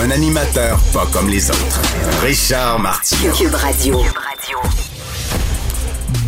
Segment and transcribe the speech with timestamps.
[0.00, 1.80] Un animateur pas comme les autres.
[2.22, 3.32] Richard Martineau.
[3.32, 4.00] Cube Radio.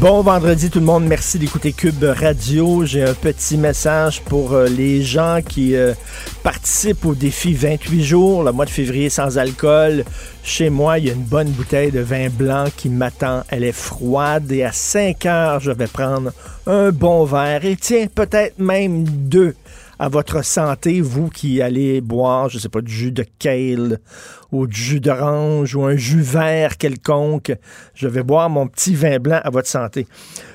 [0.00, 2.84] Bon vendredi tout le monde, merci d'écouter Cube Radio.
[2.84, 5.94] J'ai un petit message pour euh, les gens qui euh,
[6.42, 10.04] participent au défi 28 jours, le mois de février sans alcool.
[10.42, 13.44] Chez moi, il y a une bonne bouteille de vin blanc qui m'attend.
[13.48, 16.32] Elle est froide et à 5 heures, je vais prendre
[16.66, 19.54] un bon verre et tiens, peut-être même deux
[19.98, 24.00] à votre santé, vous qui allez boire, je sais pas, du jus de kale
[24.52, 27.52] ou du jus d'orange ou un jus vert quelconque.
[27.94, 30.06] Je vais boire mon petit vin blanc à votre santé.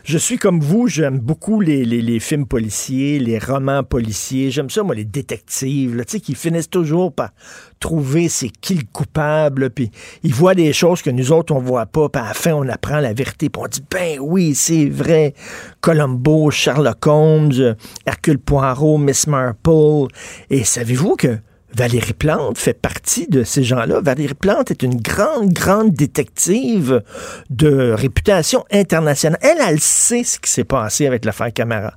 [0.04, 4.52] Je suis comme vous, j'aime beaucoup les, films policiers, les romans policiers.
[4.52, 7.32] J'aime ça, moi, les détectives, tu sais, qui finissent toujours par
[7.80, 9.90] trouver c'est qui le coupable, puis
[10.24, 12.68] ils voient des choses que nous autres, on voit pas, puis à la fin, on
[12.68, 15.34] apprend la vérité, puis on dit, ben oui, c'est vrai.
[15.82, 20.08] Columbo, Sherlock Holmes, Hercule Poirot, Miss Marple.
[20.50, 21.38] Et savez-vous que
[21.76, 24.02] Valérie Plante fait partie de ces gens-là.
[24.02, 27.04] Valérie Plante est une grande, grande détective
[27.50, 29.40] de réputation internationale.
[29.42, 31.94] Elle, elle sait ce qui s'est passé avec l'affaire Camara.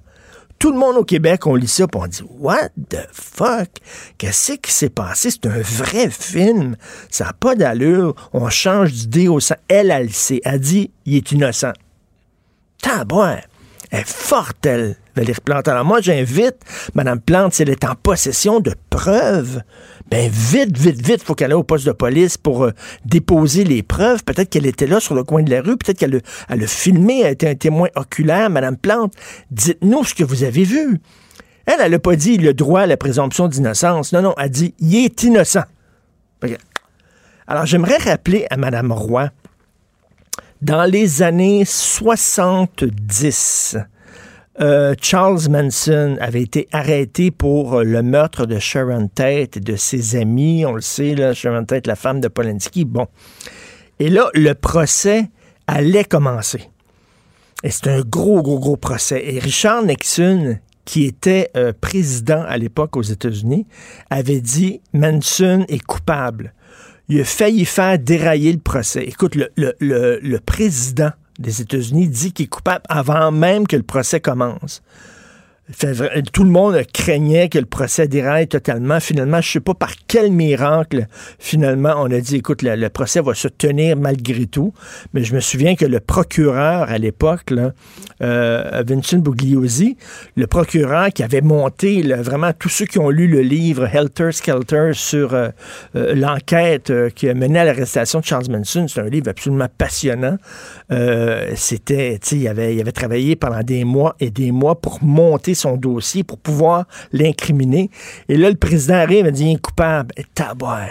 [0.58, 3.68] Tout le monde au Québec, on lit ça, puis on dit What the fuck?
[4.18, 5.30] Qu'est-ce qui s'est passé?
[5.30, 6.76] C'est un vrai film.
[7.10, 8.14] Ça n'a pas d'allure.
[8.32, 9.56] On change d'idée au sang.
[9.66, 10.40] Elle, elle sait.
[10.44, 11.72] Elle dit Il est innocent.
[12.80, 13.38] Tabouin.
[13.90, 16.56] Elle est forte, elle, Alors moi, j'invite
[16.94, 19.62] Mme Plante, si elle est en possession de preuves,
[20.10, 22.72] ben vite, vite, vite, faut qu'elle aille au poste de police pour euh,
[23.04, 24.24] déposer les preuves.
[24.24, 27.20] Peut-être qu'elle était là sur le coin de la rue, peut-être qu'elle a, a filmé,
[27.20, 28.48] elle a été un témoin oculaire.
[28.48, 29.12] Mme Plante,
[29.50, 30.98] dites-nous ce que vous avez vu.
[31.66, 34.12] Elle, elle n'a pas dit le droit à la présomption d'innocence.
[34.12, 35.64] Non, non, elle dit il est innocent.
[37.46, 39.28] Alors, j'aimerais rappeler à Mme Roy,
[40.62, 43.76] dans les années 70,
[44.60, 49.76] euh, Charles Manson avait été arrêté pour euh, le meurtre de Sharon Tate et de
[49.76, 50.66] ses amis.
[50.66, 52.84] On le sait, là, Sharon Tate, la femme de Polanski.
[52.84, 53.06] Bon.
[53.98, 55.30] Et là, le procès
[55.66, 56.68] allait commencer.
[57.62, 59.22] Et c'est un gros, gros, gros procès.
[59.24, 63.66] Et Richard Nixon, qui était euh, président à l'époque aux États-Unis,
[64.10, 66.52] avait dit Manson est coupable.
[67.08, 69.04] Il a failli faire dérailler le procès.
[69.04, 71.10] Écoute, le, président
[71.42, 74.82] des États-Unis dit qu'il est coupable avant même que le procès commence.
[76.32, 78.98] Tout le monde craignait que le procès déraille totalement.
[78.98, 81.06] Finalement, je ne sais pas par quel miracle,
[81.38, 84.74] finalement, on a dit, écoute, le, procès va se tenir malgré tout.
[85.14, 87.52] Mais je me souviens que le procureur à l'époque,
[88.22, 89.96] euh, Vincent Bugliosi,
[90.36, 94.90] le procureur qui avait monté vraiment tous ceux qui ont lu le livre Helter Skelter
[94.94, 95.50] sur euh,
[95.94, 100.38] euh, l'enquête qui a mené à l'arrestation de Charles Manson, c'est un livre absolument passionnant.
[101.54, 105.76] C'était, il avait, il avait travaillé pendant des mois et des mois pour monter son
[105.76, 107.90] dossier pour pouvoir l'incriminer.
[108.28, 110.14] Et là, le président arrive et dit il est coupable.
[110.16, 110.90] Et taboire.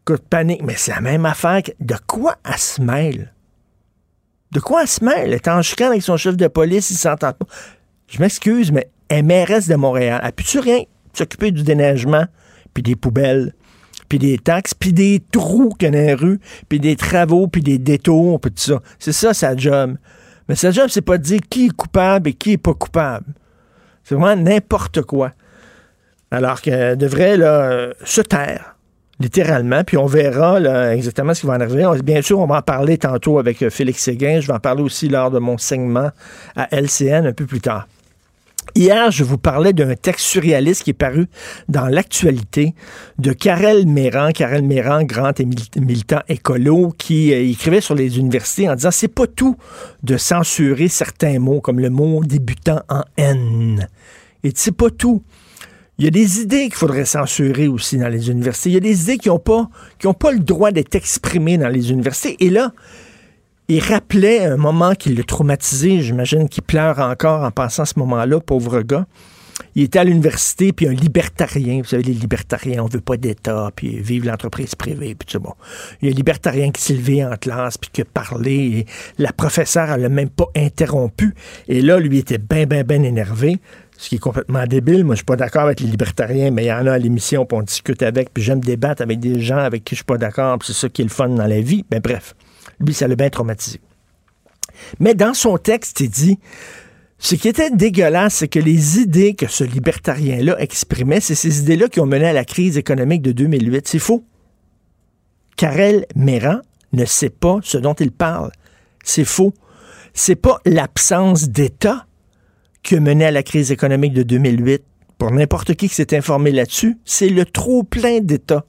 [0.00, 0.62] Écoute, panique.
[0.62, 1.62] Mais c'est la même affaire.
[1.80, 3.32] De quoi elle se mêle?
[4.52, 5.24] De quoi elle se mêle?
[5.24, 7.46] Elle est en chicane avec son chef de police, il s'entend pas.
[8.08, 8.90] Je m'excuse, mais
[9.22, 10.20] mairesse de Montréal.
[10.22, 10.82] Elle peut-tu rien?
[11.12, 12.24] S'occuper du déneigement,
[12.72, 13.54] puis des poubelles,
[14.08, 17.48] puis des taxes, puis des trous qu'il y a dans les rues, puis des travaux,
[17.48, 18.80] puis des détours, puis tout ça.
[18.98, 19.96] C'est ça, sa job.
[20.48, 23.26] Mais sa job, c'est pas de dire qui est coupable et qui est pas coupable.
[24.08, 25.32] C'est vraiment n'importe quoi.
[26.30, 27.36] Alors qu'elle devrait
[28.04, 28.76] se taire,
[29.20, 31.84] littéralement, puis on verra exactement ce qui va en arriver.
[32.02, 34.40] Bien sûr, on va en parler tantôt avec euh, Félix Séguin.
[34.40, 36.10] Je vais en parler aussi lors de mon segment
[36.56, 37.86] à LCN un peu plus tard.
[38.74, 41.26] Hier, je vous parlais d'un texte surréaliste qui est paru
[41.68, 42.74] dans l'actualité
[43.18, 44.30] de Karel Méran.
[44.32, 49.08] Karel Méran, grand et militant écolo, qui euh, écrivait sur les universités en disant c'est
[49.08, 49.56] pas tout
[50.02, 53.88] de censurer certains mots, comme le mot débutant en N.
[54.44, 55.22] Et c'est pas tout.
[55.98, 58.70] Il y a des idées qu'il faudrait censurer aussi dans les universités.
[58.70, 59.68] Il y a des idées qui n'ont pas,
[60.18, 62.36] pas le droit d'être exprimées dans les universités.
[62.38, 62.72] Et là,
[63.68, 66.00] il rappelait un moment qui l'a traumatisé.
[66.00, 69.06] J'imagine qu'il pleure encore en pensant à ce moment-là, pauvre gars.
[69.74, 73.70] Il était à l'université, puis un libertarien, vous savez, les libertariens, on veut pas d'État,
[73.74, 75.52] puis vive l'entreprise privée, puis tout bon.
[76.00, 78.86] Il y a un libertarien qui s'est levé en classe, puis qui a parlé, et
[79.18, 81.34] la professeure, elle l'a même pas interrompu.
[81.66, 83.58] Et là, lui était bien, bien, bien énervé
[83.96, 85.04] ce qui est complètement débile.
[85.04, 87.44] Moi, je suis pas d'accord avec les libertariens, mais il y en a à l'émission,
[87.44, 90.18] puis on discute avec, puis j'aime débattre avec des gens avec qui je suis pas
[90.18, 91.84] d'accord, puis c'est ça qui est le fun dans la vie.
[91.90, 92.34] Ben bref,
[92.80, 93.80] lui, ça l'a bien traumatisé.
[95.00, 96.38] Mais dans son texte, il dit,
[97.18, 101.88] ce qui était dégueulasse, c'est que les idées que ce libertarien-là exprimait, c'est ces idées-là
[101.88, 103.88] qui ont mené à la crise économique de 2008.
[103.88, 104.24] C'est faux.
[105.56, 106.60] Karel Méran
[106.92, 108.52] ne sait pas ce dont il parle.
[109.02, 109.52] C'est faux.
[110.14, 112.06] C'est pas l'absence d'État
[112.84, 114.84] qui a mené à la crise économique de 2008.
[115.18, 118.64] Pour n'importe qui qui s'est informé là-dessus, c'est le trop plein d'État.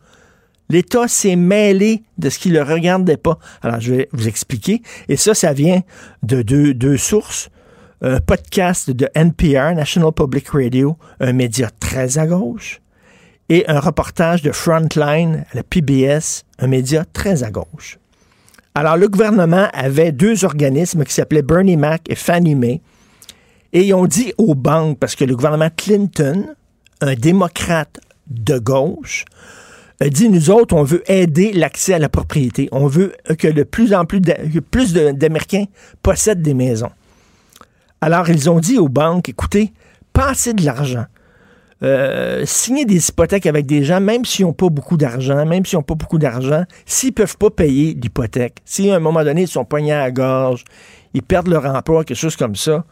[0.72, 3.40] L'État s'est mêlé de ce qui ne le regardait pas.
[3.64, 4.84] Alors, je vais vous expliquer.
[5.08, 5.82] Et ça, ça vient
[6.22, 7.50] de deux, sources.
[8.02, 12.82] Un podcast de NPR, National Public Radio, un média très à gauche,
[13.50, 17.98] et un reportage de Frontline, la PBS, un média très à gauche.
[18.74, 22.80] Alors, le gouvernement avait deux organismes qui s'appelaient Bernie Mac et Fannie Mae,
[23.74, 26.48] et ils ont dit aux banques, parce que le gouvernement Clinton,
[27.02, 29.26] un démocrate de gauche,
[30.08, 32.70] dit, nous autres, on veut aider l'accès à la propriété.
[32.72, 35.66] On veut que de plus en plus d'Américains
[36.02, 36.92] possèdent des maisons.
[38.00, 39.74] Alors, ils ont dit aux banques, écoutez,
[40.14, 41.06] passez de l'argent.
[41.82, 45.78] Euh, signez des hypothèques avec des gens, même s'ils n'ont pas beaucoup d'argent, même s'ils
[45.78, 49.44] n'ont pas beaucoup d'argent, s'ils ne peuvent pas payer l'hypothèque, si à un moment donné,
[49.44, 50.66] ils sont poignés à la gorge,
[51.14, 52.84] ils perdent leur emploi, quelque chose comme ça,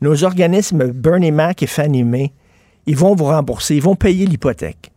[0.00, 2.32] nos organismes Bernie Mac et Fannie Mae,
[2.86, 4.91] ils vont vous rembourser, ils vont payer l'hypothèque.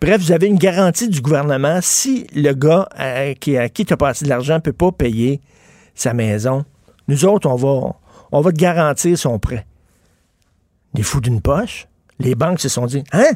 [0.00, 1.78] Bref, vous avez une garantie du gouvernement.
[1.82, 5.40] Si le gars à, qui, qui tu as passé de l'argent ne peut pas payer
[5.94, 6.64] sa maison,
[7.08, 7.96] nous autres, on va,
[8.32, 9.66] on va te garantir son prêt.
[10.94, 11.88] Les fous d'une poche,
[12.18, 13.32] les banques se sont dit Hein?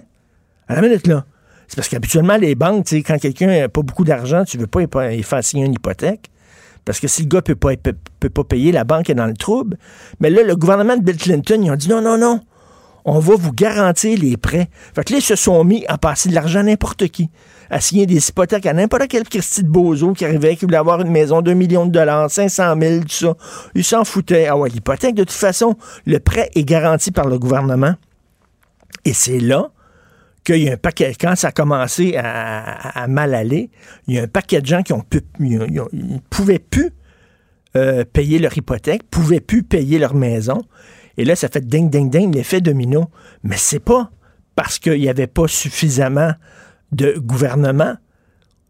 [0.68, 1.24] À la minute là.
[1.66, 5.12] C'est parce qu'habituellement, les banques, quand quelqu'un n'a pas beaucoup d'argent, tu ne veux pas
[5.12, 6.30] y faire signer une hypothèque.
[6.84, 7.76] Parce que si le gars ne peut
[8.18, 9.76] peut, pas payer, la banque est dans le trouble.
[10.18, 12.40] Mais là, le gouvernement de Bill Clinton, ils ont dit non, non, non.
[13.04, 14.68] On va vous garantir les prêts.
[14.94, 17.30] Fait que là, ils se sont mis à passer de l'argent à n'importe qui,
[17.70, 21.00] à signer des hypothèques à n'importe quel Christy de Bozo qui arrivait, qui voulait avoir
[21.00, 23.36] une maison de 2 millions de dollars, 500 000, tout ça.
[23.74, 24.46] Ils s'en foutaient.
[24.46, 25.76] Ah ouais, l'hypothèque, de toute façon,
[26.06, 27.94] le prêt est garanti par le gouvernement.
[29.04, 29.70] Et c'est là
[30.44, 33.70] qu'il y a un paquet, quand ça a commencé à, mal aller,
[34.06, 35.20] il y a un paquet de gens qui ont pu,
[36.30, 36.90] pouvaient plus
[37.76, 40.62] euh, payer leur hypothèque, pouvaient plus payer leur maison.
[41.20, 43.10] Et là, ça fait ding, ding, ding, l'effet domino.
[43.42, 44.10] Mais c'est pas
[44.56, 46.32] parce qu'il n'y avait pas suffisamment
[46.92, 47.94] de gouvernement.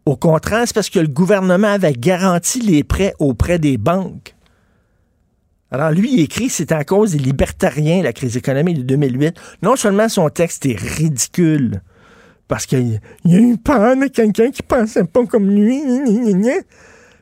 [0.05, 4.35] Au contraire, c'est parce que le gouvernement avait garanti les prêts auprès des banques.
[5.71, 9.33] Alors, lui, il écrit c'est à cause des libertariens, la crise économique de 2008.
[9.63, 11.81] Non seulement son texte est ridicule,
[12.49, 15.81] parce qu'il y a eu peur de quelqu'un qui pensait pas comme lui,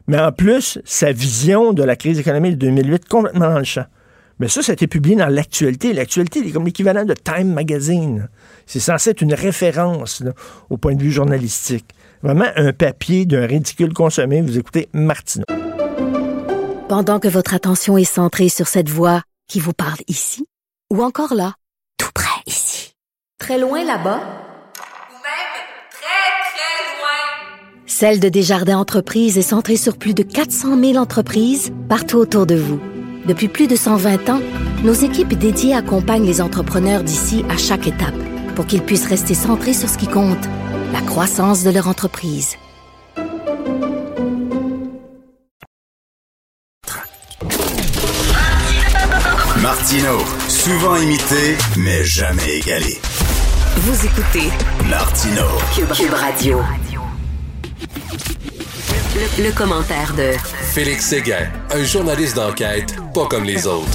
[0.08, 3.86] mais en plus, sa vision de la crise économique de 2008 complètement dans le champ.
[4.40, 5.92] Mais ça, ça a été publié dans l'actualité.
[5.94, 8.30] L'actualité, est comme l'équivalent de Time Magazine.
[8.66, 10.24] C'est censé être une référence
[10.70, 11.86] au point de vue journalistique.
[12.24, 14.42] Vraiment un papier d'un ridicule consommé.
[14.42, 15.46] Vous écoutez Martineau.
[16.88, 20.46] Pendant que votre attention est centrée sur cette voix qui vous parle ici,
[20.92, 21.54] ou encore là,
[21.98, 22.94] tout près ici,
[23.40, 25.54] très loin là-bas, ou même
[25.92, 31.72] très, très loin, Celle de Desjardins Entreprises est centrée sur plus de 400 000 entreprises
[31.90, 32.80] partout autour de vous.
[33.30, 34.42] Depuis plus de 120 ans,
[34.84, 38.16] nos équipes dédiées accompagnent les entrepreneurs d'ici à chaque étape
[38.56, 40.50] pour qu'ils puissent rester centrés sur ce qui compte,
[40.92, 42.56] la croissance de leur entreprise.
[49.62, 50.18] Martino,
[50.48, 52.98] souvent imité, mais jamais égalé.
[53.78, 54.50] Vous écoutez
[54.90, 55.46] Martino,
[55.76, 56.62] Cube, Cube Radio.
[59.16, 60.38] Le, le commentaire de
[60.72, 63.88] Félix Séguin, un journaliste d'enquête pas comme les autres.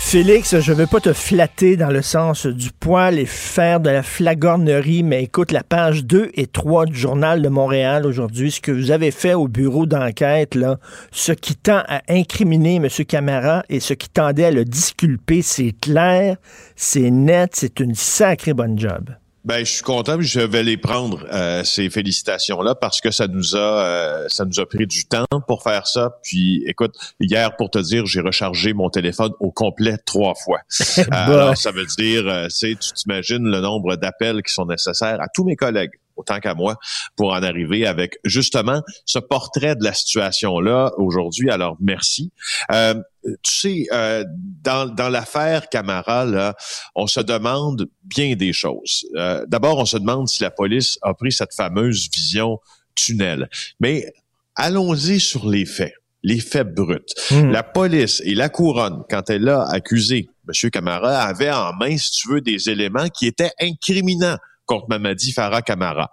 [0.00, 4.02] Félix, je veux pas te flatter dans le sens du poil et faire de la
[4.02, 8.72] flagornerie, mais écoute la page 2 et 3 du Journal de Montréal aujourd'hui, ce que
[8.72, 10.78] vous avez fait au bureau d'enquête, là,
[11.12, 12.88] ce qui tend à incriminer M.
[13.06, 16.36] Camara et ce qui tendait à le disculper, c'est clair,
[16.74, 19.10] c'est net, c'est une sacrée bonne job.
[19.44, 23.56] Ben, je suis content, je vais les prendre euh, ces félicitations-là parce que ça nous
[23.56, 26.18] a euh, ça nous a pris du temps pour faire ça.
[26.22, 30.60] Puis, écoute, hier pour te dire, j'ai rechargé mon téléphone au complet trois fois.
[31.00, 35.20] Euh, alors, ça veut dire, euh, c'est tu t'imagines le nombre d'appels qui sont nécessaires
[35.20, 36.76] à tous mes collègues autant qu'à moi,
[37.16, 41.50] pour en arriver avec justement ce portrait de la situation-là aujourd'hui.
[41.50, 42.30] Alors, merci.
[42.70, 44.24] Euh, tu sais, euh,
[44.62, 46.54] dans, dans l'affaire Camara, là,
[46.94, 49.06] on se demande bien des choses.
[49.16, 52.58] Euh, D'abord, on se demande si la police a pris cette fameuse vision
[52.94, 53.48] tunnel.
[53.78, 54.12] Mais
[54.56, 56.98] allons-y sur les faits les faits bruts.
[57.30, 57.50] Hmm.
[57.50, 60.70] La police et la couronne, quand elle a accusé M.
[60.70, 64.36] Camara, avaient en main, si tu veux, des éléments qui étaient incriminants
[64.66, 66.10] contre Mamadi Farah Camara.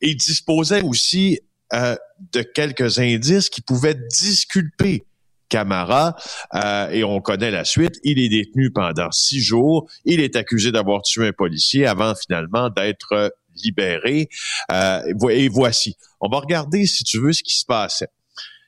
[0.00, 1.38] Il disposait aussi
[1.74, 1.96] euh,
[2.32, 5.04] de quelques indices qui pouvaient disculper
[5.52, 6.16] Camara,
[6.54, 8.00] euh, et on connaît la suite.
[8.04, 9.86] Il est détenu pendant six jours.
[10.06, 14.30] Il est accusé d'avoir tué un policier avant finalement d'être libéré.
[14.70, 15.96] Euh, et voici.
[16.22, 18.08] On va regarder, si tu veux, ce qui se passait.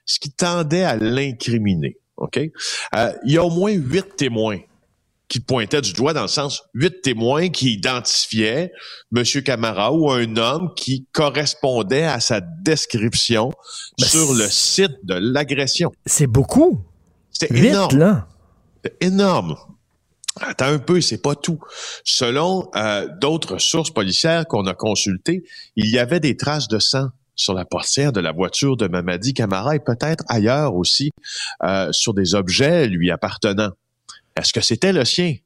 [0.05, 1.97] Ce qui tendait à l'incriminer.
[2.19, 2.38] OK?
[2.38, 4.59] Euh, il y a au moins huit témoins
[5.28, 8.73] qui pointaient du doigt dans le sens huit témoins qui identifiaient
[9.16, 9.25] M.
[9.43, 13.50] Camara ou un homme qui correspondait à sa description
[13.99, 15.93] Ben, sur le site de l'agression.
[16.07, 16.85] C'est beaucoup.
[17.31, 17.99] C'est énorme.
[17.99, 18.28] là.
[18.85, 19.57] C'est énorme.
[20.40, 21.61] Attends un peu, c'est pas tout.
[22.04, 25.45] Selon euh, d'autres sources policières qu'on a consultées,
[25.76, 29.33] il y avait des traces de sang sur la portière de la voiture de Mamadi
[29.35, 31.11] Camara et peut-être ailleurs aussi
[31.62, 33.71] euh, sur des objets lui appartenant.
[34.37, 35.37] Est-ce que c'était le sien?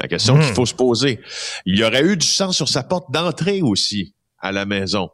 [0.00, 0.40] La question Hmm.
[0.40, 1.20] qu'il faut se poser.
[1.66, 5.10] Il y aurait eu du sang sur sa porte d'entrée aussi à la maison.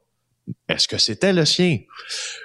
[0.68, 1.78] Est-ce que c'était le sien?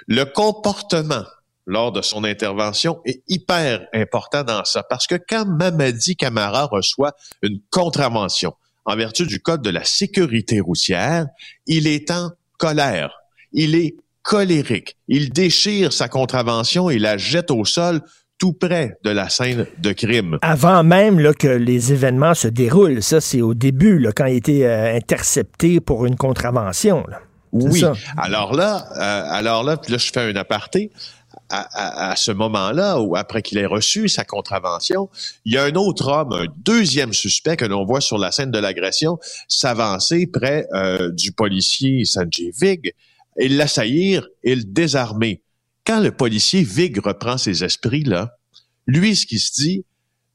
[0.06, 1.24] Le comportement
[1.66, 7.12] lors de son intervention est hyper important dans ça parce que quand Mamadi Camara reçoit
[7.42, 8.54] une contravention
[8.84, 11.26] en vertu du code de la sécurité routière,
[11.66, 13.12] il est en colère.
[13.52, 14.96] Il est colérique.
[15.08, 18.00] Il déchire sa contravention et la jette au sol
[18.38, 20.38] tout près de la scène de crime.
[20.42, 24.32] Avant même là, que les événements se déroulent, ça c'est au début, là, quand il
[24.32, 27.04] a été euh, intercepté pour une contravention.
[27.08, 27.20] là.
[27.52, 27.80] Oui.
[27.80, 27.94] ça.
[28.18, 30.90] Alors là, euh, alors là, là, je fais un aparté.
[31.48, 31.60] À,
[32.08, 35.08] à- à ce moment-là, ou après qu'il ait reçu sa contravention,
[35.44, 38.50] il y a un autre homme, un deuxième suspect que l'on voit sur la scène
[38.50, 42.92] de l'agression, s'avancer près euh, du policier Sanjay Vig
[43.38, 45.40] et l'assaillir et le désarmer.
[45.86, 48.32] Quand le policier Vig reprend ses esprits, là,
[48.86, 49.84] lui, ce qui se dit,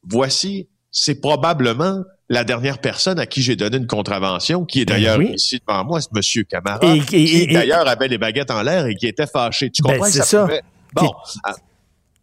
[0.07, 4.93] voici, c'est probablement la dernière personne à qui j'ai donné une contravention, qui est Ben
[4.95, 5.31] d'ailleurs oui.
[5.33, 7.01] ici devant moi, c'est Monsieur Camara, Et- et-
[7.47, 9.69] qui d'ailleurs avait les baguettes en l'air et qui était fâché.
[9.69, 10.61] Tu Ben, comprends que c'est ça, pouvait...
[10.93, 11.11] Bon,
[11.43, 11.55] ah,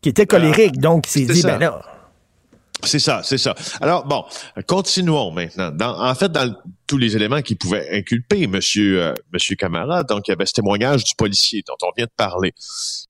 [0.01, 1.49] Qui était colérique, donc il s'est dit, ça.
[1.53, 1.83] ben là,
[2.85, 3.55] c'est ça, c'est ça.
[3.81, 4.25] Alors bon,
[4.67, 5.71] continuons maintenant.
[5.71, 6.55] Dans, en fait, dans
[6.87, 10.55] tous les éléments qui pouvaient inculper Monsieur euh, Monsieur Camara, donc il y avait ce
[10.55, 12.53] témoignage du policier dont on vient de parler.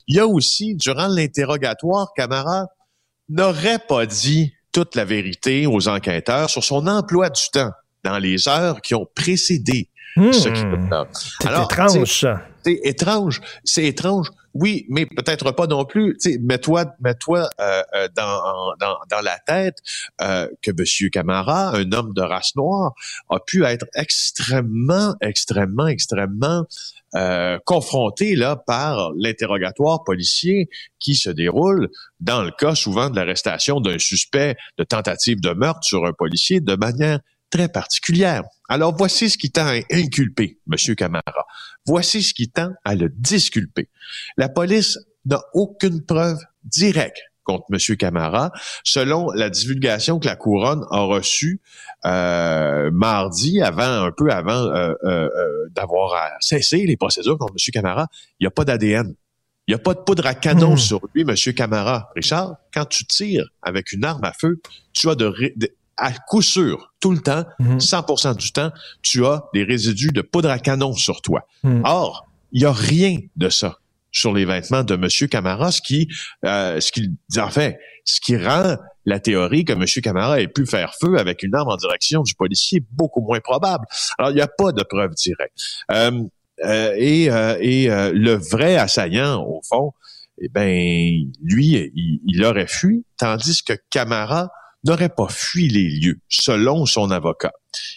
[0.06, 2.66] Il y a aussi, durant l'interrogatoire, Camara
[3.28, 7.70] n'aurait pas dit toute la vérité aux enquêteurs sur son emploi du temps
[8.04, 11.06] dans les heures qui ont précédé hmm, ce qui là.
[11.12, 12.42] c'est Alors, étrange ça.
[12.64, 14.30] c'est étrange, c'est étrange.
[14.54, 16.16] Oui, mais peut-être pas non plus.
[16.40, 19.78] Mets-toi, mets-toi euh, euh, dans, la tête
[20.20, 22.94] euh, que Monsieur Camara, un homme de race noire,
[23.30, 26.64] a pu être extrêmement, extrêmement, extrêmement
[27.64, 31.88] confronté là par l'interrogatoire policier qui se déroule
[32.20, 36.60] dans le cas souvent de l'arrestation d'un suspect de tentative de meurtre sur un policier
[36.60, 38.42] de manière très particulière.
[38.68, 41.46] Alors voici ce qui tend à inculper Monsieur Camara.
[41.86, 43.88] Voici ce qui tend à le disculper.
[44.36, 47.96] La police n'a aucune preuve directe contre M.
[47.96, 48.52] Camara,
[48.84, 51.62] selon la divulgation que la couronne a reçue
[52.04, 55.28] euh, mardi, avant un peu avant euh, euh,
[55.70, 57.72] d'avoir à cesser les procédures contre M.
[57.72, 58.06] Camara.
[58.38, 59.14] Il n'y a pas d'ADN.
[59.66, 60.78] Il n'y a pas de poudre à canon Hmm.
[60.78, 61.34] sur lui, M.
[61.54, 62.10] Camara.
[62.14, 64.60] Richard, quand tu tires avec une arme à feu,
[64.92, 67.80] tu as de, de- à coup sûr, tout le temps, Mhm.
[67.80, 68.70] 100% du temps,
[69.02, 71.46] tu as des résidus de poudre à canon sur toi.
[71.64, 71.82] Hmm.
[71.84, 73.78] Or, il n'y a rien de ça
[74.10, 75.28] sur les vêtements de M.
[75.28, 76.08] Camara, ce qui,
[76.44, 79.84] euh, ce qui, en fait, ce qui rend la théorie que M.
[80.02, 83.84] Camara ait pu faire feu avec une arme en direction du policier beaucoup moins probable.
[84.18, 85.52] Alors, il n'y a pas de preuve directe.
[85.90, 86.22] Euh,
[86.64, 89.92] euh, et euh, et euh, le vrai assaillant, au fond,
[90.40, 94.50] eh ben, lui, il, il aurait fui, tandis que Camara
[94.84, 97.52] n'aurait pas fui les lieux, selon son avocat.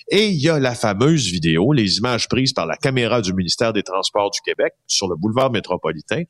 [0.09, 3.73] Et il y a la fameuse vidéo, les images prises par la caméra du ministère
[3.73, 6.23] des Transports du Québec sur le boulevard métropolitain,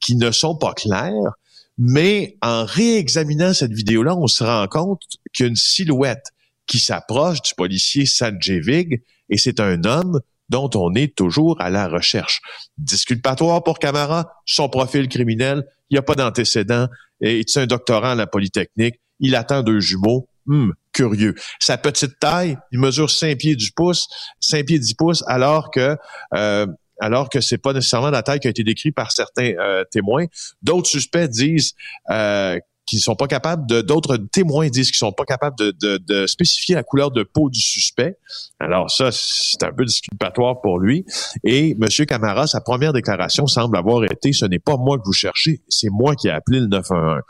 [0.00, 1.32] qui ne sont pas claires,
[1.78, 5.02] mais en réexaminant cette vidéo-là, on se rend compte
[5.32, 6.32] qu'il y a une silhouette
[6.66, 11.70] qui s'approche du policier Sanjay Vig et c'est un homme dont on est toujours à
[11.70, 12.40] la recherche.
[12.78, 16.88] Disculpatoire pour Camara, son profil criminel, il n'y a pas d'antécédent,
[17.20, 21.34] et c'est un doctorant à la Polytechnique, il attend deux jumeaux, Hum, curieux.
[21.60, 24.08] Sa petite taille, il mesure 5 pieds du pouce,
[24.40, 25.94] 5 pieds 10 pouces, alors que
[26.34, 26.66] euh,
[27.00, 30.24] alors que c'est pas nécessairement la taille qui a été décrite par certains euh, témoins.
[30.62, 31.74] D'autres suspects disent
[32.10, 32.58] euh,
[32.88, 36.26] qui sont pas capables de, d'autres témoins disent qu'ils sont pas capables de, de, de,
[36.26, 38.16] spécifier la couleur de peau du suspect.
[38.58, 41.04] Alors ça, c'est un peu disculpatoire pour lui.
[41.44, 42.06] Et M.
[42.06, 45.90] Camara, sa première déclaration semble avoir été, ce n'est pas moi que vous cherchez, c'est
[45.90, 47.20] moi qui ai appelé le 911.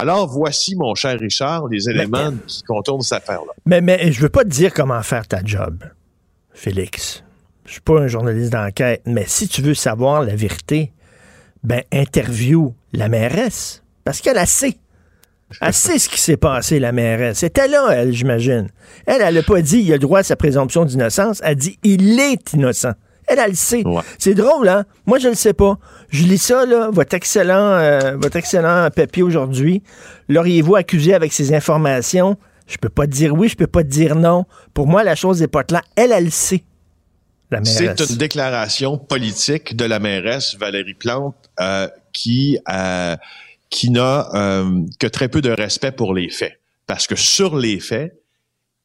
[0.00, 3.52] Alors voici, mon cher Richard, les éléments qui contournent cette affaire-là.
[3.66, 5.84] Mais, mais je veux pas te dire comment faire ta job,
[6.52, 7.22] Félix.
[7.66, 10.92] Je suis pas un journaliste d'enquête, mais si tu veux savoir la vérité,
[11.62, 14.76] ben interview la mairesse, parce qu'elle a sait.
[15.60, 17.38] Elle sait ce qui s'est passé, la mairesse.
[17.38, 18.68] C'était là, elle, j'imagine.
[19.06, 21.40] Elle, elle n'a pas dit il a le droit à sa présomption d'innocence.
[21.44, 22.92] Elle dit il est innocent.
[23.26, 23.86] Elle, elle le sait.
[23.86, 24.02] Ouais.
[24.18, 24.84] C'est drôle, hein?
[25.06, 25.78] Moi, je ne le sais pas.
[26.10, 29.82] Je lis ça, là, votre excellent, euh, votre excellent papier aujourd'hui.
[30.28, 32.36] L'auriez-vous accusé avec ces informations?
[32.66, 34.44] Je peux pas te dire oui, je peux pas te dire non.
[34.72, 35.82] Pour moi, la chose n'est pas là.
[35.96, 36.64] Elle, elle le sait.
[37.50, 37.94] La mairesse.
[37.96, 43.16] C'est une déclaration politique de la mairesse Valérie Plante euh, qui euh,
[43.74, 46.60] qui n'a euh, que très peu de respect pour les faits.
[46.86, 48.16] Parce que sur les faits,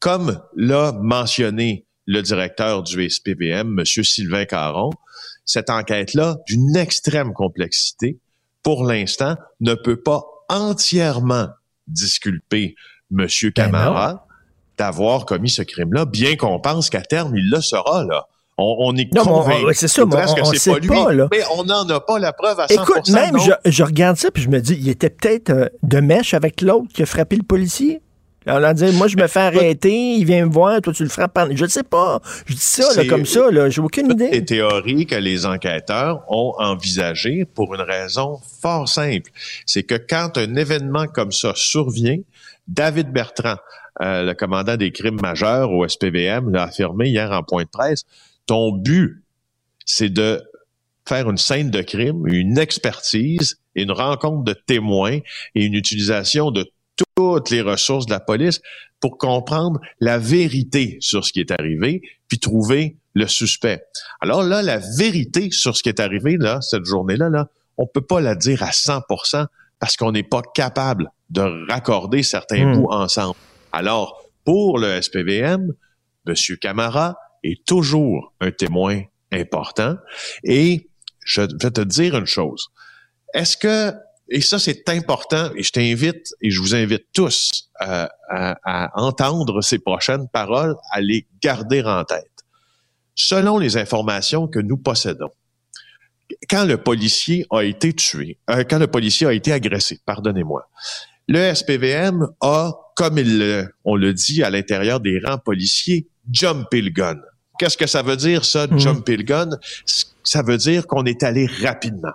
[0.00, 3.84] comme l'a mentionné le directeur du SPVM, M.
[3.84, 4.90] Sylvain Caron,
[5.44, 8.18] cette enquête-là, d'une extrême complexité,
[8.64, 11.46] pour l'instant, ne peut pas entièrement
[11.86, 12.74] disculper
[13.16, 13.28] M.
[13.54, 14.26] Camara
[14.76, 18.26] d'avoir commis ce crime-là, bien qu'on pense qu'à terme, il le sera, là.
[18.62, 19.22] On, on est Non,
[19.72, 21.28] c'est ça, mais on- on sait pas là.
[21.30, 22.82] mais on n'en a pas la preuve à 100%.
[22.82, 26.00] Écoute, même, je, je regarde ça, puis je me dis, il était peut-être euh, de
[26.00, 28.00] mèche avec l'autre qui a frappé le policier.
[28.46, 31.08] On a dit, moi, je me fais arrêter, il vient me voir, toi, tu le
[31.08, 31.36] frappes.
[31.38, 32.20] en- Je ne sais pas.
[32.46, 34.44] Je dis ça, là, comme ça, là, j'ai aucune toutes les idée.
[34.44, 39.30] théories que les enquêteurs ont envisagées pour une raison fort simple.
[39.66, 42.18] C'est que quand un événement comme ça survient,
[42.68, 43.56] David Bertrand,
[44.02, 48.04] euh, le commandant des crimes majeurs au SPVM, l'a affirmé hier en point de presse,
[48.46, 49.22] ton but,
[49.84, 50.42] c'est de
[51.06, 55.18] faire une scène de crime, une expertise, une rencontre de témoins
[55.54, 56.70] et une utilisation de
[57.16, 58.60] toutes les ressources de la police
[59.00, 63.82] pour comprendre la vérité sur ce qui est arrivé, puis trouver le suspect.
[64.20, 67.48] Alors là, la vérité sur ce qui est arrivé là, cette journée-là, là,
[67.78, 69.46] on peut pas la dire à 100%
[69.78, 72.72] parce qu'on n'est pas capable de raccorder certains Hmm.
[72.74, 73.36] bouts ensemble.
[73.72, 75.72] Alors, pour le SPVM,
[76.26, 79.96] Monsieur Camara est toujours un témoin important.
[80.44, 80.88] Et
[81.24, 82.68] je vais te dire une chose.
[83.34, 83.92] Est-ce que,
[84.28, 88.10] et ça c'est important, et je t'invite, et je vous invite tous à,
[88.94, 92.26] entendre ces prochaines paroles, à les garder en tête.
[93.14, 95.30] Selon les informations que nous possédons,
[96.48, 100.68] quand le policier a été tué, euh, quand le policier a été agressé, pardonnez-moi,
[101.26, 103.18] le SPVM a, comme
[103.84, 107.16] on le dit à l'intérieur des rangs policiers, jumpé le gun.
[107.58, 108.78] Qu'est-ce que ça veut dire, ça, Mhm.
[108.78, 109.50] jumper le gun?
[110.24, 112.12] Ça veut dire qu'on est allé rapidement.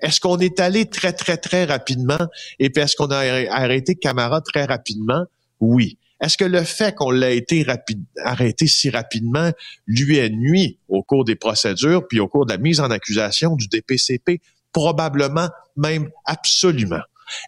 [0.00, 2.18] Est-ce qu'on est allé très, très, très rapidement?
[2.58, 5.24] Et puis, est-ce qu'on a arr- arrêté Camara très rapidement?
[5.60, 5.98] Oui.
[6.20, 9.50] Est-ce que le fait qu'on l'a été rapide, arrêté si rapidement
[9.86, 13.54] lui a nuit au cours des procédures puis au cours de la mise en accusation
[13.54, 14.40] du DPCP?
[14.72, 17.00] Probablement, même absolument.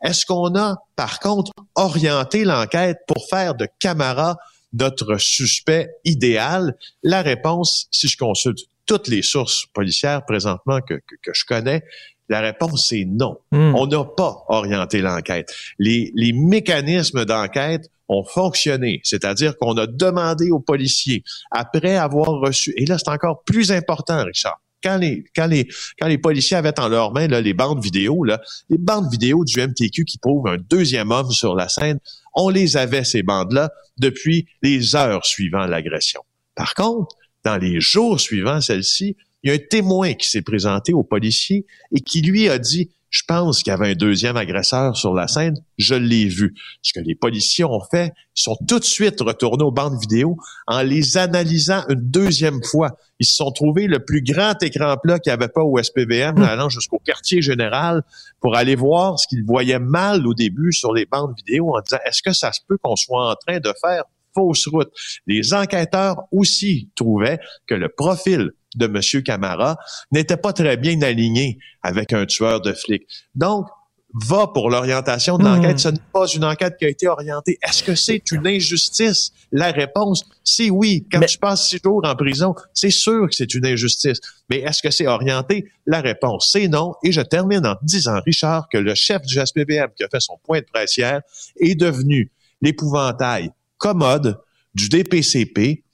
[0.03, 4.37] Est-ce qu'on a, par contre, orienté l'enquête pour faire de Camara
[4.73, 6.77] notre suspect idéal?
[7.03, 11.83] La réponse, si je consulte toutes les sources policières présentement que, que, que je connais,
[12.29, 13.39] la réponse c'est non.
[13.53, 13.75] Hmm.
[13.75, 15.53] On n'a pas orienté l'enquête.
[15.79, 22.73] Les, les mécanismes d'enquête ont fonctionné, c'est-à-dire qu'on a demandé aux policiers, après avoir reçu,
[22.77, 25.69] et là c'est encore plus important, Richard, quand les, quand les,
[26.01, 29.45] quand les policiers avaient en leur main là, les bandes vidéo, là, les bandes vidéo
[29.45, 31.99] du MTQ qui prouvent un deuxième homme sur la scène,
[32.39, 36.23] on les avait, ces bandes-là, depuis les heures suivant l'agression.
[36.55, 40.93] Par contre, dans les jours suivants celle-ci, il y a un témoin qui s'est présenté
[40.93, 44.97] au policier et qui lui a dit je pense qu'il y avait un deuxième agresseur
[44.97, 46.55] sur la scène, je l'ai vu.
[46.83, 50.37] Ce que les policiers ont fait, ils sont tout de suite retournés aux bandes vidéo
[50.67, 52.99] en les analysant une deuxième fois.
[53.19, 56.39] Ils se sont trouvés le plus grand écran plat qu'il n'y avait pas au SPVM,
[56.43, 58.03] allant jusqu'au quartier général
[58.41, 61.99] pour aller voir ce qu'ils voyaient mal au début sur les bandes vidéo en disant
[62.05, 64.91] est-ce que ça se peut qu'on soit en train de faire fausse route?
[65.27, 69.23] Les enquêteurs aussi trouvaient que le profil de M.
[69.23, 69.77] Camara
[70.13, 73.07] n'était pas très bien aligné avec un tueur de flics.
[73.35, 73.67] Donc,
[74.15, 75.79] va pour l'orientation de l'enquête.
[75.79, 77.59] Ce n'est pas une enquête qui a été orientée.
[77.63, 79.33] Est-ce que c'est une injustice?
[79.53, 81.07] La réponse, c'est oui.
[81.13, 84.19] Quand Mais- tu passes six jours en prison, c'est sûr que c'est une injustice.
[84.49, 85.71] Mais est-ce que c'est orienté?
[85.85, 86.95] La réponse, c'est non.
[87.05, 90.39] Et je termine en disant, Richard, que le chef du SPVM qui a fait son
[90.43, 91.21] point de presse hier
[91.61, 94.41] est devenu l'épouvantail commode
[94.75, 95.85] du DPCP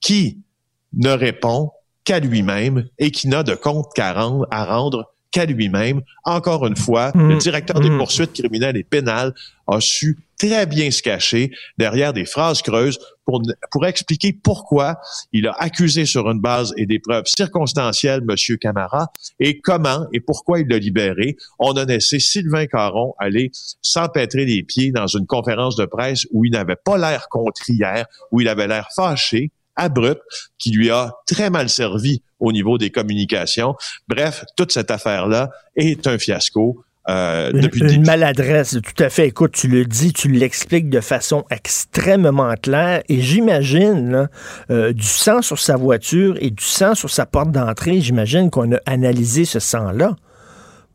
[0.00, 0.42] qui
[0.92, 1.70] ne répond
[2.04, 6.02] qu'à lui-même et qui n'a de compte qu'à rendre, à rendre qu'à lui-même.
[6.24, 7.38] Encore une fois, le Mm.
[7.38, 7.98] directeur des Mm.
[7.98, 9.32] poursuites criminelles et pénales
[9.66, 14.98] a su très bien se cacher derrière des phrases creuses pour, pour expliquer pourquoi
[15.32, 18.58] il a accusé sur une base et des preuves circonstancielles M.
[18.58, 19.10] Camara
[19.40, 21.36] et comment et pourquoi il l'a libéré.
[21.58, 26.44] On a laissé Sylvain Caron aller s'empêtrer les pieds dans une conférence de presse où
[26.44, 29.50] il n'avait pas l'air contrière, où il avait l'air fâché,
[29.82, 30.22] abrupt,
[30.58, 33.74] qui lui a très mal servi au niveau des communications.
[34.08, 36.84] Bref, toute cette affaire-là est un fiasco.
[37.08, 39.26] euh, Une, depuis une maladresse, tout à fait.
[39.28, 43.02] Écoute, tu le dis, tu l'expliques de façon extrêmement claire.
[43.08, 44.28] Et j'imagine
[44.70, 48.00] euh, du sang sur sa voiture et du sang sur sa porte d'entrée.
[48.00, 50.16] J'imagine qu'on a analysé ce sang-là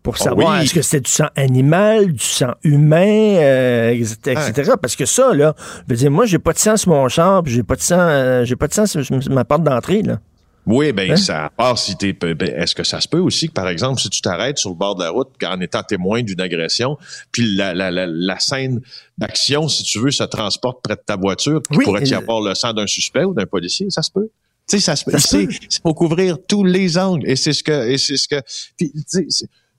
[0.07, 0.63] pour Ah savoir oui.
[0.63, 4.71] est-ce que c'était du sang animal, du sang humain, euh, etc., etc.
[4.81, 5.53] Parce que ça, là,
[5.85, 7.81] je veux dire, moi, j'ai pas de sang sur mon char, puis j'ai pas de
[7.81, 10.19] sang, euh, j'ai pas de sang sur ma porte d'entrée, là.
[10.65, 11.15] Oui, ben Hein?
[11.15, 14.01] ça à part si t'es ben, est-ce que ça se peut aussi que par exemple
[14.01, 16.97] si tu t'arrêtes sur le bord de la route en étant témoin d'une agression,
[17.31, 18.81] puis la, la, la, la scène
[19.17, 22.41] d'action si tu veux se transporte près de ta voiture, puis Oui, pourrait y avoir
[22.41, 24.27] le sang d'un suspect ou d'un policier, ça se peut.
[24.69, 25.17] Tu sais, ça se peut.
[25.17, 28.41] C'est pour couvrir tous les angles et c'est ce que et c'est ce que.
[28.77, 28.91] Puis,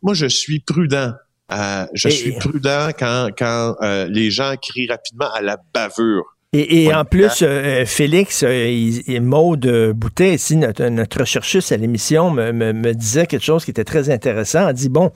[0.02, 1.12] moi je suis prudent.
[1.50, 6.24] Euh, je Et- suis prudent quand quand euh, les gens crient rapidement à la bavure.
[6.54, 11.72] Et, en plus, euh, Félix euh, il- et Maude euh, Boutet, ici, notre, notre recherchiste
[11.72, 14.66] à l'émission, me, me- me disait quelque chose qui était très intéressant.
[14.66, 15.10] Elle dit, bon,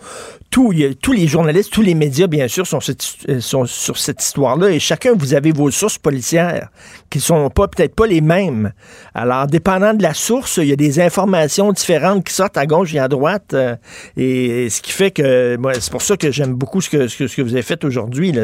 [0.51, 4.23] tout, a- tous les journalistes, tous les médias, bien sûr, sont, cette- sont sur cette
[4.23, 6.69] histoire-là, et chacun, vous avez vos sources policières
[7.09, 8.73] qui sont pas peut-être pas les mêmes.
[9.15, 12.93] Alors, dépendant de la source, il y a des informations différentes qui sortent à gauche
[12.95, 13.75] et à droite, euh,
[14.19, 17.17] et ce qui fait que, moi, c'est pour ça que j'aime beaucoup ce que, ce
[17.17, 18.35] que, ce que vous avez fait aujourd'hui.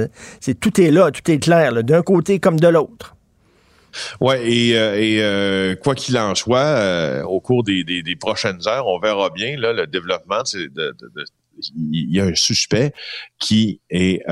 [0.41, 2.78] C'est tout est là, tout est clair, d'un côté comme de l'autre.
[4.21, 8.87] Ouais, et, euh, euh, quoi qu'il en soit, euh, au cours des, des, prochaines heures,
[8.87, 10.43] on verra bien là, le développement.
[10.55, 10.95] De,
[11.77, 12.93] il y a un suspect
[13.41, 14.23] qui est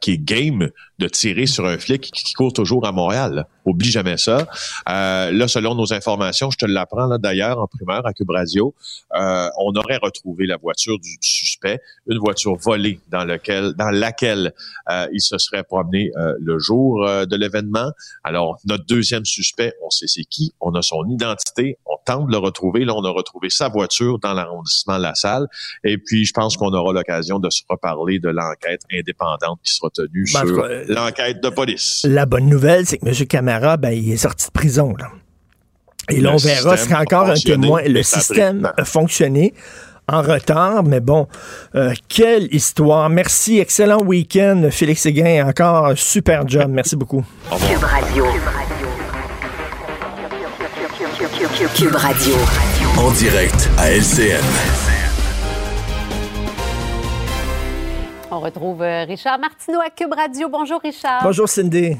[0.00, 3.34] qui est game de tirer sur un flic qui, qui court toujours à Montréal.
[3.34, 3.48] là.
[3.64, 4.46] Oublie jamais ça.
[4.88, 8.74] Euh, là, selon nos informations, je te l'apprends là d'ailleurs en primeur à Cube Radio,
[9.16, 14.52] euh, on aurait retrouvé la voiture du suspect, une voiture volée dans lequel dans laquelle
[14.90, 17.90] euh, il se serait promené euh, le jour euh, de l'événement.
[18.22, 22.32] Alors, notre deuxième suspect, on sait c'est qui, on a son identité, on tente de
[22.32, 22.84] le retrouver.
[22.84, 25.46] Là, on a retrouvé sa voiture dans l'arrondissement de la salle.
[25.84, 29.90] Et puis, je pense qu'on aura l'occasion de se reparler de l'enquête indépendante qui sera
[29.90, 32.06] tenue Ben, sur l'enquête de police.
[32.08, 33.26] La bonne nouvelle, c'est que M.
[33.26, 34.94] Camara, ben, il est sorti de prison.
[34.98, 35.08] Là.
[36.10, 37.82] Et là, Le on verra, sera encore un témoin.
[37.82, 39.54] Le système a fonctionné
[40.06, 41.26] en retard, mais bon,
[41.74, 43.08] euh, quelle histoire.
[43.08, 45.46] Merci, excellent week-end, Félix Séguin.
[45.46, 46.70] Encore un super job.
[46.70, 47.24] Merci beaucoup.
[47.50, 48.26] Cube Radio.
[51.74, 52.34] Cube Radio.
[52.98, 54.93] En direct à LCN.
[58.34, 60.48] On retrouve euh, Richard Martineau à Cube Radio.
[60.48, 61.22] Bonjour, Richard.
[61.22, 61.96] Bonjour, Cindy.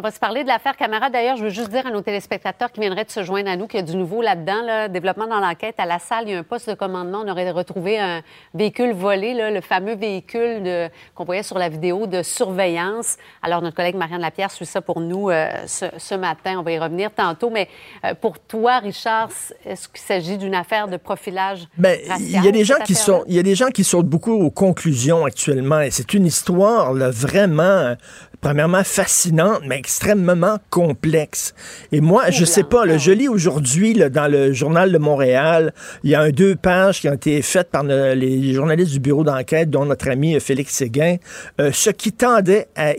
[0.00, 1.10] va se parler de l'affaire Camara.
[1.10, 3.66] D'ailleurs, je veux juste dire à nos téléspectateurs qui viendraient de se joindre à nous
[3.66, 4.62] qu'il y a du nouveau là-dedans.
[4.64, 4.86] Là.
[4.86, 5.74] Développement dans l'enquête.
[5.78, 7.22] À la salle, il y a un poste de commandement.
[7.26, 8.22] On aurait retrouvé un
[8.54, 13.16] véhicule volé, là, le fameux véhicule de- qu'on voyait sur la vidéo de surveillance.
[13.42, 16.60] Alors, notre collègue Marianne Lapierre suit ça pour nous euh, ce, ce matin.
[16.60, 17.50] On va y revenir tantôt.
[17.50, 17.68] Mais
[18.04, 19.30] euh, pour toi, Richard,
[19.64, 23.24] est-ce qu'il s'agit d'une affaire de profilage Ben, il y a des gens qui sont,
[23.26, 26.92] il y a des gens qui sautent beaucoup aux conclusions actuellement, et c'est une histoire
[26.92, 27.96] là, vraiment,
[28.40, 31.54] premièrement fascinante, mais extrêmement complexe.
[31.92, 35.74] Et moi, je sais pas, là, je lis aujourd'hui dans le journal de Montréal,
[36.04, 39.00] il y a un deux pages qui ont été faites par le- les journalistes du
[39.00, 41.16] bureau d'enquête, dont notre ami euh, Félix Séguin,
[41.60, 42.92] euh, ce qui tendait à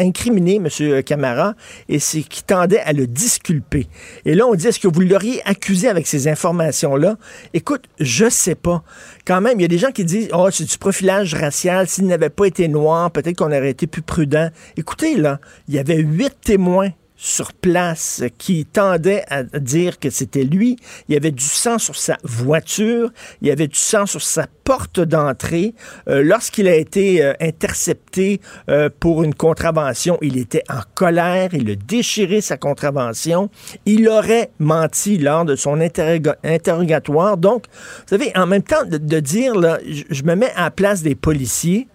[0.00, 1.02] incriminer M.
[1.02, 1.54] Camara
[1.88, 3.88] et ce qui tendait à le disculper.
[4.24, 7.16] Et là, on dit, est-ce que vous l'auriez accusé avec ces informations-là?
[7.54, 8.82] Écoute, je sais pas.
[9.24, 11.86] Quand même, il y a des gens qui disent, oh, c'est du profilage racial.
[11.86, 14.50] S'il n'avait pas été noir, peut-être qu'on aurait été plus prudent.
[14.76, 16.90] Écoutez, là, il y avait huit témoins
[17.24, 20.76] sur place qui tendaient à dire que c'était lui.
[21.08, 24.48] Il y avait du sang sur sa voiture, il y avait du sang sur sa
[24.64, 25.74] porte d'entrée.
[26.08, 31.70] Euh, Lorsqu'il a été euh, intercepté euh, pour une contravention, il était en colère, il
[31.70, 33.50] a déchiré sa contravention.
[33.86, 37.36] Il aurait menti lors de son interroga- interrogatoire.
[37.36, 40.64] Donc, vous savez, en même temps de, de dire, là, je, je me mets à
[40.64, 41.86] la place des policiers,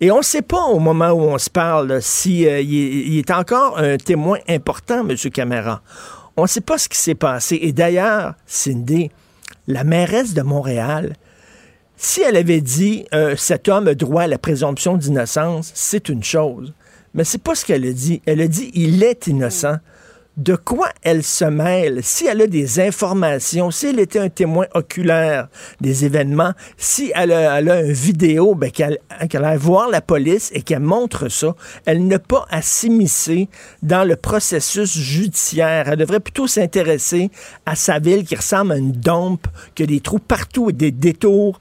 [0.00, 3.30] Et on ne sait pas au moment où on se parle si euh, il est
[3.32, 5.16] encore un témoin important, M.
[5.32, 5.82] Camara.
[6.36, 7.58] On ne sait pas ce qui s'est passé.
[7.62, 9.10] Et d'ailleurs, Cindy,
[9.66, 11.14] la mairesse de Montréal,
[11.96, 16.22] si elle avait dit euh, cet homme a droit à la présomption d'innocence, c'est une
[16.22, 16.72] chose.
[17.12, 18.22] Mais c'est pas ce qu'elle a dit.
[18.24, 19.78] Elle a dit il est innocent.
[20.38, 21.98] De quoi elle se mêle?
[22.04, 25.48] Si elle a des informations, si elle était un témoin oculaire
[25.80, 28.98] des événements, si elle a, elle une vidéo, ben qu'elle
[29.28, 33.48] qu'elle aille voir la police et qu'elle montre ça, elle n'a pas à s'immiscer
[33.82, 35.88] dans le processus judiciaire.
[35.88, 37.32] Elle devrait plutôt s'intéresser
[37.66, 40.92] à sa ville qui ressemble à une dompe, qui a des trous partout et des
[40.92, 41.58] détours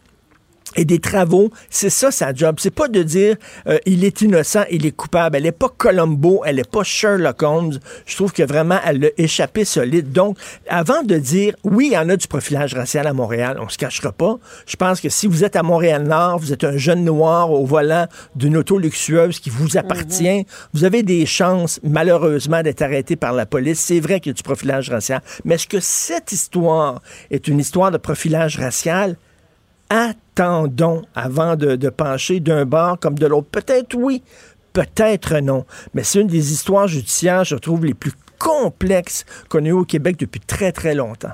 [0.78, 2.58] et des travaux, c'est ça sa job.
[2.60, 3.36] C'est pas de dire
[3.68, 5.36] euh, il est innocent, il est coupable.
[5.36, 7.80] Elle est pas Columbo, elle est pas Sherlock Holmes.
[8.06, 10.12] Je trouve que vraiment elle a échappé solide.
[10.12, 10.38] Donc,
[10.70, 13.78] avant de dire oui, il y en a du profilage racial à Montréal, on se
[13.78, 14.38] cachera pas.
[14.68, 18.06] Je pense que si vous êtes à Montréal-Nord, vous êtes un jeune noir au volant
[18.36, 23.46] d'une auto luxueuse qui vous appartient, vous avez des chances, malheureusement, d'être arrêté par la
[23.46, 23.80] police.
[23.80, 25.22] C'est vrai qu'il y a du profilage racial.
[25.44, 29.16] Mais est-ce que cette histoire est une histoire de profilage racial?
[29.90, 33.48] Attendons avant de, pencher d'un bord comme de l'autre.
[33.52, 34.24] Peut-être oui,
[34.74, 35.66] peut-être non.
[35.94, 40.40] Mais c'est une des histoires judiciaires, je trouve, les plus complexes qu'on au Québec depuis
[40.40, 41.34] très, très longtemps.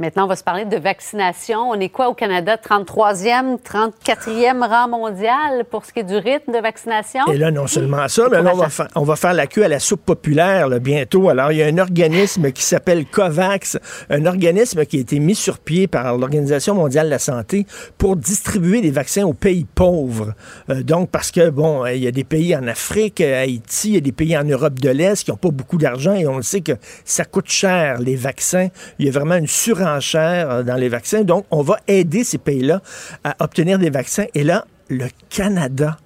[0.00, 1.70] Maintenant, on va se parler de vaccination.
[1.70, 2.56] On est quoi au Canada?
[2.56, 7.20] 33e, 34e rang mondial pour ce qui est du rythme de vaccination?
[7.32, 9.62] Et là, non seulement ça, mais là, on va, fa- on va faire la queue
[9.64, 11.28] à la soupe populaire bientôt.
[11.28, 13.78] Alors, il y a un organisme qui s'appelle COVAX,
[14.10, 17.64] un organisme qui a été mis sur pied par l'Organisation mondiale de la santé
[17.96, 20.32] pour distribuer des vaccins aux pays pauvres.
[20.70, 23.94] Euh, donc, parce que, bon, il y a des pays en Afrique, à Haïti, il
[23.94, 26.36] y a des pays en Europe de l'Est qui n'ont pas beaucoup d'argent et on
[26.38, 26.72] le sait que
[27.04, 28.68] ça coûte cher, les vaccins.
[28.98, 29.46] Il y a vraiment une
[29.84, 31.22] surenchère euh, dans les vaccins.
[31.22, 32.80] Donc, on va aider ces pays-là
[33.22, 34.26] à obtenir des vaccins.
[34.34, 35.98] Et là, le Canada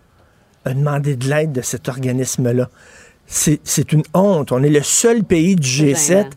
[0.64, 2.68] a demandé de l'aide de cet organisme-là.
[3.26, 4.52] C'est c'est une honte.
[4.52, 6.30] On est le seul pays du G7 gênant.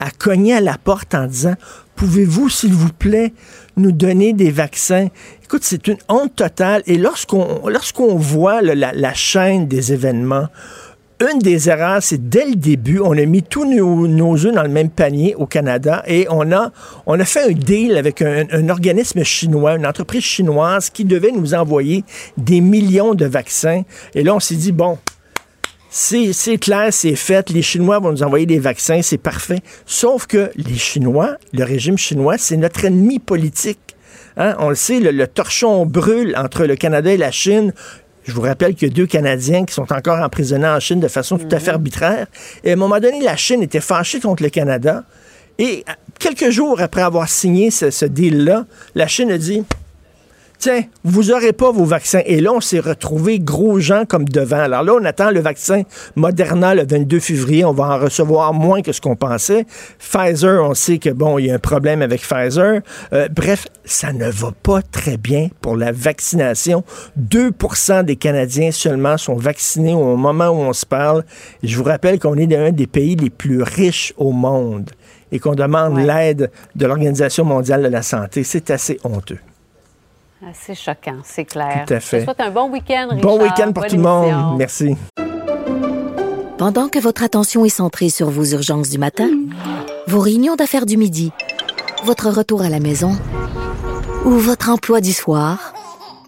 [0.00, 1.54] à cogner à la porte en disant
[1.96, 3.32] Pouvez-vous, s'il vous plaît,
[3.78, 5.08] nous donner des vaccins?
[5.42, 6.82] Écoute, c'est une honte totale.
[6.86, 10.48] Et lorsqu'on lorsqu'on voit là, la, la chaîne des événements,
[11.20, 14.62] une des erreurs, c'est dès le début, on a mis tous nos, nos œufs dans
[14.62, 19.76] le même panier au Canada et on a, fait un deal avec un, organisme chinois,
[19.76, 22.04] une entreprise chinoise qui devait nous envoyer
[22.36, 23.82] des millions de vaccins.
[24.14, 24.98] Et là, on s'est dit, bon,
[25.88, 27.48] c'est clair, c'est fait.
[27.48, 29.60] Les Chinois vont nous envoyer des vaccins, c'est parfait.
[29.86, 33.96] Sauf que les Chinois, le régime chinois, c'est notre ennemi politique.
[34.36, 34.54] Hein?
[34.58, 37.72] On le sait, le torchon brûle entre le Canada et la Chine.
[38.26, 41.06] Je vous rappelle qu'il y a deux Canadiens qui sont encore emprisonnés en Chine de
[41.08, 42.26] façon tout à fait arbitraire.
[42.64, 45.04] Et à un moment donné, la Chine était fâchée contre le Canada.
[45.58, 45.84] Et
[46.18, 49.62] quelques jours après avoir signé ce, ce deal-là, la Chine a dit
[50.58, 52.22] Tiens, vous aurez pas vos vaccins.
[52.24, 54.56] Et là, on s'est retrouvé gros gens comme devant.
[54.58, 55.82] Alors là, on attend le vaccin
[56.16, 57.64] Moderna le 22 février.
[57.64, 59.66] On va en recevoir moins que ce qu'on pensait.
[59.98, 62.80] Pfizer, on sait que bon, il y a un problème avec Pfizer.
[63.12, 66.84] Euh, bref, ça ne va pas très bien pour la vaccination.
[67.20, 71.24] 2% des Canadiens seulement sont vaccinés au moment où on se parle.
[71.62, 74.90] Et je vous rappelle qu'on est dans un des pays les plus riches au monde
[75.32, 76.06] et qu'on demande Ouais.
[76.06, 78.42] l'aide de l'Organisation mondiale de la santé.
[78.42, 79.38] C'est assez honteux.
[80.52, 81.84] C'est choquant, c'est clair.
[81.86, 82.20] Tout à fait.
[82.20, 83.20] Je te souhaite un bon week-end, Richard.
[83.20, 84.58] Bon week-end pour Bonne tout le monde.
[84.58, 84.96] Merci.
[86.58, 89.28] Pendant que votre attention est centrée sur vos urgences du matin,
[90.06, 91.32] vos réunions d'affaires du midi,
[92.04, 93.12] votre retour à la maison
[94.24, 95.72] ou votre emploi du soir,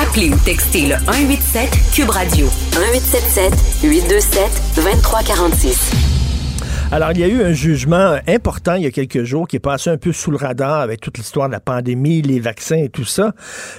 [0.00, 3.52] Appelez ou textez le 187 Cube Radio 1877
[3.82, 5.92] 827 2346.
[6.90, 9.60] Alors, il y a eu un jugement important il y a quelques jours qui est
[9.60, 12.88] passé un peu sous le radar avec toute l'histoire de la pandémie, les vaccins et
[12.88, 13.32] tout ça.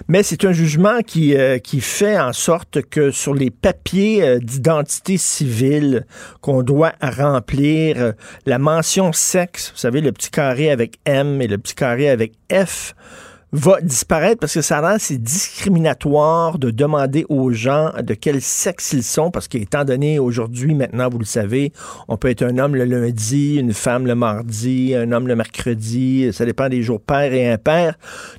[0.07, 4.39] Mais c'est un jugement qui, euh, qui fait en sorte que sur les papiers euh,
[4.39, 6.05] d'identité civile
[6.41, 8.11] qu'on doit remplir, euh,
[8.45, 12.33] la mention sexe, vous savez, le petit carré avec M et le petit carré avec
[12.51, 12.93] F,
[13.53, 18.93] va disparaître parce que ça rend c'est discriminatoire de demander aux gens de quel sexe
[18.93, 21.71] ils sont parce qu'étant donné aujourd'hui maintenant vous le savez
[22.07, 26.33] on peut être un homme le lundi une femme le mardi un homme le mercredi
[26.33, 27.93] ça dépend des jours pairs et impairs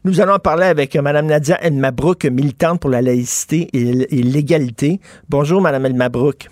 [0.05, 4.99] nous allons parler avec madame Nadia El Mabrouk militante pour la laïcité et, l'égalité
[5.29, 6.49] bonjour madame El Mabrouk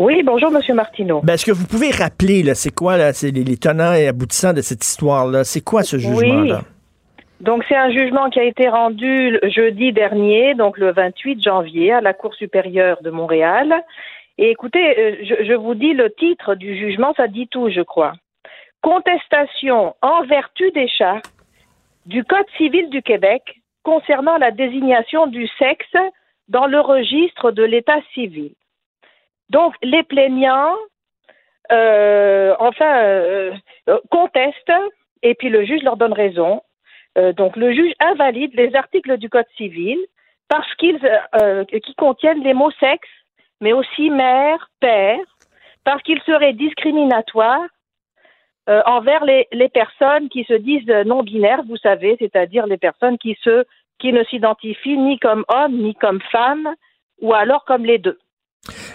[0.00, 1.20] Oui, bonjour, Monsieur Martineau.
[1.22, 4.06] Ben, Est-ce que vous pouvez rappeler, là, c'est quoi, là, c'est les, les tenants et
[4.06, 5.42] aboutissants de cette histoire-là?
[5.42, 6.62] C'est quoi ce jugement-là?
[7.40, 12.00] Donc, c'est un jugement qui a été rendu jeudi dernier, donc le 28 janvier, à
[12.00, 13.84] la Cour supérieure de Montréal.
[14.38, 18.12] Et écoutez, euh, je, vous dis le titre du jugement, ça dit tout, je crois.
[18.82, 21.32] Contestation en vertu des chartes
[22.06, 23.42] du Code civil du Québec
[23.82, 25.96] concernant la désignation du sexe
[26.48, 28.52] dans le registre de l'état civil.
[29.50, 30.76] Donc, les plaignants,
[31.70, 33.52] euh, enfin, euh,
[34.10, 34.72] contestent,
[35.22, 36.62] et puis le juge leur donne raison.
[37.16, 39.98] Euh, donc, le juge invalide les articles du Code civil
[40.48, 40.98] parce qu'ils
[41.40, 43.08] euh, qui contiennent les mots sexe,
[43.60, 45.18] mais aussi mère, père,
[45.84, 47.68] parce qu'ils seraient discriminatoires
[48.68, 53.18] euh, envers les, les personnes qui se disent non binaires, vous savez, c'est-à-dire les personnes
[53.18, 53.64] qui se
[53.98, 56.68] qui ne s'identifient ni comme homme ni comme femme,
[57.20, 58.18] ou alors comme les deux.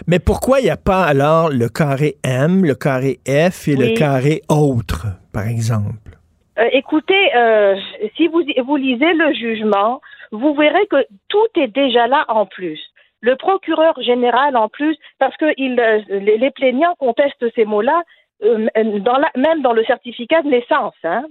[0.08, 3.98] Mais pourquoi il n'y a pas alors le carré M, le carré F et le
[3.98, 6.18] carré autre, par exemple?
[6.60, 7.76] Euh, écoutez, euh,
[8.16, 12.80] si vous, vous lisez le jugement, vous verrez que tout est déjà là en plus.
[13.22, 18.04] Le procureur général en plus, parce que il, euh, les, plaignants contestent ces mots-là,
[18.44, 18.68] euh,
[19.36, 20.94] même dans le certificat de naissance.
[21.04, 21.26] Hein.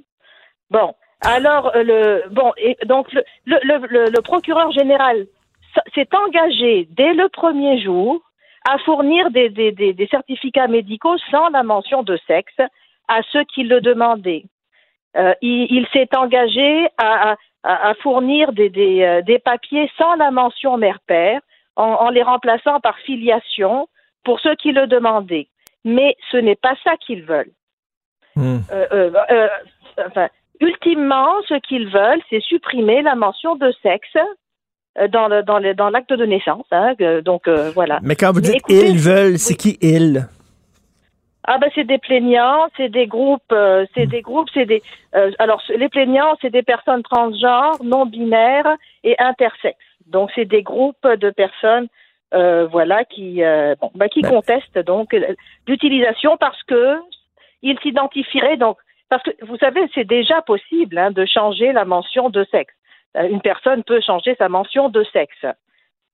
[0.70, 5.26] Bon, alors le bon et donc le, le, le, le- procureur général
[5.94, 8.20] s'est engagé dès le premier jour
[8.68, 12.58] à fournir des, des, des certificats médicaux sans la mention de sexe
[13.08, 14.44] à ceux qui le demandaient.
[15.16, 20.14] Euh, il il s'est engagé à, à, à fournir des, des, euh, des papiers sans
[20.16, 21.40] la mention mère-père,
[21.76, 23.88] en, en les remplaçant par filiation
[24.24, 25.48] pour ceux qui le demandaient.
[25.84, 27.52] Mais ce n'est pas ça qu'ils veulent.
[28.36, 28.60] Hmm.
[28.72, 29.48] Euh,
[30.06, 30.28] enfin,
[30.60, 34.16] ultimement, ce qu'ils veulent, c'est supprimer la mention de sexe
[35.10, 36.66] dans le dans le dans l'acte de naissance.
[36.70, 37.98] Hein, donc voilà.
[38.02, 40.26] Mais quand vous dites écoutez- ils veulent, c'est qui ils?
[41.44, 44.80] Ah ben c'est des plaignants, c'est des groupes, euh, c'est des groupes, c'est des.
[45.16, 49.76] euh, alors les plaignants, c'est des personnes transgenres, non binaires et intersexes.
[50.06, 51.88] Donc c'est des groupes de personnes,
[52.32, 55.34] euh, voilà, qui, euh, bon, ben, qui Ben- contestent donc euh,
[55.66, 56.98] l'utilisation parce que
[57.62, 58.76] ils s'identifieraient donc
[59.08, 62.74] parce que vous savez c'est déjà possible hein, de changer la mention de sexe.
[63.16, 65.44] Euh, une personne peut changer sa mention de sexe.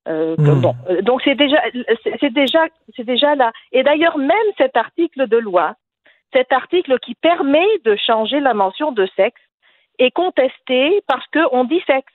[0.09, 0.61] Euh, Hmm.
[0.61, 1.63] Bon, euh, donc c'est déjà,
[2.03, 2.67] c'est c'est déjà,
[2.97, 3.53] c'est déjà là.
[3.73, 5.75] Et d'ailleurs, même cet article de loi,
[6.33, 9.41] cet article qui permet de changer la mention de sexe,
[9.99, 12.13] est contesté parce qu'on dit sexe.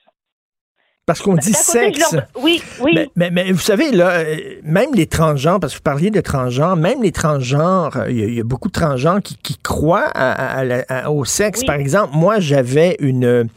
[1.06, 2.16] Parce qu'on dit côté, je sexe.
[2.40, 2.92] Oui, oui.
[2.94, 6.22] Mais, mais, mais vous savez, là, euh, même les transgenres, parce que vous parliez de
[6.22, 9.36] transgenres, même les transgenres, euh, il y, a- il y a beaucoup de transgenres qui,
[9.36, 11.60] qui croient à- à- à la- à- au sexe.
[11.60, 11.66] Oui.
[11.66, 13.48] Par exemple, moi, j'avais une,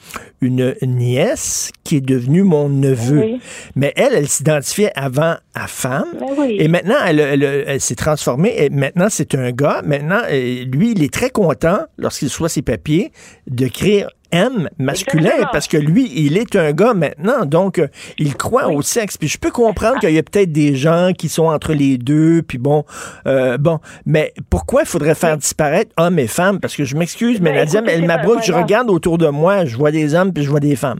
[0.41, 3.19] une nièce qui est devenue mon neveu.
[3.19, 3.39] Oui.
[3.77, 6.07] Mais elle, elle s'identifiait avant à femme.
[6.37, 6.57] Oui.
[6.59, 8.55] Et maintenant, elle, elle- elle s'est transformée.
[8.57, 9.81] Et maintenant, c'est un gars.
[9.85, 13.13] Maintenant, euh, lui, il est très content, lorsqu'il reçoit ses papiers,
[13.47, 15.49] d'écrire M masculin Exactement.
[15.51, 17.45] parce que lui, il est un gars maintenant.
[17.45, 17.87] Donc, euh,
[18.17, 18.75] il croit Oui.
[18.75, 19.17] au sexe.
[19.17, 22.41] Puis je peux comprendre qu'il y a peut-être des gens qui sont entre les deux.
[22.41, 22.83] Puis bon,
[23.27, 23.79] euh, bon.
[24.05, 26.59] Mais pourquoi il faudrait faire disparaître hommes et femmes?
[26.59, 28.65] Parce que je m'excuse, mais Ben, Nadia elle Mabrouk, je voilà.
[28.65, 30.99] regarde autour de moi, je vois des hommes puis je vois des femmes.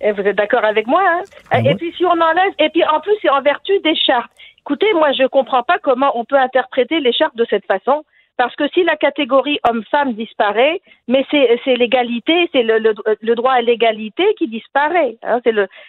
[0.00, 1.22] Et vous êtes d'accord avec moi, hein?
[1.50, 1.74] Ah Et oui.
[1.74, 4.30] puis si on enlève, et puis en plus c'est en vertu des chartes.
[4.60, 8.04] Écoutez, moi je comprends pas comment on peut interpréter les chartes de cette façon,
[8.38, 13.52] parce que si la catégorie homme-femme disparaît, mais c'est l'égalité, c'est le, le, le droit
[13.52, 15.16] à l'égalité qui disparaît.
[15.22, 15.40] Hein?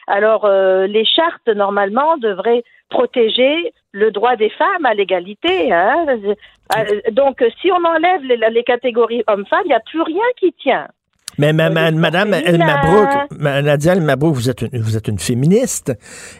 [0.07, 5.71] Alors euh, les chartes normalement devraient protéger le droit des femmes à l'égalité.
[5.71, 6.05] Hein?
[6.09, 10.51] Euh, Donc si on enlève les, les catégories homme-femme, il n'y a plus rien qui
[10.53, 10.87] tient.
[11.39, 12.57] Mais ma- ma- Euh, Madame El.
[12.59, 13.07] Mabrouk,
[13.39, 15.93] ma- Nadia El Mabrouk, vous êtes une, vous êtes une féministe.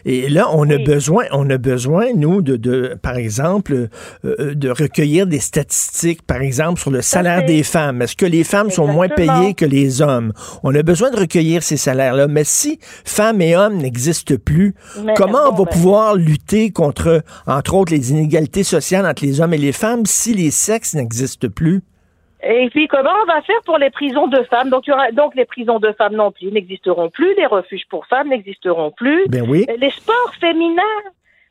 [0.04, 3.88] Et là, on a besoin, on a besoin, nous, de, de par exemple,
[4.24, 8.02] euh, de recueillir des statistiques, par exemple, sur le salaire des femmes.
[8.02, 10.32] Est-ce que les femmes sont moins payées que les hommes?
[10.62, 12.28] On a besoin de recueillir ces salaires-là.
[12.28, 17.22] Mais si femmes et hommes n'existent plus, Mais, comment on va ben, pouvoir lutter contre,
[17.46, 21.48] entre autres, les inégalités sociales entre les hommes et les femmes si les sexes n'existent
[21.48, 21.82] plus?
[22.42, 24.70] Et puis comment on va faire pour les prisons de femmes?
[24.70, 27.86] Donc il y aura donc les prisons de femmes non plus n'existeront plus, les refuges
[27.88, 29.66] pour femmes n'existeront plus, Ben oui.
[29.78, 30.82] les sports féminins.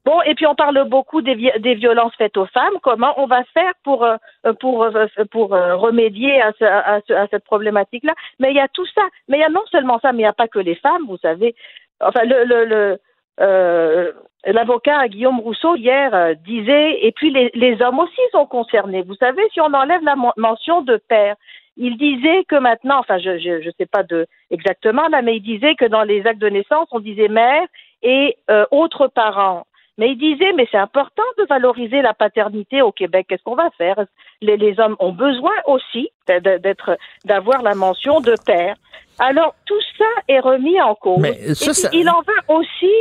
[0.06, 2.74] Bon, et puis on parle beaucoup des, vi- des violences faites aux femmes.
[2.82, 4.16] Comment on va faire pour euh,
[4.60, 8.14] pour euh, pour euh, remédier à, ce- à, ce- à cette problématique-là?
[8.40, 9.04] Mais il y a tout ça.
[9.28, 11.06] Mais il y a non seulement ça, mais il n'y a pas que les femmes.
[11.08, 11.54] Vous savez,
[12.00, 13.00] enfin le le, le
[13.42, 14.12] euh,
[14.46, 19.02] l'avocat Guillaume Rousseau hier euh, disait, et puis les, les hommes aussi sont concernés.
[19.04, 21.36] Vous savez, si on enlève la mention de père,
[21.78, 25.42] il disait que maintenant, enfin je je, je sais pas de exactement là, mais il
[25.42, 27.64] disait que dans les actes de naissance, on disait mère
[28.04, 29.66] et euh, autres parents.
[29.98, 33.26] Mais il disait, mais c'est important de valoriser la paternité au Québec.
[33.28, 33.98] Qu'est-ce qu'on va faire?
[34.42, 38.76] Les, les hommes ont besoin aussi d'être, d'avoir la mention de père.
[39.20, 41.20] Alors tout ça est remis en cause.
[41.22, 42.94] Mais ça, Et puis, ça- il en va aussi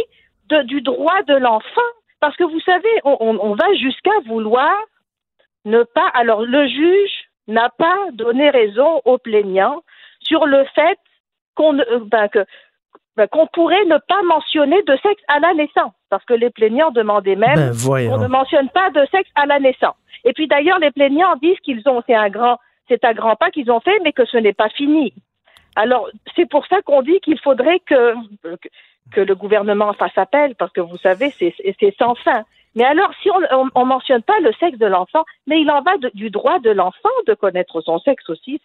[0.49, 1.91] de- du droit de l'enfant,
[2.21, 4.75] parce que vous savez, on, on- on va jusqu'à vouloir
[5.65, 6.09] ne pas.
[6.15, 7.13] Alors le juge
[7.47, 9.83] n'a pas donné raison aux plaignants
[10.21, 10.99] sur le fait
[11.55, 12.29] qu'on euh, ben,
[13.17, 16.91] ben, qu'on pourrait ne pas mentionner de sexe à la naissance, parce que les plaignants
[16.93, 17.57] demandaient même
[18.07, 19.97] Ben, on ne mentionne pas de sexe à la naissance.
[20.25, 23.51] Et puis d'ailleurs, les plaignants disent qu'ils ont, c'est un grand, c'est un grand pas
[23.51, 25.13] qu'ils ont fait, mais que ce n'est pas fini.
[25.77, 28.15] Alors, c'est pour ça qu'on dit qu'il faudrait que,
[29.13, 31.55] que, que le gouvernement fasse appel, parce que vous savez, c'est,
[31.99, 32.45] sans fin.
[32.75, 35.97] Mais alors, si on, on mentionne pas le sexe de l'enfant, mais il en va
[35.97, 38.61] de- du droit de l'enfant de connaître son sexe aussi,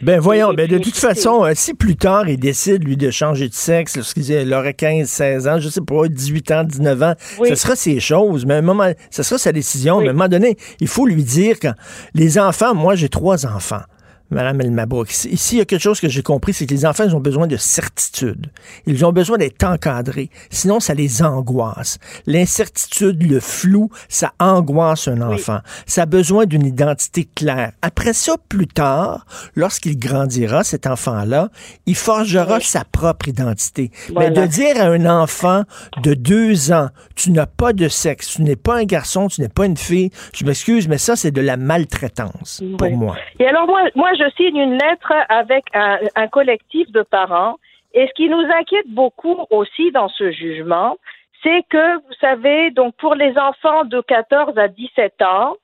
[0.00, 3.48] Ben voyons, ben de toute façon, euh, si plus tard il décide, lui, de changer
[3.48, 7.48] de sexe, lorsqu'il aurait 15, 16 ans, je sais pas, 18 ans, 19 ans, Oui.
[7.48, 10.04] ce sera ses choses, mais à un moment, ce sera sa décision, Oui.
[10.04, 11.74] mais à un moment donné, il faut lui dire quand
[12.14, 13.82] les enfants, moi j'ai trois enfants.
[14.30, 16.84] Madame Elmabrook, ici, ici, il y a quelque chose que j'ai compris, c'est que les
[16.84, 18.46] enfants, ils ont besoin de certitude.
[18.86, 20.28] Ils ont besoin d'être encadrés.
[20.50, 21.98] Sinon, ça les angoisse.
[22.26, 25.58] L'incertitude, le flou, ça angoisse un enfant.
[25.86, 27.72] Ça a besoin d'une identité claire.
[27.82, 29.26] Après ça, plus tard,
[29.56, 31.48] lorsqu'il grandira, cet enfant-là,
[31.86, 32.62] il forgera Oui.
[32.64, 33.90] sa propre identité.
[34.12, 34.30] Voilà.
[34.30, 35.62] Mais de dire à un enfant
[36.02, 39.48] de deux ans, tu n'as pas de sexe, tu n'es pas un garçon, tu n'es
[39.48, 43.16] pas une fille, je m'excuse, mais ça, c'est de la maltraitance pour moi.
[43.40, 47.56] Et alors moi, moi, je signe une lettre avec un, collectif de parents.
[47.94, 50.96] Et ce qui nous inquiète beaucoup aussi dans ce jugement,
[51.42, 55.56] c'est que, vous savez, donc pour les enfants de 14 à 17 ans,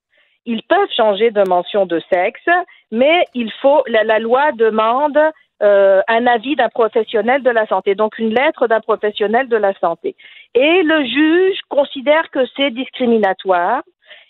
[0.46, 2.48] ils peuvent changer de mention de sexe,
[2.90, 5.18] mais il faut, la, la loi demande
[5.62, 9.72] euh, un avis d'un professionnel de la santé, donc une lettre d'un professionnel de la
[9.74, 10.16] santé.
[10.54, 13.82] Et le juge considère que c'est discriminatoire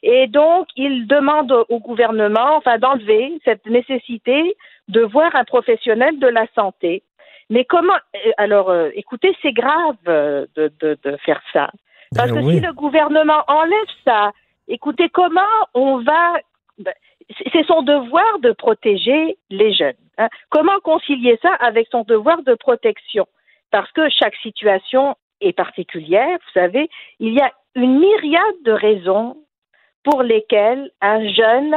[0.07, 4.55] et donc, il demande au- gouvernement, enfin, d'enlever cette nécessité
[4.89, 7.03] de voir un professionnel de la santé.
[7.51, 11.71] Mais comment euh, Alors, euh, écoutez, c'est grave euh, de, de, de faire ça.
[12.15, 12.55] Parce Ben que oui.
[12.55, 14.33] si le gouvernement enlève ça,
[14.69, 15.41] écoutez, comment
[15.75, 16.35] on va
[16.79, 16.93] ben,
[17.39, 20.03] c'est- c'est son devoir de protéger les jeunes.
[20.19, 20.29] hein.
[20.51, 23.27] Comment concilier ça avec son devoir de protection?
[23.71, 26.89] Parce que chaque situation est particulière, vous savez,
[27.21, 29.37] il y a une myriade de raisons
[30.05, 31.75] pour lesquelles un jeune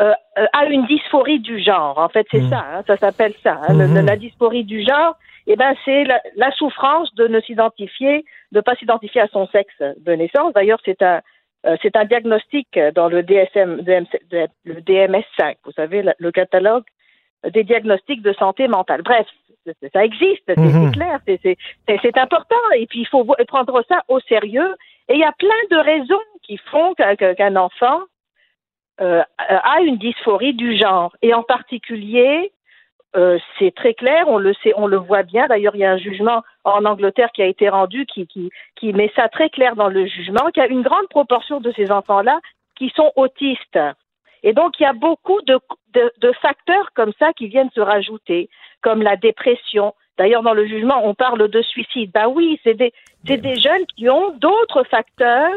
[0.00, 1.98] euh, euh, a une dysphorie du genre.
[1.98, 2.50] En fait, c'est Mhm.
[2.50, 3.58] ça, hein, ça s'appelle ça.
[3.68, 4.06] hein, le- Mhm.
[4.06, 5.16] la dysphorie du genre,
[5.48, 9.74] eh ben, c'est la, la souffrance de ne s'identifier, de pas s'identifier à son sexe
[9.80, 10.52] de naissance.
[10.54, 11.20] D'ailleurs, c'est un
[11.66, 13.80] euh, c'est un diagnostic dans le DSM,
[14.64, 16.84] le DMS5, vous savez, le, le catalogue
[17.52, 19.02] des diagnostics de santé mentale.
[19.02, 19.26] Bref,
[19.92, 22.56] ça existe, c'est c'est clair, c'est- important.
[22.76, 24.72] Et puis, il faut prendre ça au sérieux.
[25.08, 28.00] Et il y a plein de raisons qui font qu'un enfant
[29.00, 31.14] euh, a une dysphorie du genre.
[31.22, 32.52] Et en particulier,
[33.16, 35.46] euh, c'est très clair, on le sait, on le voit bien.
[35.46, 38.28] D'ailleurs, il y a un jugement en Angleterre qui a été rendu qui,
[38.82, 41.90] met ça très clair dans le jugement, qu'il y a une grande proportion de ces
[41.90, 42.40] enfants-là
[42.76, 43.78] qui sont autistes.
[44.42, 45.58] Et donc, il y a beaucoup de,
[46.40, 48.48] facteurs comme ça qui viennent se rajouter,
[48.82, 49.94] comme la dépression.
[50.16, 52.10] D'ailleurs, dans le jugement, on parle de suicide.
[52.12, 55.52] Bah oui, c'est des jeunes qui ont d'autres facteurs,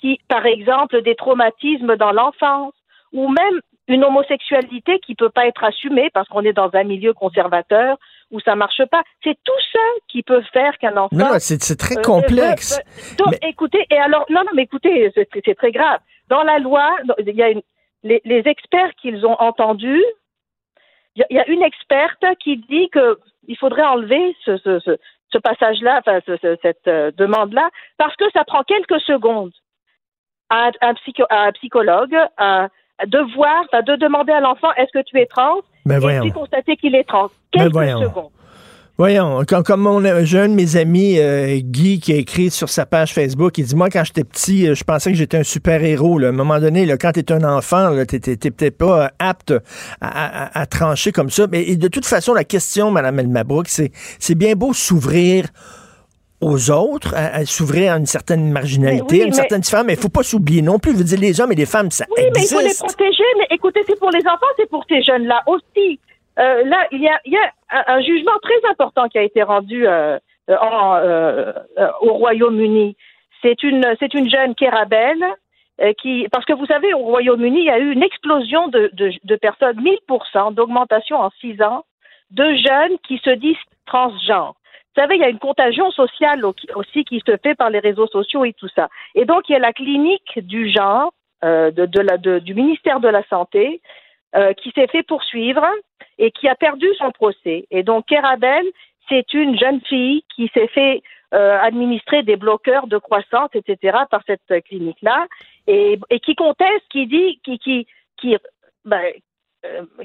[0.00, 2.72] qui, par exemple, des traumatismes dans l'enfance,
[3.12, 7.12] ou même une homosexualité qui peut pas être assumée parce qu'on est dans un milieu
[7.12, 7.96] conservateur
[8.30, 9.02] où ça marche pas.
[9.24, 11.08] C'est tout ça qui peut faire qu'un enfant.
[11.16, 12.78] Non, non, c'est très euh, complexe.
[12.78, 15.98] euh, donc, Mais- écoutez, et alors, non, non, mais écoutez, c'est très grave.
[16.28, 16.88] Dans la loi,
[17.18, 17.62] il y a une,
[18.04, 20.04] les, les experts qu'ils ont entendus,
[21.16, 24.56] il y, a- il y a une experte qui dit que il faudrait enlever ce,
[24.58, 24.96] ce, ce,
[25.32, 29.50] ce passage-là, enfin, ce- ce- cette euh, demande-là, parce que ça prend quelques secondes
[30.50, 32.68] à un, un psycho- à un psychologue à-
[33.06, 35.60] de voir, de demander à l'enfant est-ce que tu es trans?
[35.86, 36.20] Ben et voyons.
[36.22, 37.28] puis constater qu'il est trans.
[37.54, 38.02] Ben Quelques voyons.
[38.02, 38.30] secondes.
[38.98, 42.68] Voyons, comme, comme mon, un jeune de mes amis, euh, Guy, qui a écrit sur
[42.68, 45.42] sa page Facebook, il dit, moi, quand j'étais petit, euh, je pensais que j'étais un
[45.42, 46.20] super-héros.
[46.22, 49.54] À un moment donné, là, quand t'es un enfant, t'es peut-être pas euh, apte
[50.02, 50.08] à,
[50.48, 51.46] à- à trancher comme ça.
[51.50, 55.46] Mais et de toute façon, la question, Mme Elmabrook, c'est c'est bien beau s'ouvrir
[56.40, 59.86] aux autres, à, à s'ouvrir à une certaine marginalité, oui, à une mais- certaine différence,
[59.86, 60.92] mais il faut pas s'oublier non plus.
[60.92, 63.24] Je veux dire, les hommes et les femmes, ça Oui, mais il faut les protéger.
[63.38, 66.00] Mais écoutez, c'est pour les enfants, c'est pour ces jeunes-là aussi.
[66.38, 69.22] Euh, là, il y a, il y a un, un jugement très important qui a
[69.22, 70.18] été rendu euh,
[70.48, 72.96] euh, en, euh, euh, au Royaume-Uni.
[73.42, 75.24] C'est une, c'est une jeune Kérabelle
[75.82, 78.90] euh, qui, parce que vous savez, au Royaume-Uni, il y a eu une explosion de,
[78.94, 79.78] de, de personnes,
[80.08, 81.84] 1000% d'augmentation en six ans,
[82.30, 84.54] de jeunes qui se disent transgenres.
[84.94, 88.08] Vous savez, il y a une contagion sociale aussi qui se fait par les réseaux
[88.08, 88.88] sociaux et tout ça.
[89.14, 91.12] Et donc, il y a la clinique du genre
[91.44, 93.80] euh, du ministère de la Santé
[94.34, 95.64] euh, qui s'est fait poursuivre
[96.18, 97.66] et qui a perdu son procès.
[97.70, 98.64] Et donc, Kerabel,
[99.08, 101.02] c'est une jeune fille qui s'est fait
[101.34, 105.28] euh, administrer des bloqueurs de croissance, etc., par cette clinique-là,
[105.68, 108.36] et, qui conteste, qui dit, qui,
[108.84, 109.12] ben,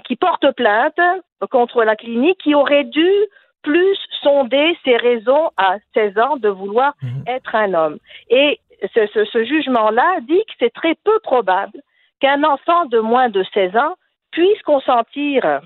[0.06, 1.02] qui porte plainte
[1.50, 3.10] contre la clinique, qui aurait dû
[3.66, 7.24] plus sonder ses raisons à 16 ans de vouloir mhm.
[7.28, 7.97] être un homme.
[8.30, 8.59] Et
[8.93, 11.80] ce, ce, ce jugement-là dit que c'est très peu probable
[12.20, 13.95] qu'un enfant de moins de 16 ans
[14.32, 15.61] puisse consentir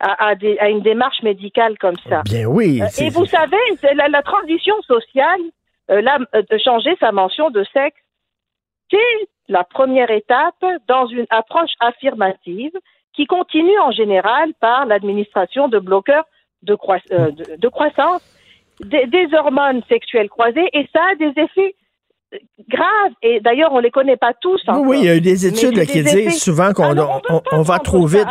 [0.00, 2.22] à, à, une démarche médicale comme ça.
[2.24, 2.80] Bien oui.
[2.80, 3.56] Euh, et vous savez,
[3.94, 5.40] la, la, transition sociale,
[5.90, 8.00] euh, là, euh, de changer sa mention de sexe,
[8.90, 12.72] c'est la première étape dans une approche affirmative
[13.12, 16.24] qui continue en général par l'administration de bloqueurs
[16.62, 16.72] de,
[17.56, 18.22] de, croissance,
[18.80, 21.74] des, hormones sexuelles croisées, et ça a des effets
[22.68, 23.12] grave.
[23.22, 24.60] Et d'ailleurs, on les connaît pas tous.
[24.68, 24.86] Encore.
[24.86, 26.94] Oui, il y a eu des études qui disent souvent qu'on
[27.52, 28.22] on, va trouver.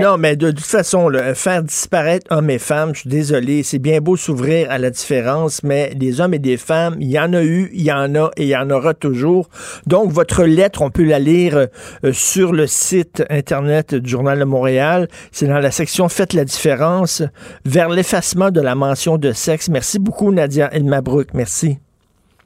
[0.00, 4.00] Non, mais de, toute façon, faire disparaître hommes et femmes, je suis désolé, c'est bien
[4.00, 7.42] beau s'ouvrir à la différence, mais des hommes et des femmes, il y en a
[7.42, 9.48] eu, il y en a et il y en aura toujours.
[9.86, 11.56] Donc, votre lettre, on peut la lire
[12.04, 15.08] euh, sur le site Internet du Journal de Montréal.
[15.32, 17.22] C'est dans la section Faites la différence
[17.64, 19.68] vers l'effacement de la mention de sexe.
[19.68, 21.28] Merci beaucoup, Nadia Elmabrook.
[21.34, 21.78] Merci.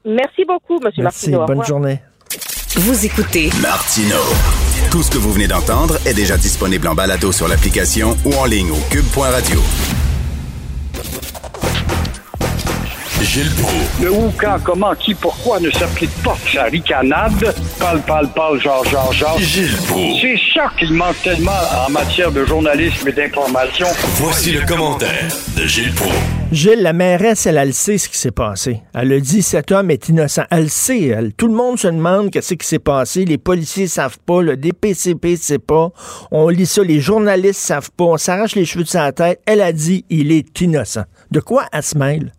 [0.04, 0.90] Merci beaucoup, M.
[0.98, 2.00] Merci, bonne journée.
[2.76, 4.16] Vous écoutez Martino.
[4.90, 8.44] Tout ce que vous venez d'entendre est déjà disponible en balado sur l'application ou en
[8.44, 9.60] ligne au cube.radio.
[13.24, 13.50] Gilles
[14.02, 17.54] Le où, quand, comment, qui, pourquoi ne s'applique pas sa ricanade?
[17.78, 19.38] Parle, parle, parle, genre, genre, genre.
[19.38, 19.70] Gilles
[20.20, 21.50] C'est ça qu'il manque tellement
[21.86, 23.86] en matière de journalisme et d'information.
[24.16, 26.14] Voici le commentaire de Gilles Proulx.
[26.52, 28.80] Gilles, la mairesse, elle, elle sait ce qui s'est passé.
[28.94, 30.44] Elle a dit cet homme est innocent.
[30.50, 31.06] Elle sait.
[31.06, 31.32] Elle.
[31.32, 33.24] Tout le monde se demande qu'est-ce qui s'est passé.
[33.24, 34.42] Les policiers savent pas.
[34.42, 35.90] Le DPCP ne sait pas.
[36.30, 36.82] On lit ça.
[36.82, 38.04] Les journalistes savent pas.
[38.04, 39.40] On s'arrache les cheveux de sa tête.
[39.46, 41.04] Elle a dit il est innocent.
[41.30, 42.32] De quoi elle se mêle?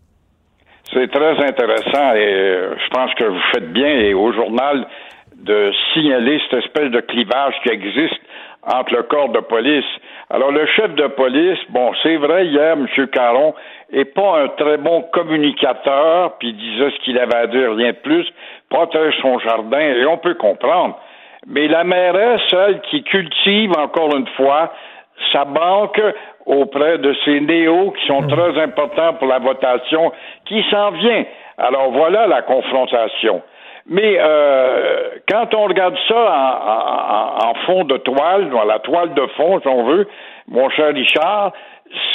[0.96, 4.88] C'est très intéressant et euh, je pense que vous faites bien au journal
[5.36, 8.22] de signaler cette espèce de clivage qui existe
[8.64, 9.84] entre le corps de police.
[10.30, 12.88] Alors le chef de police, bon, c'est vrai, hier, M.
[13.08, 13.56] Caron
[13.92, 17.92] est pas un très bon communicateur, puis il disait ce qu'il avait à dire, rien
[17.92, 18.26] de plus,
[18.70, 20.98] protège son jardin, et on peut comprendre.
[21.46, 24.72] Mais la mairesse, celle qui cultive, encore une fois,
[25.32, 26.02] sa banque
[26.46, 30.12] auprès de ces néos qui sont très importants pour la votation
[30.46, 31.26] qui s'en vient.
[31.58, 33.42] Alors voilà la confrontation.
[33.88, 39.26] Mais euh, quand on regarde ça en, en, fond de toile, dans la toile de
[39.38, 40.08] fond, si on veut,
[40.48, 41.52] mon cher Richard,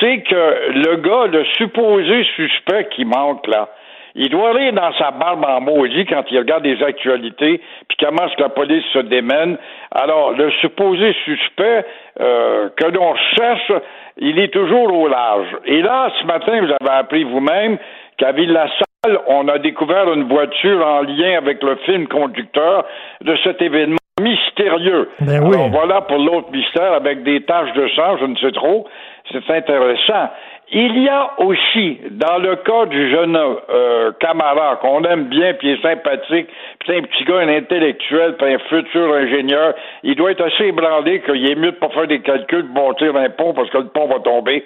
[0.00, 3.68] c'est que le gars, le supposé suspect qui manque là,
[4.14, 8.26] il doit aller dans sa barbe en maudit quand il regarde des actualités, puis comment
[8.26, 9.56] est-ce que la police se démène.
[9.90, 11.84] Alors, le supposé suspect
[12.20, 13.72] euh, que l'on cherche,
[14.18, 15.48] il est toujours au large.
[15.64, 17.78] Et là, ce matin, vous avez appris vous-même
[18.18, 22.84] qu'à Ville-la-Salle, on a découvert une voiture en lien avec le film conducteur
[23.22, 25.08] de cet événement mystérieux.
[25.20, 25.54] Ben oui.
[25.54, 28.86] Alors voilà pour l'autre mystère avec des taches de sang, je ne sais trop.
[29.32, 30.30] C'est intéressant.
[30.72, 35.68] Il y a aussi, dans le cas du jeune euh, Camara, qu'on aime bien, puis
[35.68, 36.46] il est sympathique,
[36.78, 41.22] puis un petit gars, un intellectuel, puis un futur ingénieur, il doit être assez ébranlé
[41.22, 43.88] qu'il est mieux de pas faire des calculs de monter un pont parce que le
[43.88, 44.64] pont va tomber,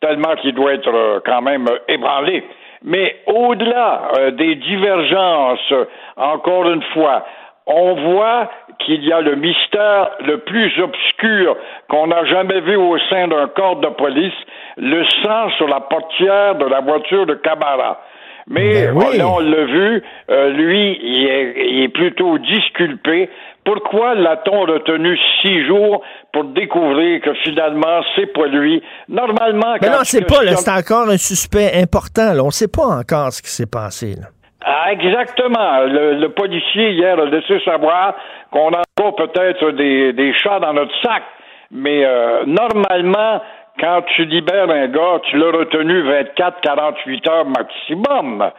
[0.00, 2.44] tellement qu'il doit être euh, quand même euh, ébranlé.
[2.82, 5.72] Mais au-delà euh, des divergences,
[6.16, 7.26] encore une fois,
[7.66, 8.50] on voit
[8.80, 11.56] qu'il y a le mystère le plus obscur
[11.88, 14.34] qu'on n'a jamais vu au sein d'un corps de police,
[14.76, 18.00] le sang sur la portière de la voiture de Camara.
[18.48, 23.30] Mais ben on l'a vu, euh, lui, il est, il est, plutôt disculpé.
[23.64, 26.02] Pourquoi l'a-t-on retenu six jours
[26.32, 28.82] pour découvrir que finalement, c'est pas lui?
[29.08, 29.76] Normalement...
[29.80, 32.32] Mais non, c'est pas, c'est encore un suspect important.
[32.34, 32.42] Là.
[32.42, 34.16] On sait pas encore ce qui s'est passé.
[34.16, 34.26] Là.
[34.64, 35.80] Ah, exactement.
[35.86, 38.14] Le, policier hier a laissé savoir
[38.50, 41.22] qu'on a encore peut-être des, des chats dans notre sac.
[41.70, 43.40] Mais euh, normalement,
[43.80, 48.50] quand tu libères un gars, tu l'as retenu 24-48 heures maximum.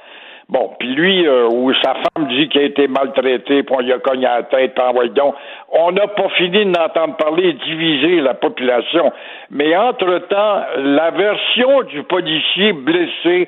[0.49, 3.93] Bon, puis lui, euh, ou sa femme dit qu'il a été maltraité, puis on lui
[3.93, 5.35] a cogné à la tête, puis donc.
[5.71, 9.11] On n'a pas fini d'entendre parler et diviser la population.
[9.49, 13.47] Mais entre-temps, la version du policier blessé,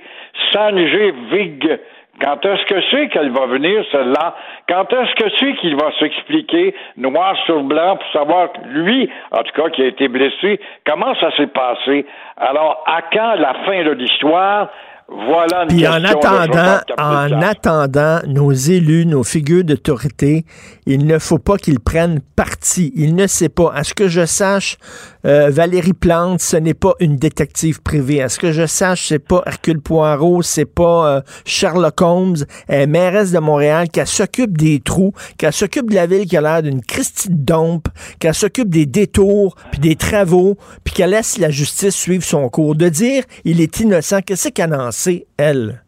[0.52, 1.80] Sanjay Vig,
[2.22, 4.36] quand est-ce que c'est qu'elle va venir, celle-là?
[4.70, 9.62] Quand est-ce que c'est qu'il va s'expliquer noir sur blanc pour savoir, lui, en tout
[9.62, 12.06] cas, qui a été blessé, comment ça s'est passé?
[12.38, 14.70] Alors, à quand la fin de l'histoire?
[15.08, 20.46] Voilà une Puis en attendant, en attendant, nos élus, nos figures d'autorité,
[20.88, 22.92] il ne faut pas qu'ils prennent parti.
[22.96, 23.72] Il ne sait pas.
[23.76, 24.78] À ce que je sache,
[25.26, 28.22] euh, Valérie Plante, ce n'est pas une détective privée.
[28.22, 32.38] À ce que je sache, c'est pas Hercule Poirot, c'est pas euh, Sherlock Holmes.
[32.68, 36.42] Est mairesse de Montréal, qu'elle s'occupe des trous, qu'elle s'occupe de la ville qui a
[36.42, 37.88] l'air d'une Christie dompe,
[38.20, 42.76] qu'elle s'occupe des détours, puis des travaux, puis qu'elle laisse la justice suivre son cours.
[42.76, 45.85] De dire il est innocent, qu'est-ce qu'elle en sait, elle?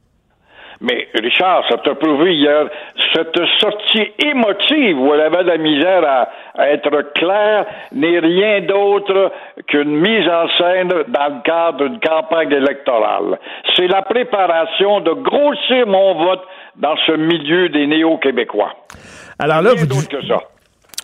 [0.81, 2.69] Mais Richard, ça t'a prouvé hier
[3.13, 8.61] cette sortie émotive où elle avait de la misère à, à être claire n'est rien
[8.61, 9.31] d'autre
[9.67, 13.39] qu'une mise en scène dans le cadre d'une campagne électorale.
[13.75, 16.43] C'est la préparation de grossir mon vote
[16.75, 18.73] dans ce milieu des néo-québécois.
[19.39, 20.39] Alors là, Rien vous, d'autre que ça.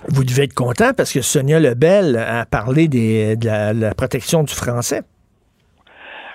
[0.09, 4.43] Vous devez être content parce que Sonia Lebel a parlé des, de la, la protection
[4.43, 5.01] du français.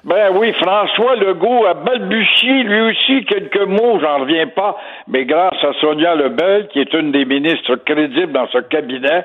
[0.04, 4.76] Ben oui, François Legault a balbutié lui aussi quelques mots, j'en reviens pas,
[5.08, 9.24] mais grâce à Sonia Lebel, qui est une des ministres crédibles dans ce cabinet,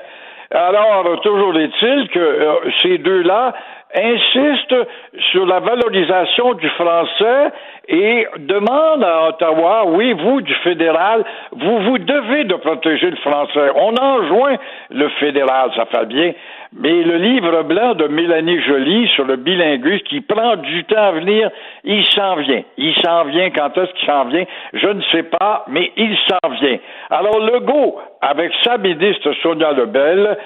[0.49, 3.53] alors toujours est-il que euh, ces deux-là
[3.95, 4.87] insistent
[5.31, 7.51] sur la valorisation du français
[7.87, 13.69] et demandent à Ottawa, oui, vous du fédéral, vous vous devez de protéger le français.
[13.75, 14.55] On enjoint
[14.89, 16.33] le fédéral, ça fait bien,
[16.75, 21.11] mais le livre blanc de Mélanie Joly sur le bilinguisme qui prend du temps à
[21.11, 21.51] venir,
[21.83, 22.63] il s'en vient.
[22.77, 23.51] Il s'en vient.
[23.51, 24.45] Quand est-ce qu'il s'en vient?
[24.73, 26.77] Je ne sais pas, mais il s'en vient.
[27.11, 30.37] Alors, Legault, avec sa ministre Sonia Lebel,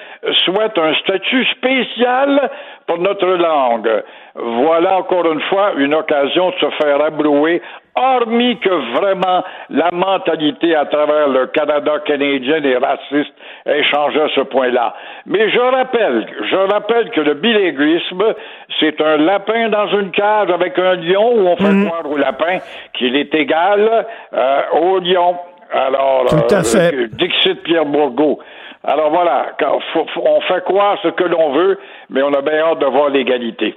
[0.44, 2.50] souhaite un statut spécial
[2.86, 4.02] pour notre langue.
[4.34, 7.62] Voilà encore une fois une occasion de se faire abrouer
[7.94, 13.34] hormis que vraiment la mentalité à travers le Canada canadien est raciste
[13.66, 14.94] ait changé à ce point-là.
[15.26, 18.34] Mais je rappelle, je rappelle que le bilinguisme,
[18.80, 22.58] c'est un lapin dans une cage avec un lion où on fait croire au lapin
[22.94, 25.36] qu'il est égal euh, au lion.
[25.72, 27.08] Alors, Tout à euh, fait.
[27.16, 28.40] Dixit Pierre Bourgault.
[28.84, 31.78] Alors voilà, on fait croire ce que l'on veut,
[32.10, 33.74] mais on a bien hâte de voir l'égalité.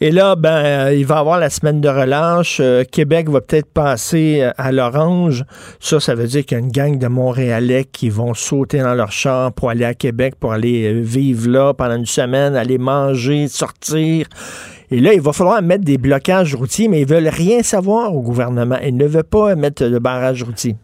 [0.00, 2.60] Et là, ben, euh, il va y avoir la semaine de relâche.
[2.60, 5.44] Euh, Québec va peut-être passer euh, à l'orange.
[5.80, 8.94] Ça, ça veut dire qu'il y a une gang de Montréalais qui vont sauter dans
[8.94, 13.48] leur char pour aller à Québec, pour aller vivre là pendant une semaine, aller manger,
[13.48, 14.26] sortir.
[14.92, 18.22] Et là, il va falloir mettre des blocages routiers, mais ils veulent rien savoir au
[18.22, 18.76] gouvernement.
[18.84, 20.76] Ils ne veulent pas mettre de barrage routier.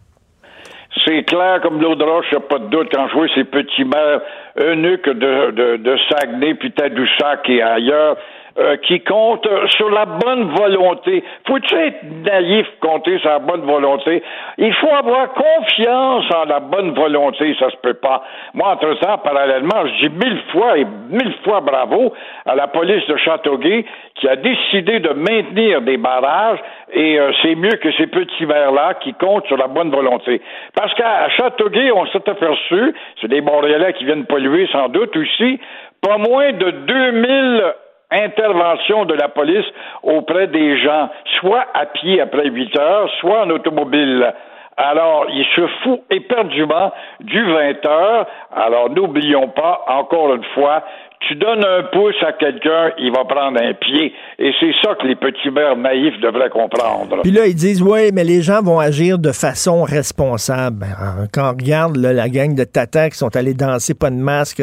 [1.05, 2.89] C'est clair comme l'eau de roche, il a pas de doute.
[2.95, 4.21] Quand je vois ces petits maires
[4.61, 8.17] eunuques de, de, de Saguenay, puis Tadoussac et ailleurs,
[8.59, 11.25] euh, qui comptent sur la bonne volonté.
[11.47, 14.23] Faut-tu être naïf, compter sur la bonne volonté?
[14.59, 18.23] Il faut avoir confiance en la bonne volonté, ça se peut pas.
[18.53, 22.13] Moi, entre-temps, parallèlement, je dis mille fois et mille fois bravo
[22.45, 23.87] à la police de Châteauguay
[24.17, 26.59] qui a décidé de maintenir des barrages
[26.93, 30.43] et euh, c'est mieux que ces petits maires-là qui comptent sur la bonne volonté.
[30.75, 35.59] Parce qu'à Châteauguay, on s'est aperçu, c'est des Montréalais qui viennent polluer sans doute aussi,
[36.03, 37.75] pas moins de 2000
[38.13, 39.67] interventions de la police
[40.03, 41.09] auprès des gens,
[41.41, 44.33] soit à pied après 8 heures, soit en automobile.
[44.77, 48.27] Alors, il se fout éperdument du 20 heures.
[48.55, 50.83] Alors, n'oublions pas, encore une fois,
[51.29, 54.13] tu donnes un pouce à quelqu'un, il va prendre un pied.
[54.39, 57.23] Et c'est ça que les petits maires naïfs devraient comprendre.
[57.23, 60.79] Puis là, ils disent, oui, mais les gens vont agir de façon responsable.
[60.81, 64.11] Ben, euh, quand on regarde là, la gang de tatas qui sont allés danser pas
[64.11, 64.63] de masque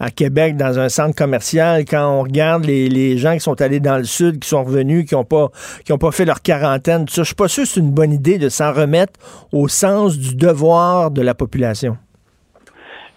[0.00, 3.80] à Québec dans un centre commercial, quand on regarde les, les gens qui sont allés
[3.80, 5.48] dans le sud, qui sont revenus, qui n'ont pas,
[5.84, 7.92] qui ont pas fait leur quarantaine, tout ça, je suis pas sûr que c'est une
[7.92, 9.12] bonne idée de s'en remettre
[9.52, 11.96] au sens du devoir de la population.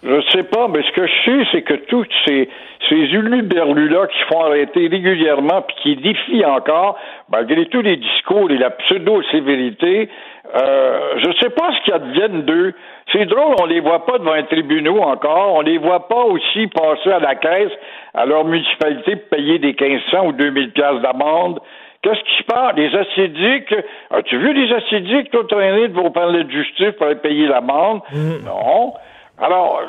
[0.04, 2.49] Je sais pas, mais ce que je sais, c'est que tous ces,
[2.89, 6.97] ces uluberlus-là qui font arrêter régulièrement puis qui défient encore,
[7.32, 10.10] malgré tous les discours et la pseudo-sévérité,
[10.56, 12.74] euh, je sais pas ce qu'ils adviennent d'eux.
[13.12, 16.66] C'est drôle, on les voit pas devant un tribunal encore, on les voit pas aussi
[16.68, 17.72] passer à la caisse
[18.16, 21.60] à leur municipalité pour payer des 1500 ou 2000 pièces d'amende.
[22.02, 22.76] Qu'est-ce qui se passe?
[22.76, 23.76] Les acidiques,
[24.10, 28.02] as-tu vu les acidiques, toi, traîner devant le palais de justice pour aller payer l'amende?
[28.43, 28.93] Non.
[29.41, 29.79] Alors,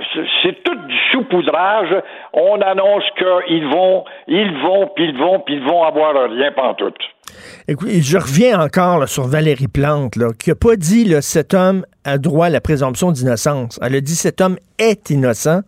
[0.43, 1.95] c'est- tout du saupoudrage.
[2.33, 6.97] On annonce qu'ils vont, ils vont, puis ils vont, puis ils vont avoir rien pantoute.
[7.69, 11.85] Écoute, je reviens encore sur Valérie Plante, là, qui n'a pas dit là, cet homme
[12.05, 13.79] a droit à la présomption d'innocence.
[13.83, 15.61] Elle a dit cet homme est innocent.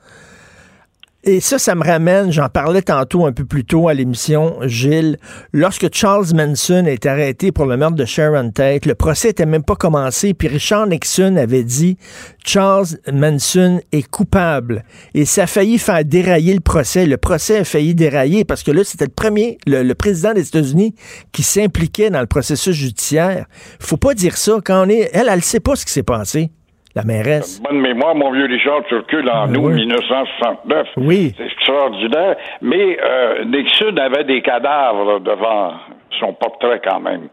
[1.27, 5.17] Et ça, ça me ramène, j'en parlais tantôt un peu plus tôt à l'émission, Gilles,
[5.55, 9.63] lorsque Charles Manson est arrêté pour le meurtre de Sharon Tate, le procès était même
[9.63, 11.97] pas commencé, puis Richard Nixon avait dit
[12.45, 14.85] Charles Manson est coupable.
[15.15, 17.07] Et ça a failli faire dérailler le procès.
[17.07, 20.95] Le procès a failli dérailler parce que là, c'était le premier, le, président des États-Unis
[21.33, 23.47] qui s'impliquait dans le processus judiciaire.
[23.81, 24.59] Faut pas dire ça.
[24.63, 26.51] Quand on est, elle, elle sait pas ce qui s'est passé
[26.95, 27.61] la mairesse.
[27.61, 30.89] Bonne mémoire, mon vieux Richard, tu recules en août 1969.
[30.99, 31.35] Oui.
[31.37, 32.37] C'est extraordinaire.
[32.63, 35.75] Mais euh, Nixon avait des cadavres devant
[36.21, 37.29] son portrait quand même.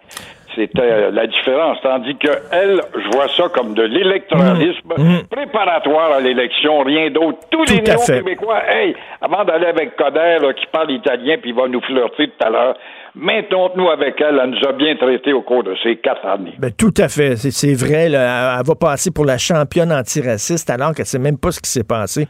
[0.55, 1.77] C'était la différence.
[1.81, 5.01] Tandis que elle, je vois ça comme de l'électoralisme mmh.
[5.01, 5.23] Mmh.
[5.29, 7.37] préparatoire à l'élection, rien d'autre.
[7.49, 11.81] Tous les néo-québécois, hey, avant d'aller avec Coder, qui parle italien, puis il va nous
[11.81, 12.75] flirter tout à l'heure,
[13.15, 14.39] Mettons-nous avec elle.
[14.41, 16.53] Elle nous a bien traités au cours de ces quatre années.
[16.59, 17.35] Ben, tout à fait.
[17.35, 18.11] C'est vrai.
[18.11, 21.69] elle va passer pour la championne antiraciste alors qu'elle ne sait même pas ce qui
[21.69, 22.27] s'est passé.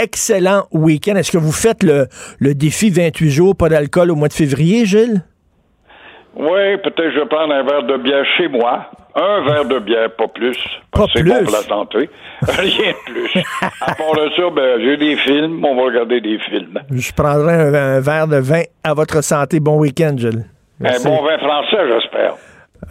[0.00, 1.16] Excellent week-end.
[1.16, 2.06] Est-ce que vous faites le,
[2.38, 5.22] le défi 28 jours, pas d'alcool au mois de février, Gilles?
[6.36, 8.90] Oui, peut-être je vais prendre un verre de bière chez moi.
[9.14, 10.56] Un verre de bière, pas plus.
[10.92, 12.10] Pas C'est bon pour la santé.
[12.42, 13.42] Rien de plus.
[13.80, 15.64] à part de ça, ben, j'ai des films.
[15.64, 16.78] On va regarder des films.
[16.90, 19.58] Je prendrai un, verre de vin à votre santé.
[19.60, 20.44] Bon week-end, Jules.
[20.84, 22.34] Un bon vin français, j'espère.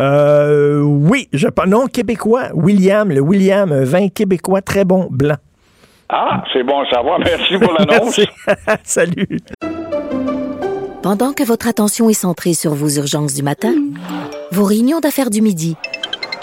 [0.02, 2.50] Euh, oui, je non québécois.
[2.54, 5.38] William, le William, un vin québécois très bon, blanc.
[6.10, 7.20] Ah, c'est bon à savoir.
[7.20, 8.20] Merci pour l'annonce.
[8.84, 9.40] Salut.
[11.02, 13.74] Pendant que votre attention est centrée sur vos urgences du matin,
[14.52, 15.78] vos réunions d'affaires du midi,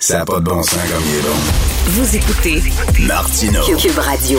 [0.00, 1.34] ça n'a pas de bon sens comme il est bon.
[1.88, 2.62] Vous écoutez
[3.08, 3.64] Martineau.
[3.76, 4.38] Cube Radio.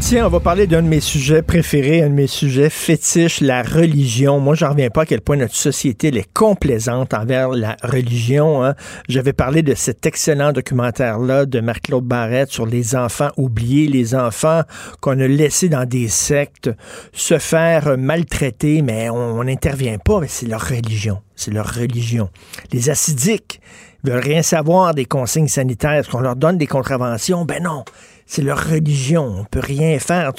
[0.00, 3.62] Tiens, on va parler d'un de mes sujets préférés, un de mes sujets fétiches, la
[3.62, 4.40] religion.
[4.40, 8.64] Moi, j'en reviens pas à quel point notre société est complaisante envers la religion.
[8.64, 8.74] Hein.
[9.10, 14.62] J'avais parlé de cet excellent documentaire-là de Marc-Claude Barrette sur les enfants oubliés, les enfants
[15.02, 16.70] qu'on a laissés dans des sectes
[17.12, 21.18] se faire maltraiter, mais on n'intervient pas, mais c'est leur religion.
[21.36, 22.30] C'est leur religion.
[22.72, 23.60] Les acidiques
[24.04, 25.92] veulent rien savoir des consignes sanitaires.
[25.92, 27.44] Est-ce qu'on leur donne des contraventions?
[27.44, 27.84] Ben non
[28.32, 29.40] c'est leur religion.
[29.40, 30.32] On peut rien faire.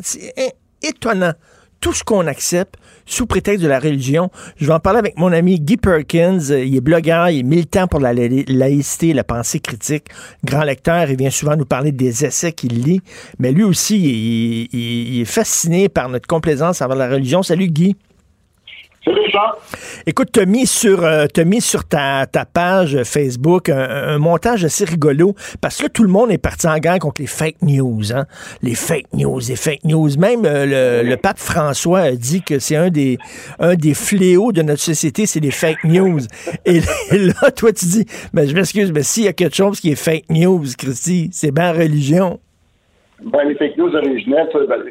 [0.00, 1.32] C'est étonnant.
[1.80, 4.30] Tout ce qu'on accepte sous prétexte de la religion.
[4.56, 6.40] Je vais en parler avec mon ami Guy Perkins.
[6.40, 10.06] Il est blogueur, il est militant pour la laïcité, la pensée critique,
[10.44, 11.10] grand lecteur.
[11.10, 13.02] Il vient souvent nous parler des essais qu'il lit.
[13.38, 17.42] Mais lui aussi, il, est fasciné par notre complaisance envers la religion.
[17.42, 17.94] Salut Guy.
[20.06, 24.84] Écoute, tu as mis sur, euh, mis sur ta, ta, page Facebook un, montage assez
[24.84, 28.12] rigolo parce que là, tout le monde est parti en gang contre les fake news.
[28.12, 28.26] Hein?
[28.62, 30.08] Les fake news, les fake news.
[30.18, 33.18] Même euh, le, pape François a dit que c'est un des,
[33.58, 36.20] un des fléaux de notre société, c'est les fake news.
[36.64, 36.80] Et,
[37.12, 40.02] là, toi, tu dis, ben, je m'excuse, mais s'il y a quelque chose qui est
[40.02, 42.40] fake news, Christy, c'est bien religion.
[43.22, 44.82] Ben, les fake news originelles, ben,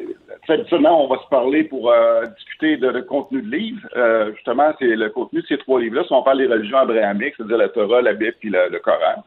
[0.46, 3.86] traditionnellement, on va se parler pour euh, discuter de, contenu de livres.
[3.96, 6.04] Euh, justement, c'est le contenu de ces trois livres-là.
[6.04, 9.24] Si on parle des religions abrahamiques, c'est-à-dire la Torah, la Bible puis le, Coran,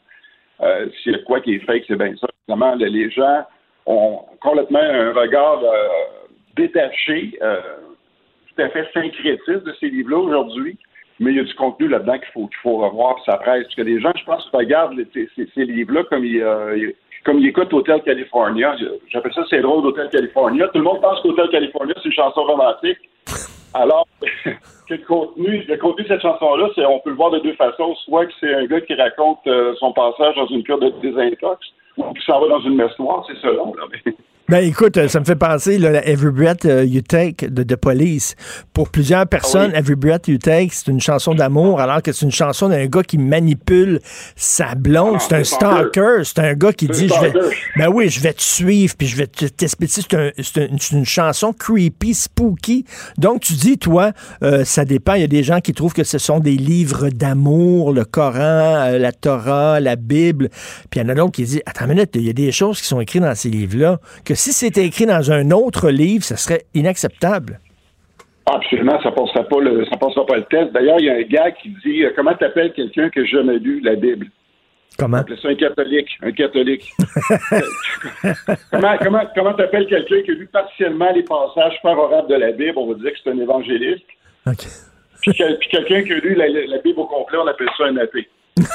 [0.62, 2.28] euh, s'il quoi qui est fake, c'est bien ça.
[2.48, 3.46] Évidemment, les gens
[3.86, 5.62] ont complètement un regard
[6.56, 10.78] détaché, tout à fait syncrétiste de ces livres-là aujourd'hui.
[11.20, 13.64] Mais il y a du contenu là-dedans qu'il faut qu'il faut revoir, puis ça presse.
[13.64, 16.94] Parce que les gens, je pense, regardent ces, ces livres-là comme ils
[17.28, 18.74] comme il écoute Hotel California.
[19.10, 20.70] J'appelle ça c'est drôle d'Hotel California.
[20.70, 23.00] Tout le monde pense qu'Hotel California, c'est une chanson romantique.
[23.74, 24.08] Alors,
[24.90, 27.96] le contenu, le contenu de cette chanson-là, c'est on peut le voir de deux façons.
[28.06, 31.68] Soit que c'est un gars qui raconte euh, son passage dans une cure de désintox,
[31.98, 33.76] ou qui s'en va dans une messe noire, c'est selon.
[33.76, 33.84] Là.
[34.50, 37.64] Ben écoute, euh, ça me fait penser là, à Every Breath euh, You Take de
[37.64, 38.38] The Police.
[38.72, 42.26] Pour plusieurs personnes, ah Every Breath You Take, c'est une chanson d'amour, alors que c'est
[42.26, 44.00] une chanson d'un gars qui manipule
[44.38, 45.16] sa blonde.
[45.18, 46.22] Ah, c'est un stalker.
[46.24, 47.34] C'est un gars qui dit, je vais,
[47.76, 50.32] ben oui, je vais te suivre, puis je vais te t'expliquer.
[50.42, 52.86] C'est un, une, chanson creepy, spooky.
[53.18, 55.16] Donc tu dis, toi, euh, ça dépend.
[55.16, 58.92] Il y a des gens qui trouvent que ce sont des livres d'amour, le Coran,
[58.98, 60.48] la Torah, la Bible.
[60.90, 62.54] Puis il y en a d'autres qui disent, attends une minute, il y a des
[62.54, 66.24] choses qui sont écrites dans ces livres-là que si c'était écrit dans un autre livre,
[66.24, 67.60] ce serait inacceptable.
[68.46, 70.72] Absolument, ça ne passera pas le, ça passera pas le test.
[70.72, 73.60] D'ailleurs, il y a un gars qui dit euh, Comment t'appelles quelqu'un qui n'a jamais
[73.60, 74.28] lu la Bible?
[74.98, 75.18] Comment?
[75.18, 76.10] appelle ça un catholique.
[76.22, 76.92] Un catholique.
[78.72, 82.78] comment comment, comment t'appelles quelqu'un qui a lu partiellement les passages favorables de la Bible?
[82.78, 84.06] On va dire que c'est un évangéliste.
[85.22, 88.28] Puis quelqu'un qui a lu la, la Bible au complet, on appelle ça un athée.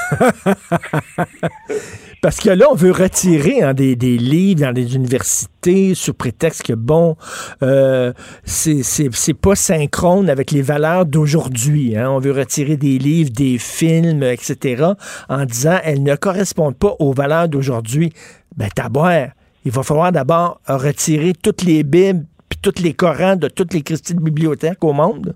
[2.21, 6.63] Parce que là, on veut retirer hein, des, des livres dans les universités sous prétexte
[6.63, 7.17] que, bon,
[7.61, 8.13] euh,
[8.45, 11.97] c'est- pas synchrone avec les valeurs d'aujourd'hui.
[11.97, 12.09] hein.
[12.11, 14.85] On veut retirer des livres, des films, etc.,
[15.27, 18.13] en disant elles ne correspondent pas aux valeurs d'aujourd'hui.
[18.55, 19.27] Ben, boire.
[19.65, 23.81] Il va falloir d'abord retirer toutes les Bibles puis tous les Corans de toutes les
[23.81, 25.35] Christines bibliothèques au monde.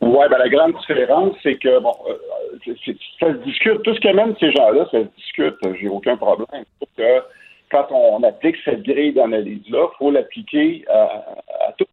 [0.00, 2.74] Ouais, ben la grande différence, c'est que bon, euh,
[3.20, 3.82] ça se discute.
[3.82, 5.56] Tout ce qu'amènent ces gens-là, ça se discute.
[5.78, 6.64] J'ai aucun problème.
[6.96, 7.20] Que
[7.70, 11.02] quand on applique cette grille d'analyse-là, il faut l'appliquer à,
[11.68, 11.84] à tout.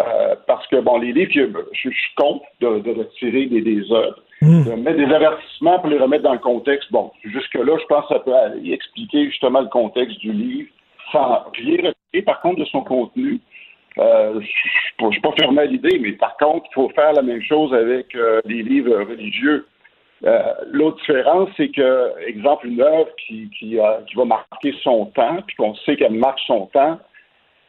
[0.00, 1.30] Euh, parce que bon, les livres,
[1.72, 5.98] je, suis contre de, de retirer des, des œuvres, de mettre des avertissements pour les
[5.98, 6.90] remettre dans le contexte.
[6.90, 10.70] Bon, jusque-là, je pense que ça peut aller expliquer justement le contexte du livre
[11.12, 13.40] sans rien retirer, par contre, de son contenu.
[13.98, 17.22] Euh, je ne suis pas fermé à l'idée, mais par contre, il faut faire la
[17.22, 19.66] même chose avec euh, les livres religieux.
[20.24, 25.74] Euh, L'autre différence, c'est que, exemple, une œuvre qui, va marquer son temps, puis qu'on
[25.74, 26.98] sait qu'elle marque son temps,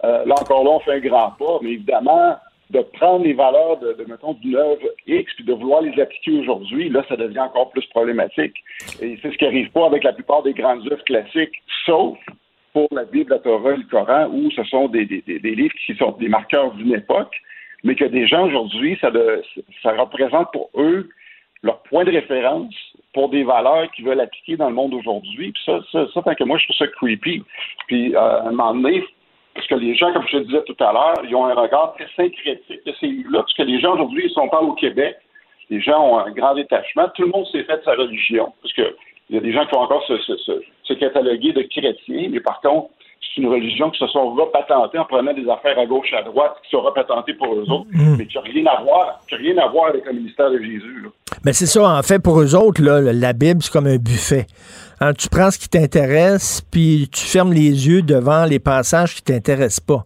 [0.04, 2.36] là encore là, on fait un grand pas, mais évidemment,
[2.70, 6.40] de prendre les valeurs de, de mettons, d'une œuvre X, puis de vouloir les appliquer
[6.40, 8.56] aujourd'hui, là, ça devient encore plus problématique.
[9.02, 11.56] Et c'est ce qui n'arrive pas avec la plupart des grandes œuvres classiques,
[11.86, 12.18] sauf
[12.74, 15.96] pour la Bible, la Torah le Coran, où ce sont des, des, des- livres qui
[15.96, 17.36] sont des marqueurs d'une époque,
[17.84, 19.12] mais que des gens aujourd'hui, ça,
[19.82, 21.10] ça représente pour eux
[21.62, 22.74] leur point de référence
[23.14, 25.52] pour des valeurs qu'ils veulent appliquer dans le monde aujourd'hui.
[25.52, 27.44] Puis ça, ça, ça, tant que moi, je trouve ça creepy.
[27.88, 29.04] Puis, euh, à un moment donné,
[29.54, 31.94] parce que les gens, comme je te disais tout à l'heure, ils ont un regard
[31.94, 35.16] très syncrétique de ces livres-là, parce que les gens aujourd'hui, si on parle au Québec,
[35.70, 37.08] les gens ont un grand détachement.
[37.16, 38.96] Tout le monde s'est fait de sa religion, parce que
[39.34, 40.52] il y a des gens qui vont encore se, se, se,
[40.84, 45.06] se cataloguer de chrétiens, mais par contre, c'est une religion qui se sont repatentées en
[45.06, 48.38] prenant des affaires à gauche, à droite, qui sont repatentées pour eux autres, mais qui
[48.38, 51.02] n'ont rien à voir, qui rien à voir avec le ministère de Jésus.
[51.04, 51.10] Là.
[51.44, 54.46] Mais c'est ça, en fait, pour eux autres, là, la Bible, c'est comme un buffet.
[55.06, 59.22] Hein, tu prends ce qui t'intéresse, puis tu fermes les yeux devant les passages qui
[59.22, 60.06] t'intéressent pas.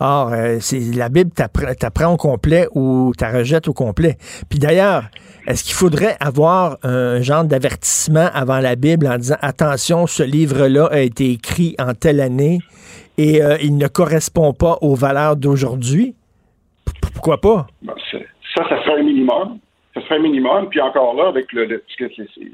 [0.00, 0.58] Or, euh,
[0.94, 4.18] la Bible, t'appre- t'apprends au complet ou t'as rejettes au complet.
[4.50, 5.04] Puis d'ailleurs,
[5.46, 10.88] est-ce qu'il faudrait avoir un genre d'avertissement avant la Bible en disant attention, ce livre-là
[10.90, 12.58] a été écrit en telle année
[13.16, 16.14] et euh, il ne correspond pas aux valeurs d'aujourd'hui?
[17.14, 17.66] Pourquoi pas?
[17.80, 18.18] Ben, ça,
[18.68, 19.58] ça serait un minimum.
[20.04, 20.68] Serait minimum.
[20.68, 21.84] Puis encore là, avec le, le-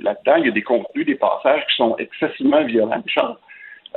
[0.02, 3.36] là-dedans, il y a des contenus, des passages qui sont excessivement violents, Charles.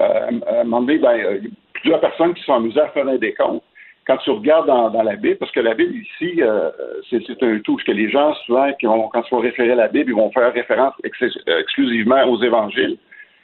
[0.01, 2.81] Euh, à un moment donné, ben, euh, il y a plusieurs personnes qui sont amusées
[2.81, 3.63] à faire un décompte.
[4.05, 6.71] Quand tu regardes dans, la Bible, parce que la Bible ici, euh,
[7.09, 10.11] c'est un tout, parce que les gens, souvent, quand ils vont référer à la Bible,
[10.11, 12.97] ils vont faire référence euh, exclusivement aux évangiles.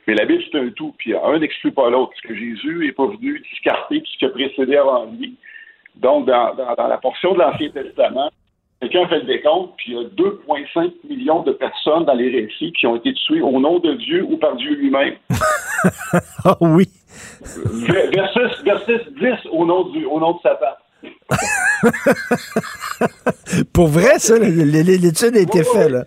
[0.06, 2.92] Mais la Bible, c'est un tout, puis un n'exclut pas l'autre, parce que Jésus n'est
[2.92, 5.36] pas venu discarter tout ce qui a précédé avant lui.
[5.96, 8.30] Donc, dans la portion de l'Ancien Testament,
[8.82, 12.30] quelqu'un a fait le décompte, puis il y a 2,5 millions de personnes dans les
[12.30, 15.16] récits qui ont été tuées au nom de Dieu ou par Dieu lui-même.
[16.44, 16.90] Ah oui.
[17.88, 20.76] Ver- Versus, versus 10 au nom, du, au nom de Satan.
[23.74, 25.94] Pour vrai, ça, l'étude a été Oui, oui, faite, oui.
[25.94, 26.04] là.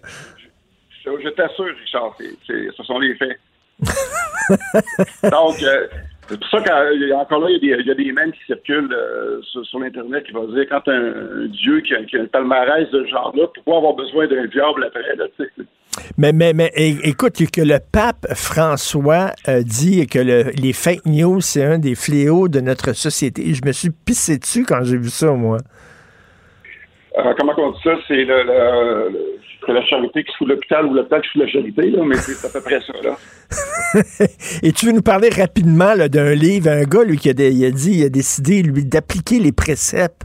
[1.05, 3.39] Je, je t'assure, Richard, c'est- c'est- ce sont les faits.
[5.31, 5.87] Donc, euh,
[6.33, 8.45] c'est pour ça qu'encore là, il y, a des- il y a des mèmes qui
[8.47, 12.17] circulent euh, sur, sur l'Internet qui vont dire quand un, un Dieu qui a, qui
[12.17, 15.17] a un palmarès de ce genre-là, pourquoi avoir besoin d'un diable après?
[15.17, 15.25] Là?
[16.17, 16.71] Mais, mais, mais
[17.05, 21.95] écoute, que le pape François euh, dit que le- les fake news, c'est un des
[21.95, 23.53] fléaux de notre société.
[23.55, 25.59] Je me suis pissé dessus quand j'ai vu ça, moi.
[27.19, 27.95] Euh, comment on dit ça?
[28.09, 29.33] C'est le, le- le-
[29.67, 32.17] c'est la charité qui se fout l'hôpital ou l'hôpital qui fout la charité, là, mais
[32.17, 32.93] c'est à peu près ça.
[33.03, 33.17] Là.
[34.63, 37.65] Et tu veux nous parler rapidement d'un livre, un gars lui, qui a, des- il
[37.65, 40.23] a dit, il a décidé lui d'appliquer les préceptes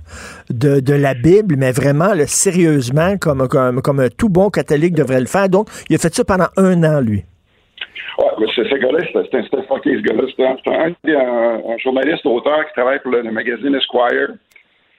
[0.49, 4.93] de, de la Bible, mais vraiment là, sérieusement, comme, comme, comme un tout bon catholique
[4.95, 5.49] devrait le faire.
[5.49, 7.23] Donc, il a fait ça pendant un an, lui.
[8.17, 10.23] Ouais, mais c'est- ce gars-là, c'était c'était- c'était fucké, ce gars-là.
[10.29, 14.29] C'était un, un, un- un journaliste, auteur qui travaille pour le, le magazine Esquire.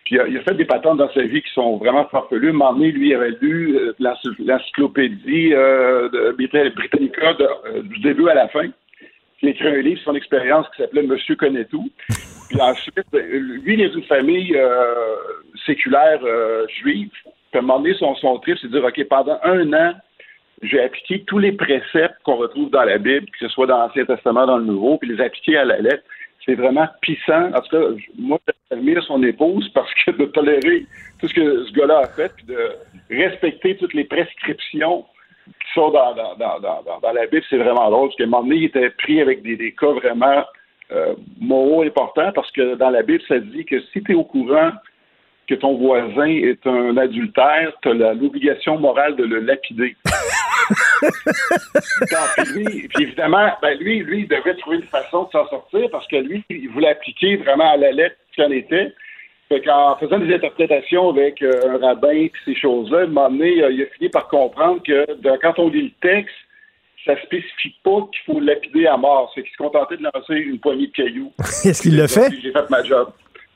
[0.09, 2.55] Puis il a, fait des patentes dans sa vie qui sont vraiment farfelues.
[2.59, 8.65] Donné, lui, avait lu euh, l'ency- l'encyclopédie euh, Britannica euh, du début à la fin.
[9.43, 11.91] Il a écrit un livre sur son expérience qui s'appelait Monsieur connaît tout.
[12.49, 14.95] Puis ensuite, euh, lui, il est d'une famille euh,
[15.67, 17.11] séculaire euh, juive.
[17.53, 19.93] Puis à son, son trip, c'est de dire, OK, pendant un an,
[20.63, 24.07] j'ai appliqué tous les préceptes qu'on retrouve dans la Bible, que ce soit dans l'Ancien
[24.07, 26.03] Testament, dans le Nouveau, puis les appliquer à la lettre.
[26.45, 27.53] C'est vraiment puissant.
[27.55, 27.85] En tout cas,
[28.19, 28.39] moi,
[28.71, 30.87] j'admire son épouse parce que de tolérer
[31.21, 32.71] tout ce que ce gars-là a fait, puis de
[33.11, 35.05] respecter toutes les prescriptions
[35.47, 38.27] qui sont dans, dans, dans, dans, dans la Bible, c'est vraiment drôle, parce qu'à un
[38.27, 40.45] moment donné, il était pris avec des, des cas vraiment
[40.93, 44.25] euh, moraux importants, parce que dans la Bible, ça dit que si tu es au
[44.25, 44.73] courant
[45.47, 49.97] que ton voisin est un adultère, tu as l'obligation morale de le lapider.
[52.55, 56.07] Lui, puis évidemment, ben lui, lui, il devait trouver une façon de s'en sortir parce
[56.09, 58.93] que lui, il voulait appliquer vraiment à la lettre ce qu'il en était.
[59.49, 63.31] Fait qu'en faisant des interprétations avec euh, un rabbin et ces choses-là, à un moment
[63.31, 66.35] donné, euh, il a fini par comprendre que de- quand on lit le texte,
[67.07, 69.33] ça spécifie pas qu'il faut le lapider à mort.
[69.35, 71.33] C'est qu'il se contentait de lancer une poignée de cailloux.
[71.65, 72.31] Est-ce qu'il l'a fait?
[72.43, 73.09] J'ai fait ma job.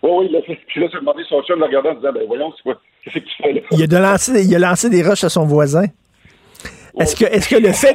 [0.03, 0.59] Oui, oui, il l'a fait.
[0.67, 2.81] Puis là, j'ai demandé son chum de le regarder en disant, ben voyons, c'est quoi?
[3.05, 3.61] Qu'est-ce que tu fais là?
[3.73, 5.85] Il a, de lancer- il a lancé des roches à son voisin.
[7.01, 7.95] Est-ce que, est-ce que le fait,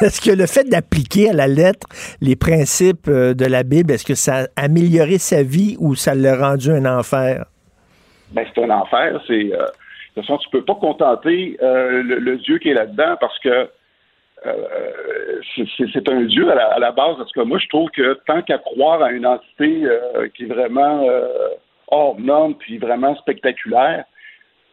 [0.04, 1.86] est-ce que le fait d'appliquer à la lettre
[2.20, 6.14] les principes euh, de la Bible, est-ce que ça a amélioré sa vie ou ça
[6.14, 7.46] l'a rendu un enfer?
[8.32, 9.20] ben, c'est un enfer.
[9.26, 13.16] C'est, euh, de toute façon, tu peux pas contenter euh, le, Dieu qui est là-dedans
[13.20, 13.68] parce que
[14.46, 17.16] euh, c'est- un Dieu à la, base.
[17.36, 19.82] Moi, je trouve que tant qu'à croire à une entité
[20.34, 21.04] qui est vraiment
[21.88, 24.04] hors norme puis vraiment spectaculaire,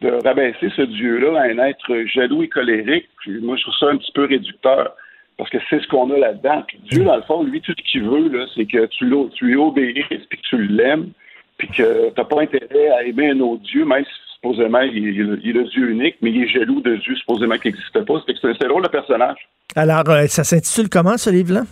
[0.04, 3.86] de rabaisser ce Dieu-là à un être jaloux et colérique, puis moi, je trouve ça
[3.86, 4.94] un petit peu réducteur.
[5.36, 6.62] Parce que c'est ce qu'on a là-dedans.
[6.68, 9.44] Puis Dieu, dans le fond, lui, tout ce qu'il veut, là, c'est que tu, tu
[9.46, 11.10] lui obéisses, puis que tu l'aimes,
[11.58, 11.74] puis que
[12.10, 15.50] tu n'as pas intérêt à aimer un autre Dieu, même si supposément il, il- il
[15.50, 18.22] est le Dieu unique, mais il est jaloux de Dieu supposément qui n'existe pas.
[18.26, 19.38] C'est, c'est drôle le personnage.
[19.74, 21.62] Alors, euh, ça s'intitule comment, ce livre-là?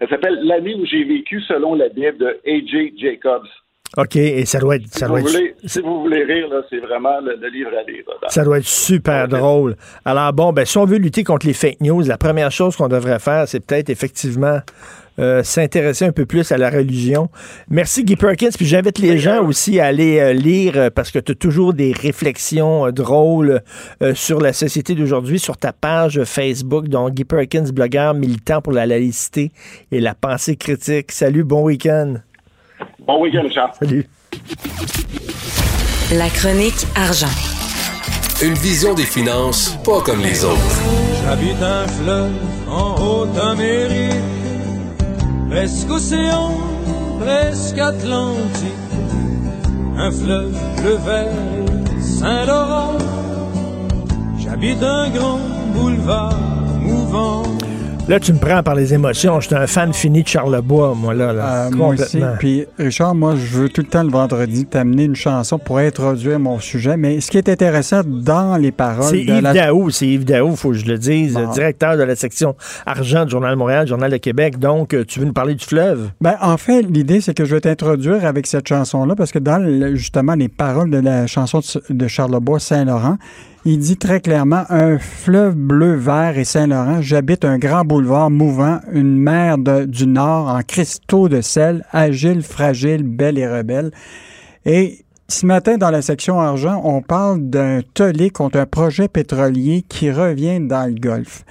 [0.00, 2.94] Elle s'appelle L'année où j'ai vécu selon la Bible de A.J.
[2.98, 3.46] Jacobs.
[3.96, 6.48] OK, et ça doit être, Si, ça vous doit être, voulez, si vous voulez rire,
[6.48, 8.04] là, c'est vraiment le, le livre à lire.
[8.22, 8.28] là.
[8.28, 9.76] ça doit être super drôle.
[10.04, 12.88] Alors, bon, ben, si on veut lutter contre les fake news, la première chose qu'on
[12.88, 14.60] devrait faire, c'est peut-être effectivement
[15.18, 17.30] euh, s'intéresser un peu plus à la religion.
[17.70, 18.50] Merci, Guy Perkins.
[18.54, 21.72] Puis j'invite les gens aussi à aller euh, lire euh, parce que tu as toujours
[21.72, 23.62] des réflexions euh, drôles
[24.02, 26.88] euh, sur la société d'aujourd'hui sur ta page Facebook.
[26.88, 29.52] Donc, Guy Perkins, blogueur militant pour la laïcité
[29.90, 31.12] et la pensée critique.
[31.12, 32.16] Salut, bon week-end.
[33.06, 33.72] Bon week-end, Charles.
[33.78, 34.08] Salut.
[36.12, 37.34] La chronique argent.
[38.42, 40.80] Une vision des finances pas comme les autres.
[41.24, 42.32] J'habite un fleuve
[42.68, 44.22] en Haute-Amérique,
[45.50, 46.52] presque océan,
[47.20, 48.72] presque Atlantique.
[49.96, 51.32] Un fleuve bleu vert,
[52.00, 52.98] Saint-Laurent.
[54.38, 55.40] J'habite un grand
[55.74, 56.38] boulevard
[56.80, 57.42] mouvant.
[58.08, 59.40] Là, tu me prends par les émotions.
[59.40, 61.32] J'étais un fan fini de Charlebois, moi, là.
[61.32, 62.20] là Euh, moi aussi.
[62.38, 66.38] Puis, Richard, moi, je veux tout le temps le vendredi t'amener une chanson pour introduire
[66.38, 66.96] mon sujet.
[66.96, 69.10] Mais ce qui est intéressant dans les paroles.
[69.10, 71.50] C'est Yves la- Daou, c'est Yves Daou, faut que je le dise, Bon.
[71.50, 72.54] directeur de la section
[72.86, 74.60] argent du Journal de Montréal, Journal de Québec.
[74.60, 76.10] Donc, euh, tu veux nous parler du fleuve?
[76.20, 79.60] Ben, en fait, l'idée, c'est que je vais t'introduire avec cette chanson-là, parce que dans
[79.96, 81.58] justement les paroles de la chanson
[81.90, 83.16] de Charlebois, Saint-Laurent,
[83.66, 88.78] il dit très clairement Un fleuve bleu, vert et Saint-Laurent, j'habite un grand boulevard mouvant,
[88.92, 93.90] une mer du Nord en cristaux de sel, agile, fragile, belle et rebelle.
[94.64, 99.84] Et ce matin, dans la section argent, on parle d'un tollé contre un projet pétrolier
[99.88, 101.44] qui revient dans le Golfe.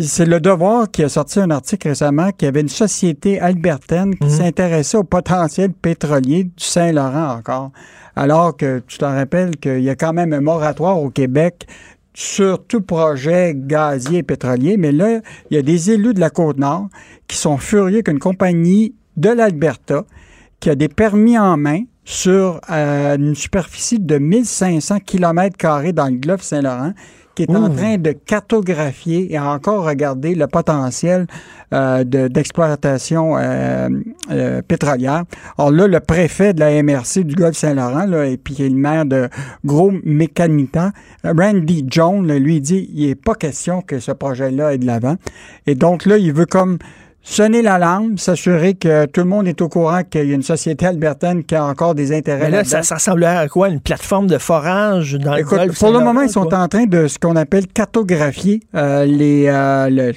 [0.00, 4.16] C'est le Devoir qui a sorti un article récemment qu'il y avait une société albertaine
[4.16, 7.70] qui s'intéressait au potentiel pétrolier du Saint-Laurent encore.
[8.16, 11.68] Alors que tu te rappelles qu'il y a quand même un moratoire au Québec
[12.14, 16.30] sur tout projet gazier et pétrolier, mais là, il y a des élus de la
[16.30, 16.88] Côte-Nord
[17.28, 20.04] qui sont furieux qu'une compagnie de l'Alberta
[20.58, 26.18] qui a des permis en main sur euh, une superficie de 1500 km dans le
[26.18, 26.92] Golfe Saint-Laurent,
[27.46, 31.26] qui est en train de cartographier et encore regarder le potentiel
[31.72, 33.88] euh, de- d'exploitation euh,
[34.30, 35.24] euh, pétrolière.
[35.56, 39.06] Alors là, le préfet de la MRC du Golfe Saint-Laurent, là, et puis le maire
[39.06, 39.28] de
[39.64, 40.92] Gros Mécanita,
[41.24, 45.16] Randy Jones, là, lui dit, il n'est pas question que ce projet-là ait de l'avant.
[45.66, 46.78] Et donc là, il veut comme
[47.22, 50.86] sonner l'alarme, s'assurer que tout le monde est au courant qu'il y a une société
[50.86, 53.68] albertaine qui a encore des intérêts Mais là, ça, ça à quoi?
[53.68, 56.86] Une plateforme de forage dans Écoute, le Golfe pour le moment, ils sont en train
[56.86, 60.12] de ce qu'on appelle cartographier euh, les, euh, le-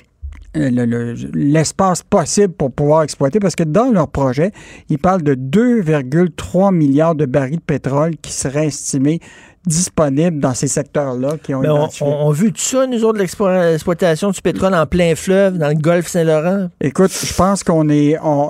[0.55, 4.51] le- le- l'espace possible pour pouvoir exploiter parce que dans leur projet,
[4.89, 9.19] ils parlent de 2,3 milliards de barils de pétrole qui seraient estimés
[9.65, 13.03] disponibles dans ces secteurs-là qui ont Mais on, on- on a vu tout ça, nous
[13.03, 16.69] autres, l'explo- l'exploitation du pétrole en plein fleuve, dans le Golfe Saint-Laurent?
[16.81, 18.17] Écoute, je pense qu'on est.
[18.23, 18.49] On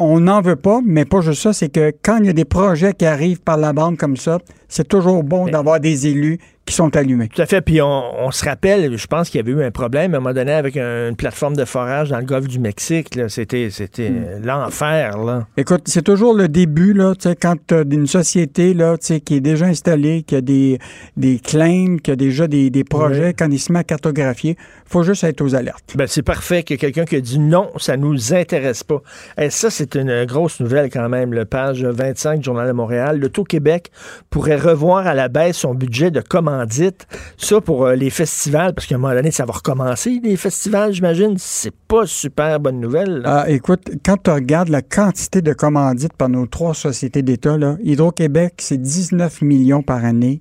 [0.00, 1.52] on n'en veut pas, mais pas juste ça.
[1.52, 4.38] C'est que quand il y a des projets qui arrivent par la bande comme ça,
[4.68, 7.28] c'est toujours bon d'avoir des élus qui sont allumés.
[7.28, 7.62] Tout à fait.
[7.62, 10.20] Puis on, on se rappelle, je pense qu'il y avait eu un problème à un
[10.20, 13.18] moment donné avec un- une plateforme de forage dans le golfe du Mexique.
[13.28, 15.16] C'était, c'était euh, l'enfer.
[15.56, 19.64] Écoute, c'est toujours le début, là, quand tu as une société là, qui est déjà
[19.66, 20.78] installée, qui a des,
[21.16, 24.56] des claims, qu'il y a déjà des, des projets, quand il se met à cartographier,
[24.86, 25.94] faut juste être aux alertes.
[25.94, 29.02] Ben, c'est parfait qu'il y ait quelqu'un qui a dit non, ça nous intéresse pas.
[29.38, 33.20] Et ça, c'est une grosse nouvelle quand même, le page 25 du Journal de Montréal.
[33.20, 33.90] L'Auto-Québec
[34.30, 37.06] pourrait revoir à la baisse son budget de commandite.
[37.36, 40.92] Ça, pour euh, les festivals, parce qu'à un moment donné, ça va recommencer, les festivals,
[40.92, 41.34] j'imagine.
[41.38, 43.22] C'est pas super bonne nouvelle.
[43.24, 48.54] Ah, écoute, quand tu regardes la quantité de commandites par nos trois sociétés d'État, Hydro-Québec,
[48.58, 50.37] c'est 19 millions par année.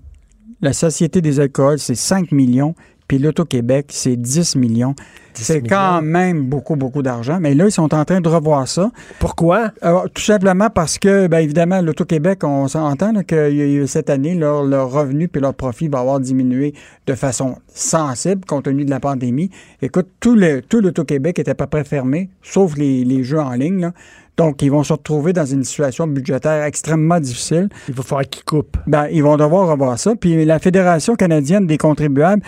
[0.61, 2.73] La Société des alcools, c'est 5 millions.
[3.07, 4.93] Puis l'Auto-Québec, c'est 10 millions.
[5.33, 7.37] C'est quand même beaucoup, beaucoup d'argent.
[7.39, 8.91] Mais là, ils sont en train de revoir ça.
[9.19, 9.71] Pourquoi?
[9.81, 14.91] Alors, tout simplement parce que, bien évidemment, l'Auto-Québec, on s'entend que cette année, leur, leur
[14.91, 16.73] revenu puis leur profit va avoir diminué
[17.05, 19.51] de façon sensible compte tenu de la pandémie.
[19.81, 23.51] Écoute, tout le tout l'Auto-Québec était à peu près fermé, sauf les, les jeux en
[23.51, 23.79] ligne.
[23.79, 23.93] là.
[24.37, 27.69] Donc, ils vont se retrouver dans une situation budgétaire extrêmement difficile.
[27.89, 28.77] Il va falloir qu'ils coupent.
[28.85, 30.15] Ben, ils vont devoir revoir ça.
[30.15, 32.43] Puis la Fédération canadienne des contribuables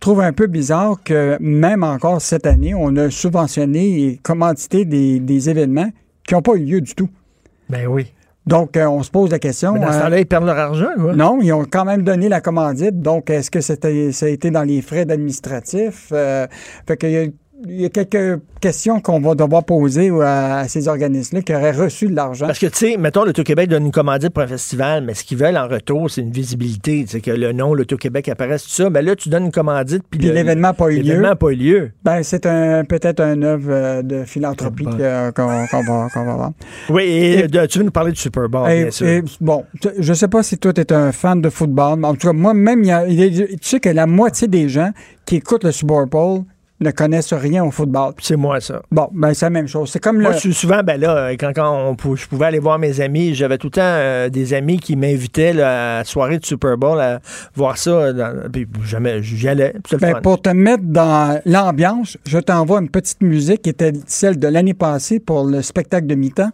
[0.00, 5.20] trouve un peu bizarre que même encore cette année, on a subventionné et commandité des,
[5.20, 5.90] des événements
[6.26, 7.08] qui n'ont pas eu lieu du tout.
[7.68, 8.12] Ben oui.
[8.46, 9.74] Donc, euh, on se pose la question.
[9.74, 11.14] Mais dans ce euh, temps-là, ils perdent leur argent, quoi.
[11.14, 12.98] non, ils ont quand même donné la commandite.
[13.00, 16.08] Donc, est-ce que c'était, ça a été dans les frais administratifs?
[16.12, 16.46] Euh,
[16.86, 17.26] fait qu'il y a,
[17.66, 21.72] il y a quelques questions qu'on va devoir poser à, à ces organismes-là qui auraient
[21.72, 22.46] reçu de l'argent.
[22.46, 25.38] Parce que, tu sais, mettons, l'Auto-Québec donne une commandite pour un festival, mais ce qu'ils
[25.38, 27.04] veulent en retour, c'est une visibilité.
[27.08, 28.90] C'est que le nom, l'Auto-Québec apparaisse, tout ça.
[28.90, 31.02] Mais là, tu donnes une commandite, puis l'événement n'a pas eu lieu.
[31.02, 31.90] L'événement n'a pas eu lieu.
[32.04, 35.66] Ben, c'est un, peut-être un œuvre euh, de philanthropie que- qu'on, va,
[36.12, 36.52] qu'on va voir.
[36.90, 39.06] Oui, et, de- tu veux nous parler du Super Bowl, Et- bien sûr.
[39.06, 39.64] et, bon,
[39.98, 42.32] je sais pas si toi, tu es un fan de football, mais en tout cas,
[42.32, 44.90] moi-même, il y a- il y a- tu sais que la moitié des gens
[45.26, 46.42] qui écoutent le Super Bowl
[46.80, 48.12] ne connaissent rien au football.
[48.20, 48.82] C'est moi, ça.
[48.90, 49.90] Bon, ben, c'est la même chose.
[49.90, 50.34] C'est comme Moi, le...
[50.34, 53.58] je suis souvent, ben là, quand, quand on je pouvais aller voir mes amis, j'avais
[53.58, 57.00] tout le temps euh, des amis qui m'invitaient là, à la soirée de Super Bowl
[57.00, 57.20] à
[57.54, 58.12] voir ça.
[58.12, 59.74] Dans, puis jamais, j'y allais.
[60.00, 64.48] Ben, pour te mettre dans l'ambiance, je t'envoie une petite musique qui était celle de
[64.48, 66.50] l'année passée pour le spectacle de mi-temps.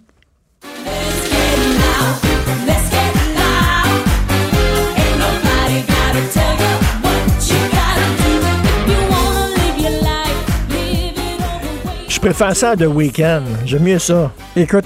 [12.25, 13.43] Préfère ça à The Weeknd.
[13.67, 14.33] J'aime mieux ça.
[14.57, 14.85] Écoute,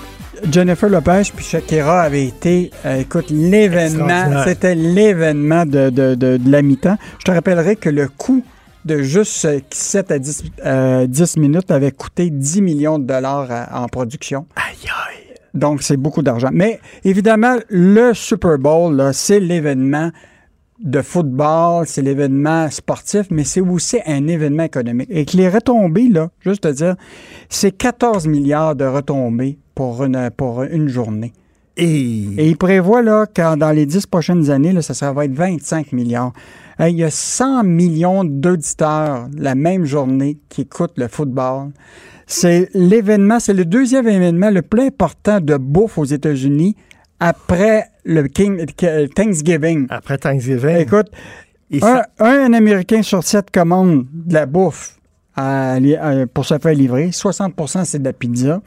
[0.51, 6.51] Jennifer Lopez puis Shakira avait été, euh, écoute, l'événement, c'était l'événement de, de, de, de
[6.51, 6.97] la mi-temps.
[7.20, 8.45] Je te rappellerai que le coût
[8.84, 13.47] de juste euh, 7 à 10, euh, 10 minutes avait coûté 10 millions de dollars
[13.51, 14.47] à- en production.
[14.57, 15.34] Aïe, aïe.
[15.55, 16.51] Donc, c'est beaucoup d'argent.
[16.53, 20.11] Mais évidemment, le Super Bowl, c'est l'événement
[20.81, 25.09] de football, c'est l'événement sportif, mais c'est aussi un événement économique.
[25.11, 26.95] Et que les retombées, là, juste te dire,
[27.49, 31.33] c'est 14 milliards de retombées pour une, pour une journée.
[31.76, 35.24] Et, Et il prévoit là, que dans les 10 prochaines années, là, ça, ça va
[35.24, 36.33] être 25 milliards.
[36.81, 41.70] Il y a 100 millions d'auditeurs la même journée qui écoutent le football.
[42.26, 46.76] C'est l'événement, c'est le deuxième événement le plus important de bouffe aux États-Unis
[47.20, 48.65] après le King,
[49.15, 49.87] Thanksgiving.
[49.91, 51.09] après Thanksgiving, Écoute,
[51.83, 54.97] un, un Américain sur sept commande de la bouffe
[55.37, 57.11] à li- à- pour se faire livrer.
[57.13, 58.61] 60% c'est de la pizza.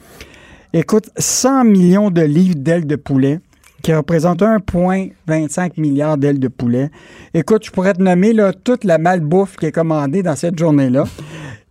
[0.73, 3.39] Écoute, 100 millions de livres d'ailes de poulet,
[3.81, 6.89] qui représentent 1,25 milliard d'ailes de poulet.
[7.33, 11.05] Écoute, je pourrais te nommer là, toute la malbouffe qui est commandée dans cette journée-là.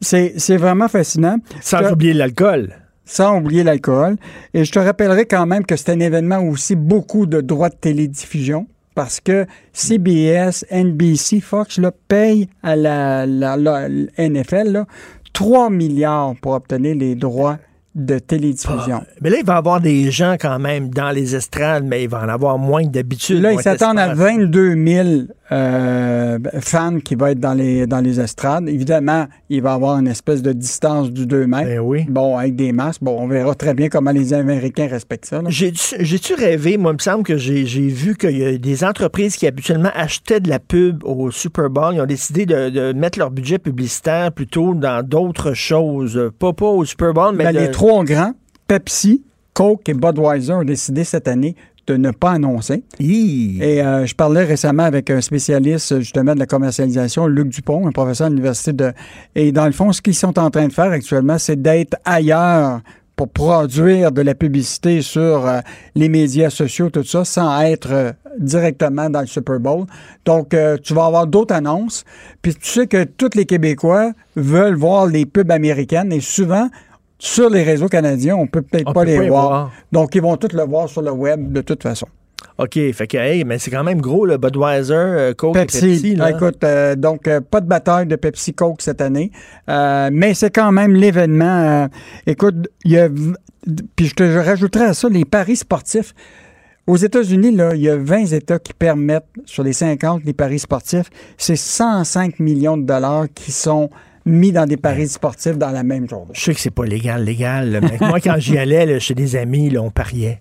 [0.00, 1.36] C'est vraiment fascinant.
[1.60, 2.70] sans oublier l'alcool.
[3.10, 4.16] Sans oublier l'alcool.
[4.54, 7.74] Et je te rappellerai quand même que c'est un événement aussi beaucoup de droits de
[7.74, 13.88] télédiffusion parce que CBS, NBC, Fox là, payent à la, la- la-
[14.18, 14.86] NFL là,
[15.32, 17.58] 3 milliards pour obtenir les droits
[18.04, 19.02] de télédiffusion.
[19.20, 22.08] Mais là, il va y avoir des gens quand même dans les estrades, mais il
[22.08, 23.40] va en avoir moins que d'habitude.
[23.42, 25.08] Là, Ils s'attendent à 22 000
[25.52, 28.68] euh, fans qui vont être dans les, dans les estrades.
[28.68, 31.66] Évidemment, il va y avoir une espèce de distance du 2 mètres.
[31.68, 32.04] Ben oui.
[32.08, 33.02] Bon, avec des masques.
[33.02, 35.40] Bon, on verra très bien comment les Américains respectent ça.
[35.48, 36.76] J'ai-tu rêvé?
[36.78, 40.40] Moi, il me semble que j'ai vu qu'il y a des entreprises qui habituellement achetaient
[40.40, 41.94] de la pub au Super Bowl.
[41.94, 46.30] Ils ont décidé de, de mettre leur budget publicitaire plutôt dans d'autres choses.
[46.38, 48.32] Pas, pas au Super Bowl, mais Ben, le- Les trois grands,
[48.66, 51.56] Pepsi, Coke et Budweiser, ont décidé cette année
[51.86, 52.84] de ne pas annoncer.
[53.00, 53.58] Hi.
[53.60, 57.92] Et euh, je parlais récemment avec un spécialiste justement de la commercialisation, Luc Dupont, un
[57.92, 58.92] professeur à l'université de...
[59.34, 62.80] Et dans le fond, ce qu'ils sont en train de faire actuellement, c'est d'être ailleurs
[63.20, 65.60] pour produire de la publicité sur euh,
[65.94, 69.84] les médias sociaux, tout ça, sans être euh, directement dans le Super Bowl.
[70.24, 72.04] Donc, euh, tu vas avoir d'autres annonces.
[72.40, 76.70] Puis tu sais que tous les Québécois veulent voir les pubs américaines et souvent,
[77.20, 79.48] sur les réseaux canadiens, on peut peut-être pas peut les pas voir.
[79.48, 79.72] voir.
[79.92, 82.06] Donc, ils vont tous le voir sur le web de toute façon.
[82.56, 85.80] OK, fait que, hey, mais c'est quand même gros, le Budweiser, euh, Coke et Pepsi.
[85.80, 86.16] Pepsi.
[86.16, 86.30] là.
[86.30, 89.30] Écoute, euh, donc, euh, pas de bataille de Pepsi Coke cette année.
[89.68, 91.88] Euh, mais c'est quand même l'événement.
[92.26, 93.08] écoute, il y a.
[93.96, 96.14] Puis je te je rajouterais à ça les paris sportifs.
[96.86, 100.58] Aux États-Unis, là, il y a 20 États qui permettent, sur les 50, les paris
[100.58, 101.10] sportifs.
[101.36, 103.90] C'est 105 millions de dollars qui sont
[104.30, 106.32] mis dans des paris sportifs dans la même journée.
[106.34, 107.70] Je sais que c'est pas légal, légal.
[107.70, 110.40] là, mais moi, quand j'y allais là, chez des amis, là, on pariait.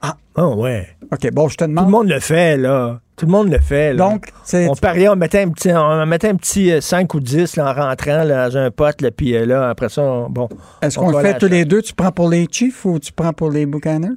[0.00, 0.16] Ah.
[0.36, 0.86] Oh, ouais.
[1.12, 1.86] OK, bon, je te Tout demande.
[1.86, 3.00] le monde le fait, là.
[3.16, 4.10] Tout le monde le fait, là.
[4.10, 4.68] Donc, c'est.
[4.68, 7.70] on pariait, on mettait un petit, on mettait un petit euh, 5 ou 10 là,
[7.70, 10.48] en rentrant là, dans un pote, là, puis euh, là, après ça, on- bon.
[10.82, 11.80] Est-ce on qu'on le fait tous les deux?
[11.80, 14.16] Tu prends pour les Chiefs ou tu prends pour les Buccaneers?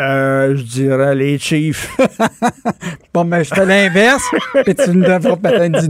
[0.00, 1.96] Euh, je dirais les Chiefs.
[3.12, 4.22] Bon, mais je fais l'inverse,
[4.64, 5.88] puis tu me devras peut-être 10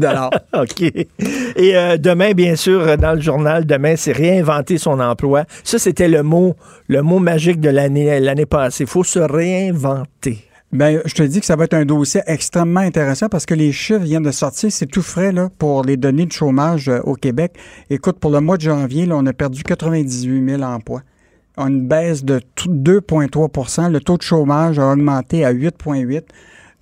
[0.59, 0.81] OK.
[0.81, 5.45] Et euh, demain, bien sûr, dans le journal, demain, c'est réinventer son emploi.
[5.63, 6.57] Ça, c'était le mot,
[6.89, 8.85] le mot magique de l'année, l'année passée.
[8.85, 10.39] Il faut se réinventer.
[10.73, 13.73] Ben, je te dis que ça va être un dossier extrêmement intéressant parce que les
[13.73, 14.71] chiffres viennent de sortir.
[14.73, 17.53] C'est tout frais là, pour les données de chômage euh, au Québec.
[17.91, 21.03] Écoute, pour le mois de janvier, là, on a perdu 98 000 emplois.
[21.57, 26.23] A une baisse de tout- 2,3% Le taux de chômage a augmenté à 8,8%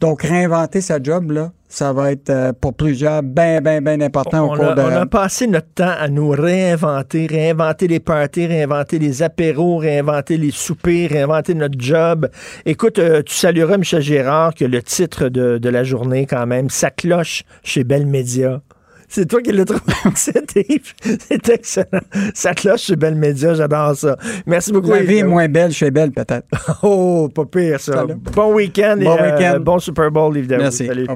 [0.00, 4.44] Donc, réinventer sa job, là, ça va être euh, pour plusieurs bien, bien, bien important
[4.46, 4.80] au cours a, de...
[4.80, 10.36] on a passé notre temps à nous réinventer, réinventer les parties, réinventer les apéros, réinventer
[10.38, 12.28] les soupers, réinventer notre job.
[12.64, 16.70] Écoute, euh, tu salueras Michel Gérard que le titre de, de la journée, quand même,
[16.70, 18.62] ça cloche chez Bell Media.
[19.08, 19.80] C'est toi qui l'as trouvé.
[20.14, 22.00] C'est excellent.
[22.34, 24.16] Ça cloche chez Bell Media, j'adore ça.
[24.46, 24.90] Merci beaucoup.
[24.90, 26.46] La vie est moins belle chez Belle, peut-être.
[26.82, 27.92] Oh, pas pire, ça.
[27.92, 28.14] Salut.
[28.16, 29.60] Bon week-end Bon et euh, week-end.
[29.60, 30.64] bon Super Bowl, évidemment.
[30.64, 30.86] Merci.
[30.86, 31.06] Salut.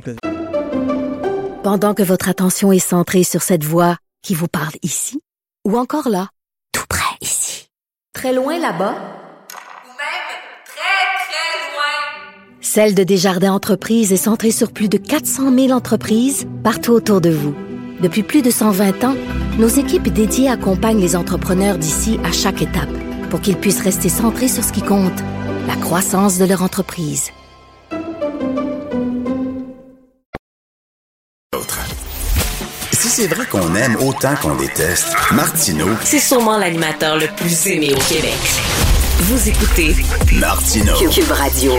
[1.62, 5.20] Pendant que votre attention est centrée sur cette voix qui vous parle ici,
[5.66, 6.28] ou encore là,
[6.72, 7.68] tout près ici,
[8.14, 10.32] très loin là-bas, Ou même
[10.64, 12.58] très, très loin.
[12.60, 17.30] Celle de Desjardins Entreprises est centrée sur plus de 400 000 entreprises partout autour de
[17.30, 17.54] vous.
[18.02, 19.14] Depuis plus de 120 ans,
[19.60, 22.90] nos équipes dédiées accompagnent les entrepreneurs d'ici à chaque étape
[23.30, 25.20] pour qu'ils puissent rester centrés sur ce qui compte,
[25.68, 27.30] la croissance de leur entreprise.
[32.92, 37.94] Si c'est vrai qu'on aime autant qu'on déteste, Martineau, C'est sûrement l'animateur le plus aimé
[37.94, 38.91] au Québec.
[39.24, 39.92] Vous écoutez
[40.40, 40.94] Martineau.
[41.10, 41.72] Cube Radio.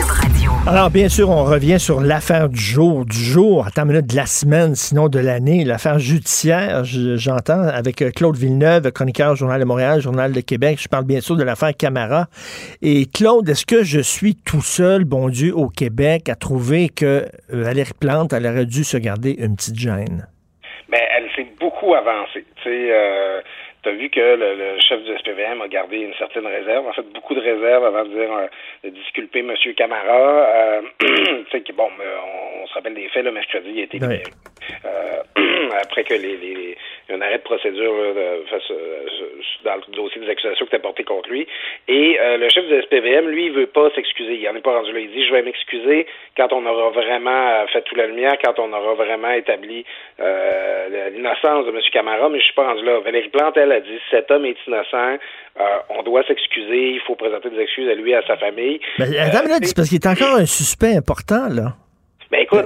[0.65, 4.15] Alors, bien sûr, on revient sur l'affaire du jour, du jour, attends une minute, de
[4.15, 9.60] la semaine, sinon de l'année, l'affaire judiciaire, je- j'entends, avec euh, Claude Villeneuve, chroniqueur Journal
[9.60, 10.80] de Montréal, Journal de Québec.
[10.82, 12.28] Je parle bien sûr de l'affaire Camara.
[12.82, 17.06] Et Claude, est-ce que je suis tout seul, bon Dieu, au Québec, à trouver que
[17.06, 20.28] euh, Valérie Plante, elle aurait dû se garder une petite gêne?
[20.90, 22.45] Ben, elle s'est beaucoup avancée.
[22.64, 23.41] Tu sais, euh,
[23.84, 27.03] t'as vu que le, le chef du SPVM a gardé une certaine réserve, en fait
[27.14, 28.47] beaucoup de réserves avant de dire euh,
[28.84, 29.53] de disculper M.
[29.76, 30.47] Camara.
[30.47, 33.84] Euh, tu sais, que, bon, on, on se rappelle des faits, le mercredi, il a
[33.84, 34.23] été libéré.
[34.85, 36.77] Euh, après que les, les,
[37.09, 39.05] un arrêt de procédure là, de- face, euh,
[39.65, 41.47] dans le dossier des accusations qui étaient portées contre lui.
[41.88, 44.35] Et euh, le chef du SPVM, lui, il veut pas s'excuser.
[44.35, 44.99] Il en est pas rendu là.
[44.99, 46.07] Il dit, je vais m'excuser
[46.38, 49.85] quand on aura vraiment euh, fait tout la lumière, quand on aura vraiment établi
[50.19, 51.80] euh, l'innocence de M.
[51.91, 52.99] Camara, mais je suis pas rendu là.
[52.99, 55.17] Valérie Plante, elle, a dit, cet homme est innocent,
[55.59, 58.80] euh, on doit s'excuser, il faut présenter des excuses à lui et à sa famille.
[58.97, 61.73] Ben, attends minute, c'est parce qu'il est encore un suspect important, là.
[62.31, 62.65] Ben écoute,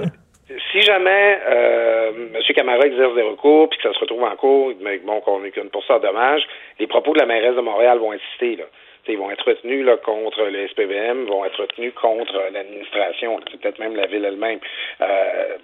[0.72, 2.54] si jamais euh, M.
[2.54, 5.50] Camara exerce des recours puis que ça se retrouve en cours, mais bon, qu'on ait
[5.50, 6.46] qu'une pourcent de dommages,
[6.78, 8.64] les propos de la mairesse de Montréal vont insister, là.
[9.04, 13.78] T'sais, ils vont être retenus là, contre le SPVM, vont être retenus contre l'administration, peut-être
[13.78, 14.58] même la ville elle-même.
[15.00, 15.56] Euh,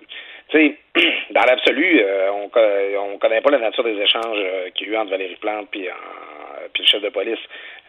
[1.31, 2.51] dans l'absolu, euh, on,
[2.98, 5.69] on connaît pas la nature des échanges euh, qu'il y a eu entre Valérie Plante
[5.70, 5.93] puis, euh,
[6.78, 7.39] le chef de police.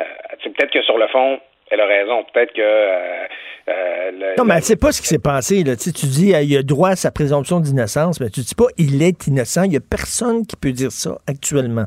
[0.01, 0.03] Euh,
[0.43, 1.39] peut-être que sur le fond,
[1.71, 2.23] elle a raison.
[2.33, 3.25] Peut-être que euh,
[3.69, 5.63] euh, le- Non, mais elle sait pas ce qui s'est passé.
[5.63, 5.75] Là.
[5.75, 8.67] Tu, sais, tu dis, il a droit à sa présomption d'innocence, mais tu dis pas,
[8.77, 9.63] il est innocent.
[9.63, 11.85] Il y a personne qui peut dire ça actuellement.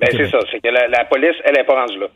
[0.00, 0.38] Ben, c'est ça.
[0.50, 2.06] C'est que la, la police, elle n'est pas rendue là.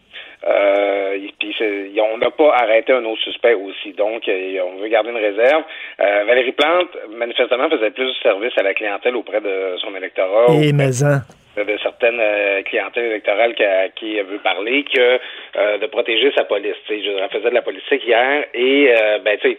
[0.47, 3.93] Euh, puis c'est- on n'a pas arrêté un autre suspect aussi.
[3.95, 5.63] Donc, euh, on veut garder une réserve.
[6.01, 10.47] Euh, Valérie Plante, manifestement, faisait plus de service à la clientèle auprès de son électorat.
[10.63, 11.21] Et maison.
[11.57, 15.19] De, certaines euh, clientèles électorales qui, a- qui veut parler que
[15.57, 16.75] euh, de protéger sa police.
[16.87, 19.59] Tu sais, je elle faisait de la politique hier et euh, ben tu sais,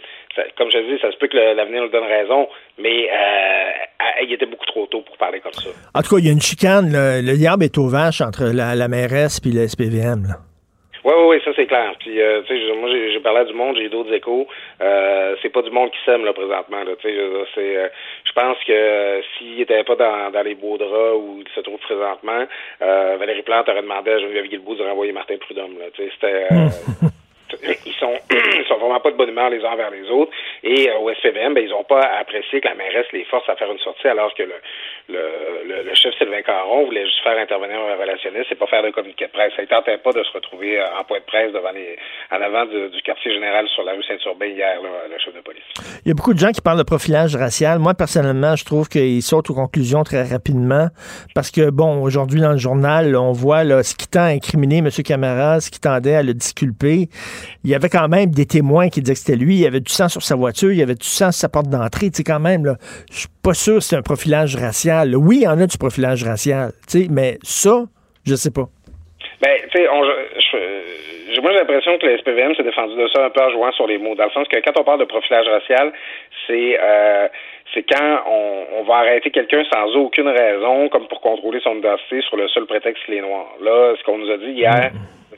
[0.57, 2.47] comme je dis, ça se peut que l'avenir nous donne raison,
[2.77, 3.71] mais euh,
[4.23, 5.69] il était beaucoup trop tôt pour parler comme ça.
[5.93, 6.91] En tout cas, il y a une chicane.
[6.91, 10.23] Le, le diable est aux vaches entre la, la mairesse et le SPVM.
[10.27, 10.35] Là.
[11.05, 11.93] Oui, oui, ça c'est clair.
[11.99, 14.47] Puis, euh, tu sais, moi, j'ai parlé du monde, j'ai d'autres échos.
[14.81, 16.83] Euh, c'est pas du monde qui s'aime là présentement.
[16.83, 17.15] Là, tu sais,
[17.53, 17.87] c'est, euh,
[18.23, 21.59] je pense que euh, s'il était pas dans, dans les beaux draps où il se
[21.59, 22.47] trouve présentement,
[22.81, 25.77] euh, Valérie Plante aurait demandé à Geneviève Guilbeault de renvoyer Martin Prudhomme.
[25.77, 26.47] Là, tu sais, c'était.
[27.85, 30.31] ils sont ils sont vraiment pas de bonne humeur les uns envers les autres.
[30.63, 33.55] Et euh, au SPVM, ben, ils ont pas apprécié que la mairesse les force à
[33.55, 34.55] faire une sortie alors que le,
[35.09, 38.91] le, le, chef Sylvain Caron voulait juste faire intervenir un relationniste et pas faire de
[38.91, 39.53] communiqué de presse.
[39.55, 41.97] Ça ne tentait pas de se retrouver euh, en point de presse devant les,
[42.31, 45.63] en avant du, quartier général sur la rue Saint-Urbain hier, le chef de police.
[46.05, 47.79] Il y a beaucoup de gens qui parlent de profilage racial.
[47.79, 50.87] Moi, personnellement, je trouve qu'ils sautent aux conclusions très rapidement
[51.33, 54.77] parce que, bon, aujourd'hui, dans le journal, on voit là, ce qui tend à incriminer
[54.79, 54.89] M.
[55.03, 57.09] Camara, ce qui tendait à le disculper.
[57.63, 59.55] Il y avait quand même des témoins qui disaient que c'était lui.
[59.55, 61.49] Il y avait du sang sur sa voiture, il y avait du sang sur sa
[61.49, 62.09] porte d'entrée.
[62.09, 62.75] Tu sais, quand même, là,
[63.11, 65.15] je suis pas sûr que c'est un profilage racial.
[65.15, 67.83] Oui, il y en a du profilage racial, tu sais, mais ça,
[68.25, 68.67] je sais pas.
[69.41, 69.87] Ben, tu sais,
[71.35, 73.97] j'ai l'impression que le SPVM s'est défendu de ça un peu en jouant sur les
[73.97, 75.91] mots, dans le sens que quand on parle de profilage racial,
[76.47, 77.27] c'est euh,
[77.73, 82.21] c'est quand on, on, va arrêter quelqu'un sans aucune raison, comme pour contrôler son identité
[82.21, 83.47] sur le seul prétexte qu'il est noir.
[83.61, 84.91] Là, ce qu'on nous a dit hier,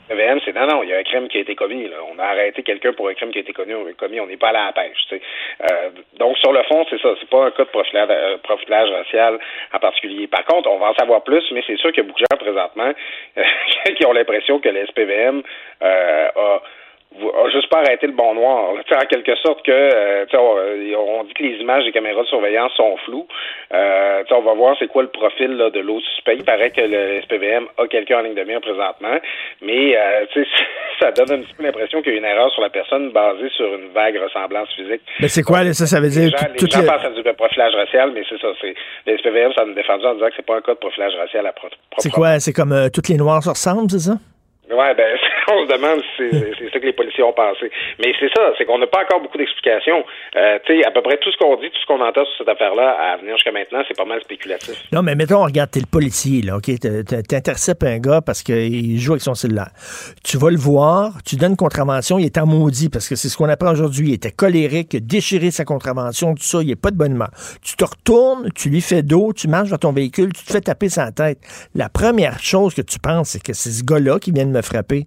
[0.08, 1.88] SPVM, c'est non, non, il y a un crime qui a été commis.
[1.88, 1.96] Là.
[2.10, 4.52] On a arrêté quelqu'un pour un crime qui a été commis, on n'est pas à
[4.52, 5.06] la pêche.
[5.12, 7.10] Euh, donc, sur le fond, c'est ça.
[7.20, 9.38] C'est pas un cas de profilage, euh, profilage racial
[9.72, 10.26] en particulier.
[10.26, 12.26] Par contre, on va en savoir plus, mais c'est sûr qu'il y a beaucoup de
[12.30, 12.92] gens présentement
[13.96, 15.42] qui ont l'impression que le SPVM
[15.82, 16.62] euh, a
[17.52, 18.74] juste pas arrêté le bon noir.
[18.74, 20.26] en quelque sorte que euh,
[20.96, 23.26] on, dit que les images des caméras de surveillance sont floues.
[23.72, 26.36] Euh, on va voir c'est quoi le profil là, de l'autre suspect.
[26.36, 29.18] Il paraît que le SPVM a quelqu'un en ligne de mire présentement,
[29.62, 30.26] mais euh,
[31.00, 33.48] ça donne un petit peu l'impression qu'il y a une erreur sur la personne basée
[33.56, 35.02] sur une vague ressemblance physique.
[35.20, 37.74] Mais c'est quoi ça Ça veut dire les gens, les gens pensent à du profilage
[37.74, 38.48] racial, mais c'est ça.
[38.60, 38.74] C'est
[39.06, 41.46] le SPVM, ça nous défendu en disant que c'est pas un cas de profilage racial
[41.46, 41.76] à propre.
[41.98, 44.14] C'est quoi C'est comme euh, toutes les noirs se ressemblent, c'est ça?
[44.70, 45.16] Ouais, ben,
[45.48, 47.70] on se demande si c'est ça que les policiers ont pensé.
[47.98, 50.04] Mais c'est ça, c'est qu'on n'a pas encore beaucoup d'explications.
[50.36, 52.38] Euh, tu sais, à peu près tout ce qu'on dit, tout ce qu'on entend sur
[52.38, 54.74] cette affaire-là, à venir jusqu'à maintenant, c'est pas mal spéculatif.
[54.92, 56.70] Non, mais mettons, regarde, t'es le policier, là, OK?
[57.28, 59.70] T'interceptes un gars parce qu'il joue avec son cellulaire.
[60.22, 63.28] Tu vas le voir, tu donnes une contravention, il est en maudit parce que c'est
[63.28, 64.08] ce qu'on apprend aujourd'hui.
[64.08, 67.12] Il était colérique, il a déchiré sa contravention, tout ça, il est pas de bonne
[67.12, 67.30] humeur.
[67.62, 70.60] Tu te retournes, tu lui fais d'eau, tu marches dans ton véhicule, tu te fais
[70.60, 71.38] taper sa tête.
[71.74, 74.57] La première chose que tu penses, c'est que c'est ce gars-là qui vient de me
[74.62, 75.04] frapper.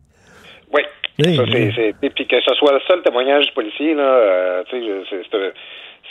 [0.73, 1.35] Oui.
[1.35, 5.53] ça, c'est, puis que ce soit le seul témoignage du policier, là, euh, c'est,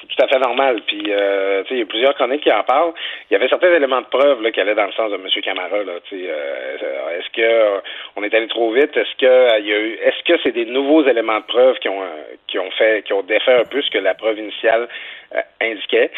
[0.09, 0.81] tout à fait normal.
[0.87, 2.93] Puis, euh, il y a plusieurs chroniques qui en parlent.
[3.31, 5.27] Il y avait certains éléments de preuve là, qui allaient dans le sens de M.
[5.43, 5.83] Camara.
[5.83, 7.81] Là, euh, est-ce que euh,
[8.17, 8.97] on est allé trop vite?
[8.97, 11.89] Est-ce que il y a eu Est-ce que c'est des nouveaux éléments de preuve qui
[11.89, 12.03] ont
[12.47, 14.89] qui ont fait qui ont défait un peu ce que la preuve initiale
[15.61, 16.11] indiquait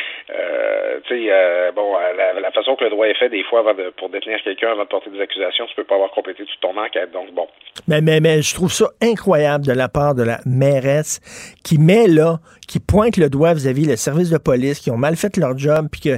[1.74, 1.94] Bon,
[2.40, 4.84] la, façon que le droit est fait des fois avant de, pour détenir quelqu'un avant
[4.84, 7.10] de porter des accusations, tu peux pas avoir complété toute ton enquête.
[7.12, 7.46] Donc bon.
[7.88, 11.20] Mais mais mais je trouve ça incroyable de la part de la mairesse
[11.64, 12.38] qui met là
[12.72, 15.88] qui pointe le doigt vis-à-vis le service de police, qui ont mal fait leur job,
[15.92, 16.10] puis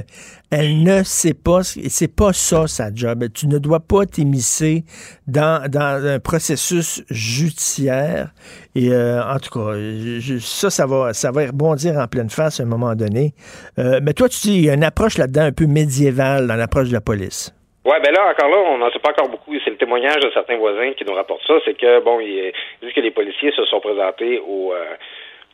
[0.49, 3.25] qu'elle ne sait pas, c'est pas ça sa job.
[3.33, 4.83] Tu ne dois pas t'émisser
[5.27, 8.29] dans, dans un processus judiciaire.
[8.75, 9.75] Et euh, en tout cas,
[10.39, 13.33] ça, ça va, ça va rebondir en pleine face à un moment donné.
[13.79, 16.55] Euh, mais toi, tu dis, il y a une approche là-dedans un peu médiévale dans
[16.55, 17.53] l'approche de la police.
[17.85, 19.53] Ouais, ben là, encore là, on n'en sait pas encore beaucoup.
[19.63, 21.53] C'est le témoignage de certains voisins qui nous rapportent ça.
[21.65, 22.51] C'est que, bon, ils
[22.81, 24.95] disent que les policiers se sont présentés au, euh,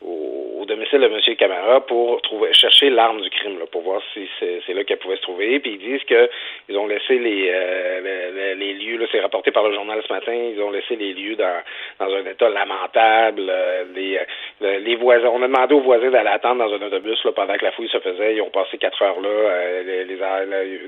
[0.04, 1.36] au, domicile de M.
[1.36, 5.16] Camara pour trouver, chercher l'arme du crime, là, pour voir si c'est là qu'elle pouvait
[5.16, 5.58] se trouver.
[5.60, 9.74] Puis ils disent qu'ils ont laissé les, euh, les, lieux, là, c'est rapporté par le
[9.74, 11.62] journal ce matin, ils ont laissé les lieux dans,
[11.98, 13.42] dans un état lamentable.
[13.48, 14.18] Euh, les,
[14.62, 17.54] euh, les voisins, on a demandé aux voisins d'aller attendre dans un autobus là, pendant
[17.54, 18.36] que la fouille se faisait.
[18.36, 19.82] Ils ont passé quatre heures là.
[19.82, 20.14] les, les,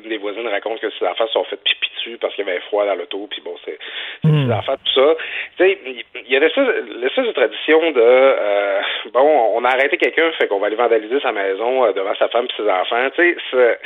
[0.02, 2.50] une des voisines raconte que ses enfants se sont fait pipi dessus parce qu'il y
[2.50, 3.26] avait froid dans l'auto.
[3.30, 3.78] Puis bon, c'est
[4.22, 4.52] mmh.
[4.52, 5.16] enfants, tout ça.
[5.56, 5.78] Tu sais,
[6.26, 10.66] il y a l'espèce de tradition de bon, on a arrêté quelqu'un, fait qu'on va
[10.66, 13.10] aller vandaliser sa maison euh, devant sa femme et ses enfants.
[13.14, 13.78] Tu sais,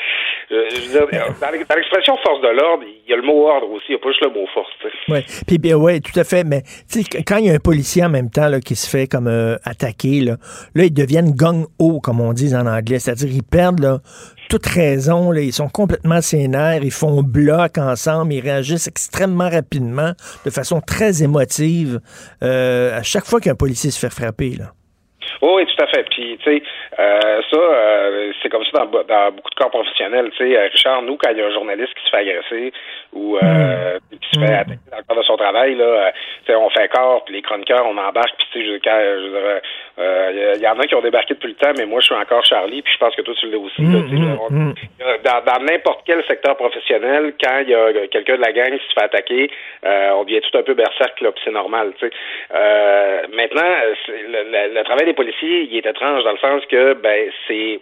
[1.41, 3.99] dans l'expression force de l'ordre, il y a le mot ordre aussi, il n'y a
[3.99, 4.71] pas juste le mot force.
[5.09, 6.45] Oui, puis ben, ouais, tout à fait.
[6.45, 6.63] Mais
[7.27, 9.57] quand il y a un policier en même temps là, qui se fait comme euh,
[9.65, 10.37] attaquer, là,
[10.75, 12.99] là, ils deviennent gang-ho, comme on dit en anglais.
[12.99, 13.99] C'est-à-dire ils perdent là,
[14.49, 15.31] toute raison.
[15.31, 20.13] Là, ils sont complètement sénères, ils font bloc ensemble, ils réagissent extrêmement rapidement,
[20.45, 22.01] de façon très émotive,
[22.43, 24.57] euh, à chaque fois qu'un policier se fait frapper.
[24.59, 24.73] Là.
[25.43, 26.05] Oui, tout à fait.
[26.11, 26.63] Puis, tu sais,
[26.99, 30.31] euh, ça, euh, c'est comme ça dans, dans, beaucoup de corps professionnels.
[30.37, 32.73] Tu sais, Richard, nous, quand il y a un journaliste qui se fait agresser
[33.13, 34.19] ou euh, mm.
[34.19, 34.55] qui se fait mm.
[34.55, 36.13] attaquer dans le cadre de son travail, là,
[36.45, 39.61] tu sais, on fait corps, puis les chroniqueurs, on embarque, puis tu sais, quand, je
[39.99, 42.45] il y, en a qui ont débarqué depuis le temps, mais moi, je suis encore
[42.45, 43.83] Charlie, puis je pense que toi, tu l'es aussi.
[43.83, 44.75] Mm,
[45.25, 48.87] dans, dans n'importe quel secteur professionnel, quand il y a quelqu'un de la gang qui
[48.87, 49.51] se fait attaquer,
[49.83, 51.93] on devient tout un peu berserk, là, puis c'est normal.
[51.99, 52.13] Tu sais.
[53.35, 53.75] maintenant,
[54.09, 57.81] le, le, le, travail des policiers, il est étrange dans le sens que ben c'est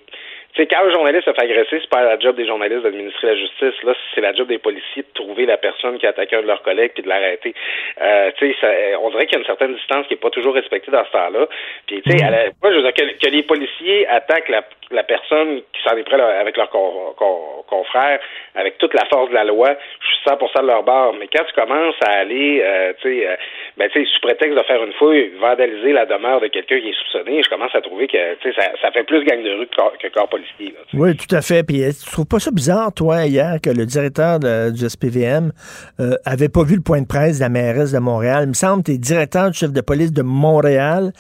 [0.57, 3.37] Sais, quand un journaliste se fait agresser, c'est pas la job des journalistes d'administrer la
[3.37, 3.83] justice.
[3.83, 6.47] Là, c'est la job des policiers de trouver la personne qui a attaqué un de
[6.47, 7.55] leurs collègues puis de l'arrêter.
[8.01, 10.55] Euh, tu sais, on dirait qu'il y a une certaine distance qui est pas toujours
[10.55, 11.47] respectée dans ce temps-là.
[11.87, 12.25] Puis, tu sais,
[12.63, 16.57] moi, je veux dire que, les policiers attaquent la, personne qui s'en est près avec
[16.57, 18.19] leur confrère,
[18.55, 21.15] avec toute la force de la loi, je suis 100% de leur bord.
[21.19, 23.37] Mais quand tu commences à aller, euh, tu sais, euh,
[23.77, 26.91] ben, tu sais, sous prétexte de faire une fouille, vandaliser la demeure de quelqu'un qui
[26.91, 29.51] est soupçonné, je commence à trouver que, tu sais, ça, ça, fait plus gang de
[29.51, 30.46] rue que corps, que corps policier.
[30.95, 31.63] Oui, tout à fait.
[31.63, 35.53] Puis tu trouves pas ça bizarre, toi, hier, que le directeur de, du SPVM
[36.01, 38.45] euh, avait pas vu le point de presse de la mairesse de Montréal?
[38.45, 41.13] Il me semble que tu es directeur du chef de police de Montréal.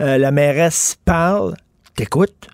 [0.00, 1.54] Euh, la mairesse parle.
[1.96, 2.48] T'écoutes?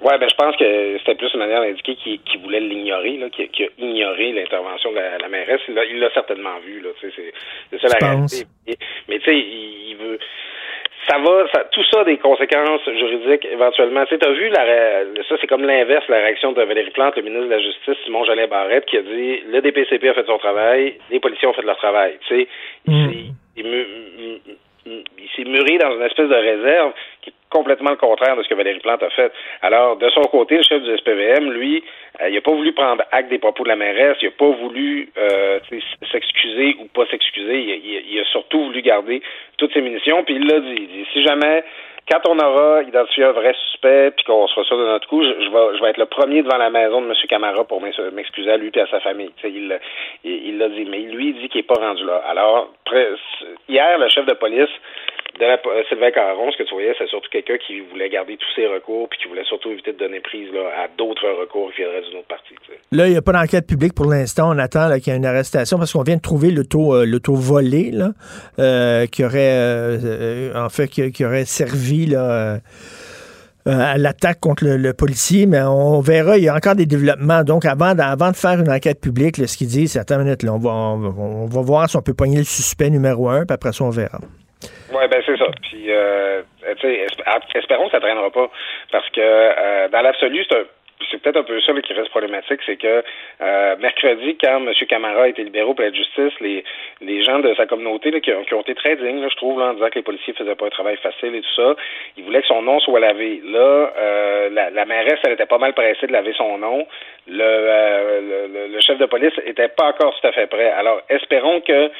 [0.00, 3.64] Oui, ben je pense que c'était plus une manière d'indiquer qu'il voulait l'ignorer, qu'il qui
[3.64, 5.60] a ignoré l'intervention de la, mairesse.
[5.66, 6.90] Il l'a certainement vu, là.
[7.00, 8.46] C'est ça la réalité.
[9.08, 10.18] Mais tu sais, il, veut
[11.08, 14.04] ça va, ça, tout ça a des conséquences juridiques éventuellement.
[14.06, 17.22] Tu sais, as vu, la, ça c'est comme l'inverse, la réaction de Valérie Plante, le
[17.22, 20.38] ministre de la Justice, Simon Jolin Barrette, qui a dit le DPCP a fait son
[20.38, 22.18] travail, les policiers ont fait leur travail.
[22.26, 22.48] Tu sais,
[22.86, 23.08] mm.
[23.56, 24.40] il,
[24.86, 26.92] il s'est muré dans une espèce de réserve
[27.50, 29.32] complètement le contraire de ce que Valérie Plante a fait.
[29.62, 31.82] Alors, de son côté, le chef du SPVM, lui,
[32.20, 34.50] euh, il n'a pas voulu prendre acte des propos de la mairesse, il n'a pas
[34.50, 35.58] voulu euh,
[36.12, 39.22] s'excuser ou pas s'excuser, il, il, a surtout voulu garder
[39.56, 41.64] toutes ses munitions, puis il l'a dit, il dit, si jamais
[42.10, 45.82] quand on aura identifié un vrai suspect puis qu'on sera sûr de notre coup, je,
[45.82, 47.14] vais, être le premier devant la maison de M.
[47.28, 49.30] Camara pour m'excuser à lui et à sa famille.
[49.44, 49.68] il,
[50.58, 52.22] l'a dit, mais lui, il dit qu'il n'est pas rendu là.
[52.28, 52.70] Alors,
[53.68, 54.70] hier, le chef de police
[55.38, 58.36] de la, euh, Sylvain Caron, ce que tu voyais, c'est surtout quelqu'un qui voulait garder
[58.36, 61.82] tous ses recours puis qui voulait surtout éviter de donner prise à d'autres recours qui
[61.82, 62.54] viendraient d'une autre partie.
[62.90, 64.50] Là, il n'y a pas d'enquête publique pour l'instant.
[64.52, 67.92] On attend qu'il y ait une arrestation parce qu'on vient de trouver taux, euh, volé
[68.58, 72.58] euh, qui aurait en fait qui, aurait servi là,
[73.66, 77.42] à l'attaque contre le, policier, mais on verra, il y a encore des développements.
[77.42, 80.42] Donc, avant, avant de faire une enquête publique, ce qu'il dit, c'est attends une minute,
[80.42, 83.54] là, on, va, on, va voir si on peut pogner le suspect numéro un, puis
[83.54, 84.18] après ça, on verra.
[84.90, 85.44] Oui, ben c'est ça.
[85.62, 86.42] Puis, euh,
[87.54, 88.50] espérons que ça ne traînera pas.
[88.90, 90.66] Parce que euh, dans l'absolu, c'est
[91.10, 93.02] c'est peut-être un peu ça qui reste problématique, c'est que
[93.40, 94.72] euh, mercredi, quand M.
[94.88, 96.64] Camara a été libéré pour la justice, les,
[97.00, 99.36] les gens de sa communauté là, qui, ont, qui, ont, été très dignes, là, je
[99.36, 101.74] trouve, là, en disant que les policiers faisaient pas un travail facile et tout ça,
[102.16, 103.40] ils voulaient que son nom soit lavé.
[103.44, 106.86] Là, euh, la, la mairesse, elle était pas mal pressée de laver son nom.
[107.26, 110.70] Le, euh, le, le, chef de police était pas encore tout à fait prêt.
[110.70, 111.90] Alors, espérons que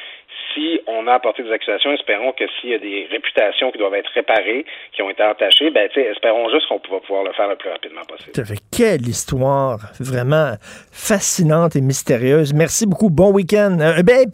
[0.53, 3.95] si on a apporté des accusations, espérons que s'il y a des réputations qui doivent
[3.95, 7.55] être réparées, qui ont été entachées, ben, espérons juste qu'on va pouvoir le faire le
[7.55, 8.31] plus rapidement possible.
[8.71, 10.53] Quelle histoire vraiment
[10.91, 12.53] fascinante et mystérieuse.
[12.53, 13.09] Merci beaucoup.
[13.09, 13.77] Bon week-end.
[13.79, 14.25] Euh, ben,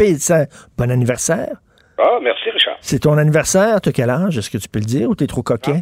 [0.78, 1.58] bon anniversaire.
[1.98, 2.78] Ah, merci, Richard.
[2.82, 3.80] C'est ton anniversaire.
[3.82, 4.38] Tu quel âge?
[4.38, 5.82] Est-ce que tu peux le dire ou t'es trop coquin?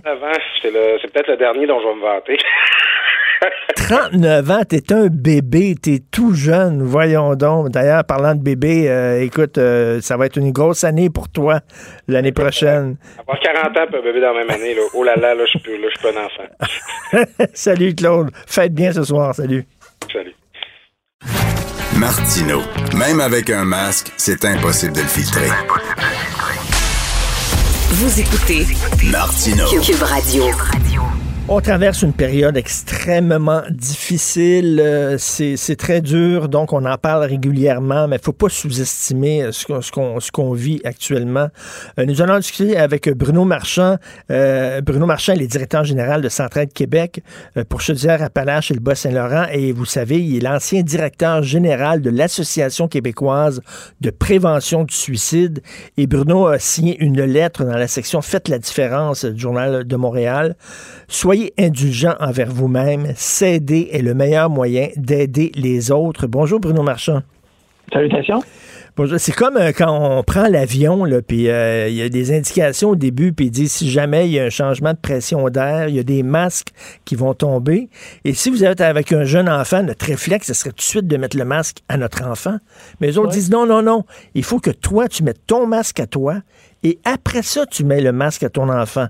[0.62, 2.38] C'est peut-être le dernier dont je vais me vanter.
[3.76, 7.70] 39 ans, t'es un bébé, t'es tout jeune, voyons donc.
[7.70, 11.60] D'ailleurs, parlant de bébé, euh, écoute, euh, ça va être une grosse année pour toi
[12.08, 12.98] l'année prochaine.
[13.20, 14.82] Avoir 40 ans, un bébé dans la même année, là.
[14.94, 17.46] oh là là, là, je suis, là, je suis pas un enfant.
[17.54, 19.66] salut Claude, faites bien ce soir, salut.
[20.12, 20.34] Salut.
[21.98, 22.62] Martino,
[22.98, 25.48] même avec un masque, c'est impossible de le filtrer.
[27.92, 28.66] Vous écoutez
[29.12, 29.66] Martino.
[29.82, 30.46] Cube Radio.
[31.50, 34.80] On traverse une période extrêmement difficile.
[34.82, 39.52] Euh, c'est très dur, donc on en parle régulièrement, mais il faut pas sous-estimer euh,
[39.52, 41.50] ce qu'on vit actuellement.
[42.00, 43.98] Euh, nous allons discuter avec Bruno Marchand.
[44.30, 47.22] Bruno Marchand, il est directeur général de Centraide Québec
[47.68, 49.48] pour Chaudière-Appalaches et le Bas-Saint-Laurent.
[49.52, 53.62] Et vous savez, il est l'ancien directeur général de l'Association québécoise
[54.00, 55.62] de prévention du suicide.
[55.98, 59.96] Et Bruno a signé une lettre dans la section Faites la différence du Journal de
[59.98, 60.56] Montréal.
[61.34, 63.08] Soyez indulgent envers vous-même.
[63.16, 66.28] S'aider est le meilleur moyen d'aider les autres.
[66.28, 67.24] Bonjour Bruno Marchand.
[67.92, 68.44] Salutations.
[68.96, 69.20] Bonjour.
[69.20, 72.96] C'est comme euh, quand on prend l'avion, puis euh, il y a des indications au
[72.96, 75.96] début, puis il dit si jamais il y a un changement de pression d'air, il
[75.96, 76.70] y a des masques
[77.04, 77.90] qui vont tomber.
[78.26, 81.08] Et si vous êtes avec un jeune enfant, notre réflexe, ce serait tout de suite
[81.08, 82.58] de mettre le masque à notre enfant.
[83.02, 84.06] Mais les autres disent non, non, non.
[84.36, 86.42] Il faut que toi, tu mettes ton masque à toi,
[86.84, 89.08] et après ça, tu mets le masque à ton enfant.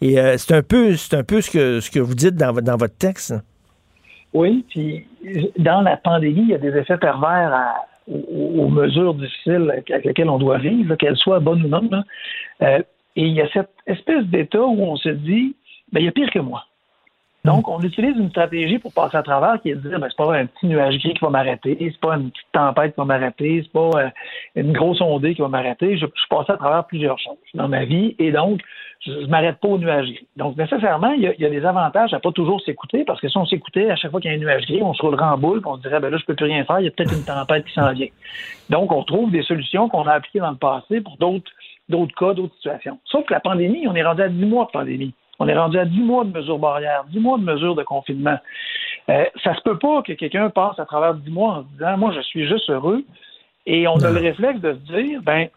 [0.00, 2.52] Et euh, c'est un peu, c'est un peu ce que, ce que vous dites dans,
[2.52, 3.34] dans votre texte.
[4.32, 5.06] Oui, puis
[5.58, 7.74] dans la pandémie, il y a des effets pervers
[8.06, 11.88] aux, mesures difficiles avec lesquelles on doit vivre, qu'elles soient bonnes ou non.
[12.62, 12.78] Euh,
[13.16, 15.54] et il y a cette espèce d'état où on se dit,
[15.92, 16.64] ben, il y a pire que moi.
[17.44, 20.16] Donc, on utilise une stratégie pour passer à travers qui est de dire, ben, c'est
[20.16, 23.06] pas un petit nuage gris qui va m'arrêter, c'est pas une petite tempête qui va
[23.06, 24.10] m'arrêter, c'est pas euh,
[24.56, 25.96] une grosse ondée qui va m'arrêter.
[25.96, 28.60] Je, je suis passé à travers plusieurs choses dans ma vie et donc,
[29.00, 30.26] je, ne m'arrête pas au nuage gris.
[30.36, 33.20] Donc, nécessairement, il y, a, il y a des avantages à pas toujours s'écouter parce
[33.20, 35.02] que si on s'écoutait à chaque fois qu'il y a un nuage gris, on se
[35.02, 36.84] roulerait en boule puis on se dirait, ben là, je peux plus rien faire, il
[36.84, 38.08] y a peut-être une tempête qui s'en vient.
[38.68, 41.50] Donc, on trouve des solutions qu'on a appliquées dans le passé pour d'autres
[41.90, 42.98] d'autres cas, d'autres situations.
[43.04, 45.12] Sauf que la pandémie, on est rendu à 10 mois de pandémie.
[45.40, 48.38] On est rendu à 10 mois de mesures barrières, 10 mois de mesures de confinement.
[49.08, 51.98] Euh, ça se peut pas que quelqu'un passe à travers 10 mois en se disant,
[51.98, 53.04] moi, je suis juste heureux.
[53.66, 55.48] Et on a le réflexe de se dire, ben,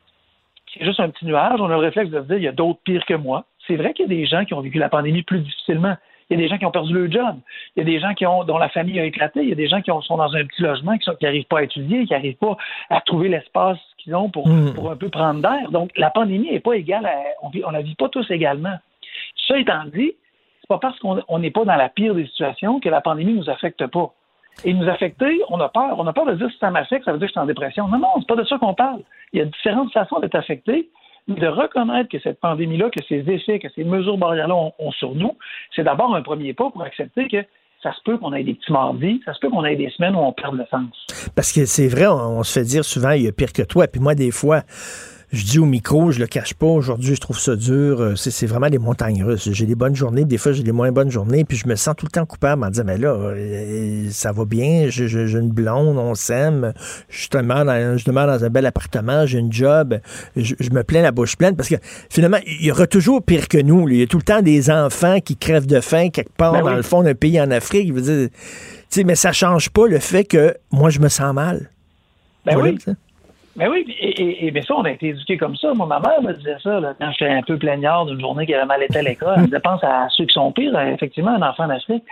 [0.74, 1.60] c'est juste un petit nuage.
[1.60, 3.46] On a le réflexe de se dire, il y a d'autres pires que moi.
[3.68, 5.96] C'est vrai qu'il y a des gens qui ont vécu la pandémie plus difficilement.
[6.30, 7.36] Il y a des gens qui ont perdu leur job.
[7.76, 9.42] Il y a des gens qui ont, dont la famille a éclaté.
[9.42, 11.64] Il y a des gens qui sont dans un petit logement, qui n'arrivent pas à
[11.64, 12.58] étudier, qui n'arrivent pas
[12.90, 14.74] à trouver l'espace qu'ils ont pour, Mm.
[14.74, 15.70] pour un peu prendre d'air.
[15.72, 18.76] Donc, la pandémie n'est pas égale à, on ne la vit pas tous également.
[19.48, 20.14] Ça étant dit,
[20.62, 23.34] c'est pas parce qu'on on n'est pas dans la pire des situations que la pandémie
[23.34, 24.14] nous affecte pas.
[24.66, 25.98] Et nous affecter, on a peur.
[25.98, 27.46] On a peur de dire si ça m'affecte, ça veut dire que je suis en
[27.46, 27.88] dépression.
[27.88, 29.02] Non, non, c'est pas de ça qu'on parle.
[29.34, 30.90] Il y a différentes façons d'être affecté.
[31.28, 35.16] Mais de reconnaître que cette pandémie-là, que ces effets, que ces mesures barrières-là ont, sur
[35.16, 35.38] nous,
[35.74, 37.46] c'est d'abord un premier pas pour accepter que
[37.82, 40.16] ça se peut qu'on ait des petits mardis, ça se peut qu'on ait des semaines
[40.16, 41.32] où on perd le sens.
[41.34, 43.62] Parce que c'est vrai, on, on se fait dire souvent, il y a pire que
[43.62, 43.88] toi.
[43.88, 44.64] Puis moi, des fois,
[45.34, 48.00] je dis au micro, je le cache pas, aujourd'hui, je trouve ça dur.
[48.00, 49.50] Euh, C'est vraiment des montagnes russes.
[49.52, 51.96] J'ai des bonnes journées, des fois, j'ai des moins bonnes journées, puis je me sens
[51.98, 55.98] tout le temps coupable en disant, mais là, euh, ça va bien, j'ai une blonde,
[55.98, 56.74] on s'aime,
[57.10, 59.98] je demeure, dans, je demeure dans un bel appartement, j'ai une job,
[60.36, 61.76] je, je me plains la bouche pleine, parce que
[62.12, 63.90] finalement, il y aura toujours pire que nous.
[63.90, 66.62] Il y a tout le temps des enfants qui crèvent de faim quelque part Ben
[66.62, 66.76] dans oui.
[66.76, 67.88] le fond d'un pays en Afrique.
[67.88, 68.38] Je veux dire, tu
[68.90, 71.72] sais, mais ça change pas le fait que moi, je me sens mal.
[72.46, 72.78] Ben oui.
[72.86, 72.92] ça?
[73.56, 75.74] Ben oui, et, et, bien ça, on a été éduqués comme ça.
[75.76, 78.54] Moi, ma mère me disait ça là, quand j'étais un peu plaignard d'une journée qui
[78.56, 79.36] avait mal été à l'école.
[79.38, 82.04] Elle me pense à ceux qui sont pires, euh, effectivement, un enfant d'Afrique.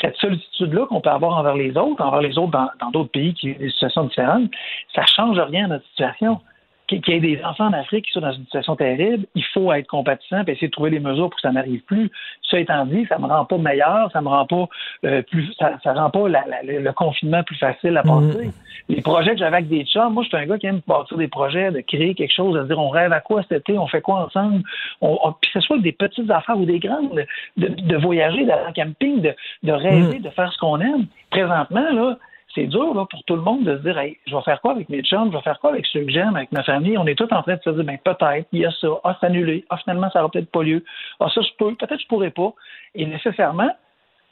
[0.00, 3.52] Cette solitude-là qu'on peut avoir envers les autres, envers les autres dans d'autres pays qui
[3.52, 4.50] ont des situations différentes,
[4.94, 6.40] ça change rien à notre situation.
[6.88, 9.72] Qu'il y ait des enfants en Afrique qui sont dans une situation terrible, il faut
[9.72, 12.10] être compatissant et essayer de trouver des mesures pour que ça n'arrive plus.
[12.48, 14.68] Ça étant dit, ça me rend pas meilleur, ça me rend pas
[15.04, 18.50] euh, plus, ça, ça rend pas la- la- le, confinement plus facile à passer.
[18.88, 21.16] Les projets que j'avais avec des chums, moi, je suis un gars qui aime bâtir
[21.18, 23.88] des projets, de créer quelque chose, de dire on rêve à quoi cet été, on
[23.88, 24.62] fait quoi ensemble,
[25.00, 27.24] on, on- puis que ce soit des petites affaires ou des grandes,
[27.56, 29.34] de, de voyager, d'aller en camping, de,
[29.64, 31.06] de rêver, de faire ce qu'on aime.
[31.30, 32.16] Présentement, là,
[32.56, 34.72] c'est dur là, pour tout le monde de se dire hey, je vais faire quoi
[34.72, 36.98] avec mes chums, je vais faire quoi avec ceux que j'aime, avec ma famille?
[36.98, 39.16] On est tous en train de se dire ben, peut-être, il y a ça, ah,
[39.20, 40.82] c'est annulé, ah, finalement, ça n'aura peut-être pas lieu,
[41.20, 42.52] ah, ça, je peux, peut-être je pourrais pas.
[42.94, 43.70] Et nécessairement,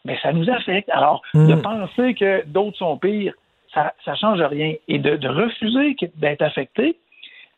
[0.04, 0.88] ben, ça nous affecte.
[0.90, 3.34] Alors, de penser que d'autres sont pires,
[3.72, 4.74] ça ne change rien.
[4.88, 6.96] Et de, de refuser d'être affecté,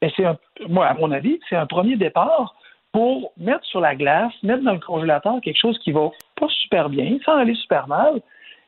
[0.02, 0.24] ben, c'est
[0.68, 2.54] moi, à mon avis, c'est un premier départ
[2.92, 6.10] pour mettre sur la glace, mettre dans le congélateur quelque chose qui va
[6.40, 8.20] pas super bien, sans aller super mal,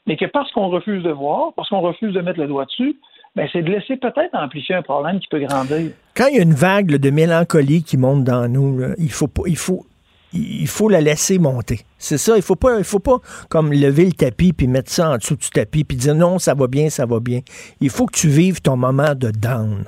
[0.09, 2.97] mais que parce qu'on refuse de voir, parce qu'on refuse de mettre le doigt dessus,
[3.37, 5.93] ben, c'est de laisser peut-être amplifier un problème qui peut grandir.
[6.17, 9.13] Quand il y a une vague là, de mélancolie qui monte dans nous, là, il
[9.13, 9.85] faut pas, il faut,
[10.33, 11.81] il faut la laisser monter.
[11.99, 12.37] C'est ça.
[12.37, 13.19] Il faut pas, il faut pas
[13.51, 16.55] comme lever le tapis puis mettre ça en dessous du tapis puis dire non, ça
[16.55, 17.41] va bien, ça va bien.
[17.83, 19.85] Il faut que tu vives ton moment de down.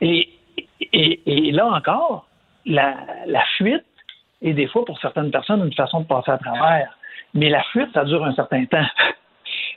[0.00, 0.28] Et,
[0.80, 2.28] et, et là encore,
[2.66, 2.94] la,
[3.26, 3.84] la fuite
[4.42, 6.96] est des fois pour certaines personnes une façon de passer à travers.
[7.34, 8.86] Mais la fuite, ça dure un certain temps.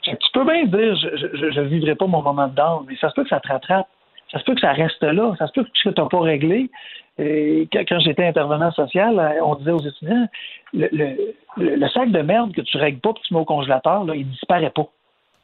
[0.02, 3.14] Tu peux bien dire, je ne vivrai pas mon moment de down, mais ça se
[3.14, 3.88] peut que ça te rattrape.
[4.30, 5.34] Ça se peut que ça reste là.
[5.38, 6.70] Ça se peut que tu n'as pas réglé.
[7.18, 10.28] Et quand j'étais intervenant social, euh, on disait aux étudiants,
[10.74, 11.16] le-
[11.56, 14.28] le sac de merde que tu règles pas que tu mets au congélateur, là, il
[14.28, 14.86] disparaît pas.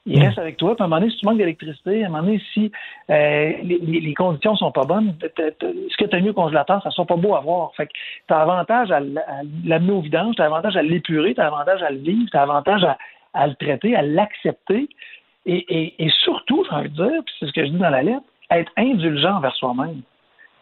[0.04, 0.74] Il reste avec toi.
[0.74, 2.72] Puis à un moment donné, si tu manques d'électricité, à un moment donné, si
[3.10, 6.88] euh, les, les- conditions sont pas bonnes, ce que tu as mis au congélateur, ça
[6.88, 7.72] ne sera pas beau à voir.
[7.76, 7.92] Fait que
[8.26, 8.98] tu as avantage à
[9.64, 12.36] l'amener au vidange, tu as avantage à l'épurer, tu as avantage à le vivre, tu
[12.36, 12.84] as avantage
[13.34, 14.88] à, le traiter, à l'accepter.
[15.46, 18.24] Et, surtout, j'ai envie de dire, puis c'est ce que je dis dans la lettre,
[18.50, 20.02] être indulgent envers soi-même.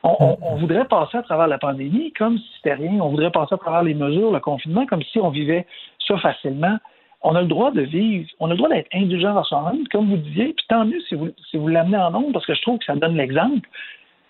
[0.02, 3.00] On, on- on voudrait passer à travers la pandémie comme si c'était rien.
[3.00, 5.66] On voudrait passer à travers les mesures, le confinement, comme si on vivait
[6.06, 6.76] ça facilement.
[7.22, 10.08] On a le droit de vivre, on a le droit d'être indulgent envers soi-même, comme
[10.08, 12.62] vous disiez, puis tant mieux si vous, si vous l'amenez en nombre, parce que je
[12.62, 13.68] trouve que ça donne l'exemple.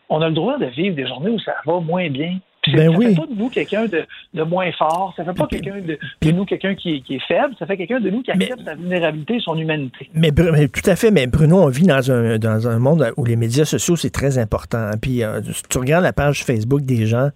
[0.09, 2.39] On a le droit de vivre des journées où ça va moins bien.
[2.63, 3.15] Puis Ben ça oui.
[3.15, 4.05] fait pas de nous quelqu'un de,
[4.35, 7.27] de moins fort, ça fait pas quelqu'un de, de nous quelqu'un qui, est- qui est
[7.27, 10.11] faible, ça fait quelqu'un de nous qui accepte sa vulnérabilité et son humanité.
[10.13, 13.37] Mais, tout à fait, mais Bruno, on vit dans un, dans un monde où les
[13.37, 14.91] médias sociaux, c'est très important.
[15.01, 17.29] Puis euh, si tu regardes la page Facebook des gens,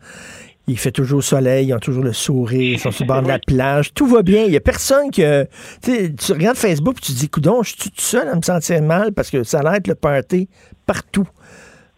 [0.66, 3.28] il fait toujours soleil, ils ont toujours le sourire, ils sont sur le bord de
[3.28, 4.45] la plage, tout va bien.
[4.45, 5.47] Il y a personne que...
[5.82, 8.81] Tu regardes Facebook et tu te dis, coudon, je suis tout seul à me sentir
[8.82, 10.49] mal parce que ça a l'air de le party
[10.86, 11.28] partout.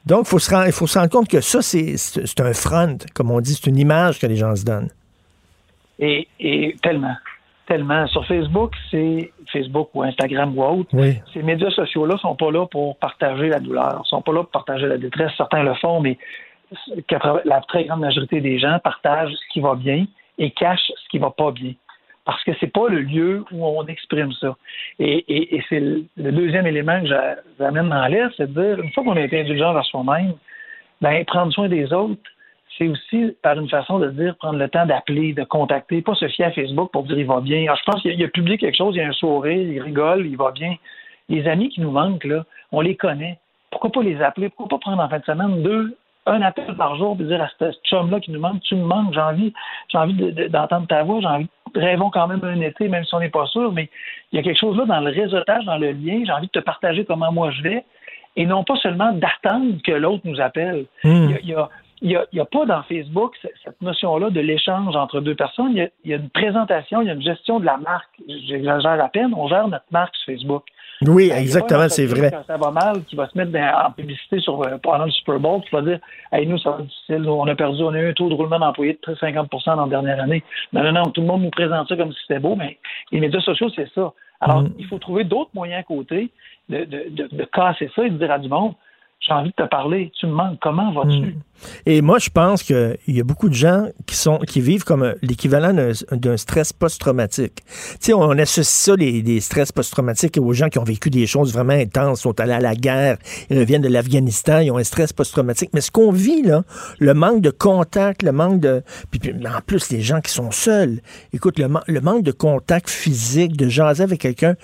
[0.05, 2.97] Donc, il faut, se rendre- il faut se rendre compte que ça, c'est un front,
[3.15, 4.91] comme on dit, c'est une image que les gens se donnent.
[5.99, 7.17] Et, et tellement.
[7.67, 8.07] tellement.
[8.09, 10.91] Sur Facebook, c'est Facebook ou Instagram ou autre.
[10.93, 11.19] Oui.
[11.33, 14.87] Ces médias sociaux-là sont pas là pour partager la douleur, sont pas là pour partager
[14.87, 15.33] la détresse.
[15.37, 16.19] Certains le font, mais
[17.45, 20.07] la très grande majorité des gens partagent ce qui va bien
[20.39, 21.73] et cachent ce qui va pas bien.
[22.25, 24.57] Parce que c'est pas le lieu où on exprime ça.
[24.99, 27.07] Et, c'est le, deuxième élément que
[27.59, 30.35] j'amène dans l'air, c'est de dire, une fois qu'on a été indulgent vers soi-même,
[31.01, 32.21] ben, prendre soin des autres,
[32.77, 36.27] c'est aussi par une façon de dire prendre le temps d'appeler, de contacter, pas se
[36.29, 37.63] fier à Facebook pour dire il va bien.
[37.63, 40.37] Alors, je pense qu'il a, publié quelque chose, il a un sourire, il rigole, il
[40.37, 40.75] va bien.
[41.29, 43.39] Les amis qui nous manquent, là, on les connaît.
[43.71, 44.49] Pourquoi pas les appeler?
[44.49, 45.97] Pourquoi pas prendre en fin de semaine deux,
[46.27, 49.15] un appel par jour et dire à ce chum-là qui nous manque, tu me manques,
[49.15, 49.53] j'ai envie,
[49.89, 53.21] j'ai envie d'entendre ta voix, j'ai envie, rêvons quand même un été, même si on
[53.21, 53.89] n'est pas sûr, mais
[54.33, 56.53] il y a quelque chose là dans le réseautage, dans le lien, j'ai envie de
[56.53, 57.85] te partager comment moi je vais,
[58.37, 60.87] et non pas seulement d'attendre que l'autre nous appelle.
[61.05, 61.31] Hmm.
[61.43, 61.69] Il, y a,
[62.03, 63.35] il n'y a, pas dans Facebook
[63.65, 65.73] cette notion-là de l'échange entre deux personnes.
[65.73, 68.21] Il y, a, une présentation, il y a une gestion de la marque.
[68.29, 70.65] J'exagère à peine, on gère notre marque sur Facebook.
[71.03, 72.31] Oui, exactement, c'est vrai.
[72.31, 75.39] Quand ça va mal, qui va se mettre en publicité sur, euh, pendant le Super
[75.39, 75.99] Bowl, qui va dire
[76.33, 78.59] Hey, nous, ça va difficile, on a perdu, on a eu un taux de roulement
[78.59, 80.43] d'employés de 50% dans la dernière année.
[80.73, 82.79] Non, non, non, tout le monde nous présente ça comme si c'était beau, mais
[83.13, 84.13] les médias sociaux, c'est ça.
[84.41, 84.73] Alors, mm.
[84.79, 86.31] il faut trouver d'autres moyens à côté
[86.69, 88.73] de, de, de, de casser ça et de dire à du monde
[89.21, 91.19] j'ai envie de te parler, tu me manques, comment vas-tu?
[91.19, 91.41] Hmm.
[91.85, 95.15] Et moi, je pense qu'il y a beaucoup de gens qui sont qui vivent comme
[95.23, 95.75] l'équivalent
[96.13, 97.65] d'un stress post-traumatique.
[97.65, 101.53] Tu sais, on associe ça, les, stress post-traumatiques, aux gens qui ont vécu des choses
[101.53, 103.17] vraiment intenses, sont allés à la guerre,
[103.51, 105.71] ils reviennent de l'Afghanistan, ils ont un stress post-traumatique.
[105.73, 106.63] Mais ce qu'on vit, là,
[107.01, 108.83] le manque de contact, le manque de...
[109.11, 111.01] Puis, en plus, les gens qui sont seuls,
[111.33, 114.55] écoute, le, le manque de contact physique, de jaser avec quelqu'un,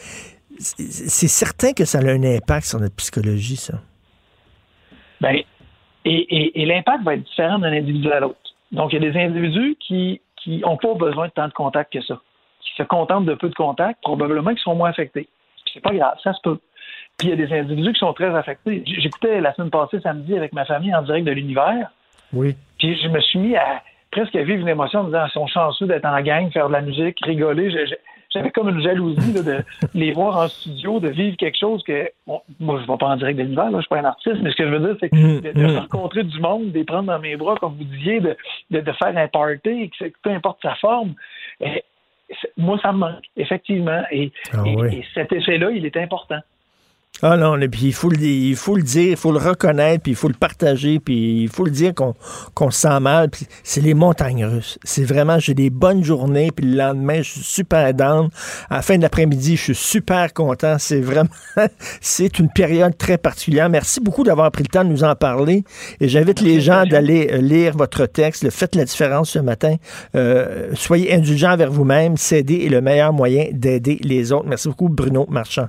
[0.58, 3.80] c'est certain que ça a un impact sur notre psychologie, ça.
[5.22, 5.42] Ben,
[6.04, 8.36] et, l'impact va être différent d'un individu à l'autre.
[8.72, 12.02] Donc, il y a des individus qui n'ont pas besoin de tant de contact que
[12.02, 12.20] ça,
[12.60, 15.28] qui se contentent de peu de contact, probablement qui sont moins affectés.
[15.72, 16.58] C'est pas grave, ça se peut.
[17.18, 18.82] Puis il y a des individus qui sont très affectés.
[18.86, 21.90] J'écoutais la semaine passée, samedi, avec ma famille en direct de l'univers.
[22.32, 22.56] Oui.
[22.78, 25.46] Puis je me suis mis à presque vivre une émotion en me disant, ils sont
[25.46, 27.70] chanceux d'être en gang, faire de la musique, rigoler
[28.32, 29.64] j'avais comme une jalousie de
[29.94, 33.16] les voir en studio, de vivre quelque chose que moi je ne vais pas en
[33.16, 35.12] direct de l'hiver, je suis pas un artiste, mais ce que je veux dire, c'est
[35.12, 35.76] mm, de, mm.
[35.78, 38.36] rencontrer du monde, de les prendre dans mes bras, comme vous disiez, de,
[38.70, 39.90] de, faire un party,
[40.22, 41.14] peu importe sa forme.
[42.56, 44.02] moi, ça me manque, effectivement.
[44.10, 46.40] Et, ah et cet effet-là, il est important.
[47.20, 50.12] Ah non, puis il faut, le, il faut le dire, il faut le reconnaître, puis
[50.12, 53.30] il faut le partager, puis il faut le dire qu'on se sent mal.
[53.62, 54.76] C'est les montagnes russes.
[54.82, 58.28] C'est vraiment, j'ai des bonnes journées, puis le lendemain, je suis super down.
[58.70, 60.76] À la fin de l'après-midi, je suis super content.
[60.80, 61.30] C'est vraiment,
[62.00, 63.68] c'est une période très particulière.
[63.68, 65.62] Merci beaucoup d'avoir pris le temps de nous en parler.
[66.00, 68.42] Et j'invite les gens d'aller euh, lire votre texte.
[68.42, 69.76] Le Faites la différence ce matin.
[70.16, 72.16] Euh, soyez indulgents vers vous-même.
[72.16, 74.48] S'aider est le meilleur moyen d'aider les autres.
[74.48, 75.68] Merci beaucoup, Bruno Marchand.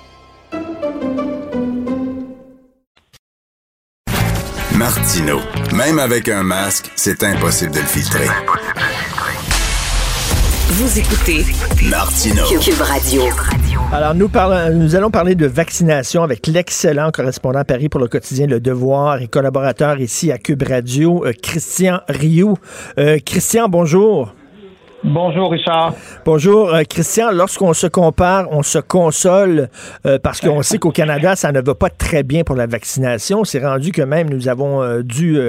[4.81, 5.37] Martino.
[5.75, 8.25] Même avec un masque, c'est impossible de le filtrer.
[10.69, 11.45] Vous écoutez
[11.87, 12.43] Martino.
[12.59, 13.21] Cube Radio.
[13.93, 18.07] Alors, nous, parlons, nous allons parler de vaccination avec l'excellent correspondant à Paris pour le
[18.07, 22.57] quotidien Le Devoir et collaborateur ici à Cube Radio, euh, Christian Rioux.
[22.97, 24.33] Euh, Christian, bonjour.
[25.03, 25.95] Bonjour Richard.
[26.25, 27.31] Bonjour euh, Christian.
[27.31, 29.69] Lorsqu'on se compare, on se console
[30.05, 33.43] euh, parce qu'on sait qu'au Canada, ça ne va pas très bien pour la vaccination.
[33.43, 35.39] C'est rendu que même nous avons euh, dû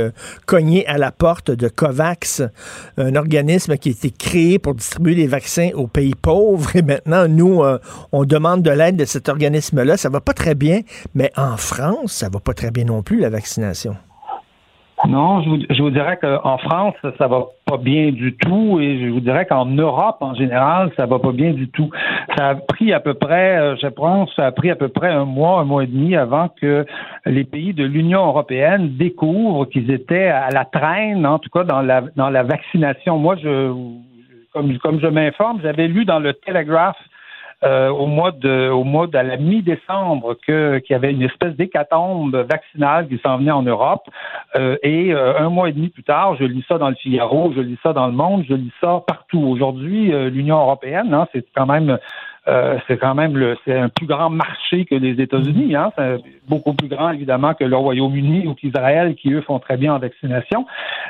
[0.47, 2.43] cogner à la porte de COVAX,
[2.97, 6.75] un organisme qui a été créé pour distribuer les vaccins aux pays pauvres.
[6.75, 7.63] Et maintenant, nous,
[8.13, 9.97] on demande de l'aide de cet organisme-là.
[9.97, 10.81] Ça va pas très bien,
[11.15, 13.97] mais en France, ça va pas très bien non plus, la vaccination.
[15.09, 19.01] Non, je vous, je vous dirais qu'en France, ça va pas bien du tout et
[19.01, 21.91] je vous dirais qu'en Europe, en général, ça va pas bien du tout.
[22.37, 25.09] Ça a pris à peu près, euh, je pense, ça a pris à peu près
[25.09, 26.87] un mois, un mois et demi avant que
[27.27, 31.83] les pays de l'Union européenne découvrent qu'ils étaient à la traîne, en tout cas dans
[31.83, 33.19] la, dans la vaccination.
[33.19, 33.73] Moi, je,
[34.53, 36.97] comme, comme je m'informe, j'avais lu dans le Telegraph
[37.65, 41.55] euh, au mois de, au mois de la mi-décembre que qu'il y avait une espèce
[41.55, 44.09] d'hécatombe vaccinale qui s'en venait en Europe.
[44.57, 47.53] Euh, et euh, un mois et demi plus tard, je lis ça dans le Figaro,
[47.55, 49.41] je lis ça dans le Monde, je lis ça partout.
[49.41, 51.99] Aujourd'hui, l'Union européenne, hein, c'est quand même
[52.49, 55.77] euh, c'est quand même le, c'est un plus grand marché que les États-Unis.
[55.77, 55.93] Hein?
[55.97, 59.95] C'est beaucoup plus grand, évidemment, que le Royaume-Uni ou qu'Israël, qui, eux, font très bien
[59.95, 60.67] en vaccination.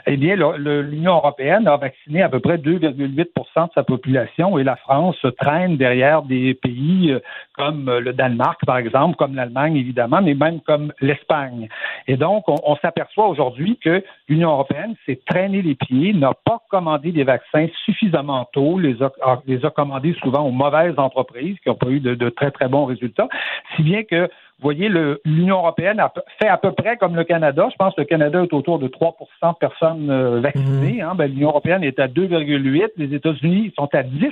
[0.06, 4.76] Eh bien, l'Union européenne a vacciné à peu près 2,8% de sa population et la
[4.76, 7.20] France traîne derrière des pays euh,
[7.54, 11.68] comme le Danemark, par exemple, comme l'Allemagne, évidemment, mais même comme l'Espagne.
[12.08, 16.60] Et donc, on, on s'aperçoit aujourd'hui que l'Union européenne s'est traîné les pieds, n'a pas
[16.70, 19.10] commandé des vaccins suffisamment tôt, les a,
[19.46, 22.84] les a commandés souvent aux mauvaises entreprises qui n'ont pas eu de, très, très bons
[22.84, 23.28] résultats.
[23.76, 24.28] Si bien que,
[24.62, 24.88] vous voyez,
[25.24, 27.66] l'Union européenne a fait à peu près comme le Canada.
[27.72, 29.12] Je pense que le Canada est autour de 3%
[29.54, 31.02] de personnes euh, vaccinées.
[31.02, 31.08] Mhm.
[31.08, 31.14] Hein.
[31.16, 34.30] Ben, L'Union européenne est à 2,8 Les États-Unis sont à 10%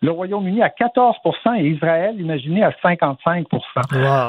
[0.00, 3.44] Le Royaume-Uni à 14% et Israël, imaginez, à 55%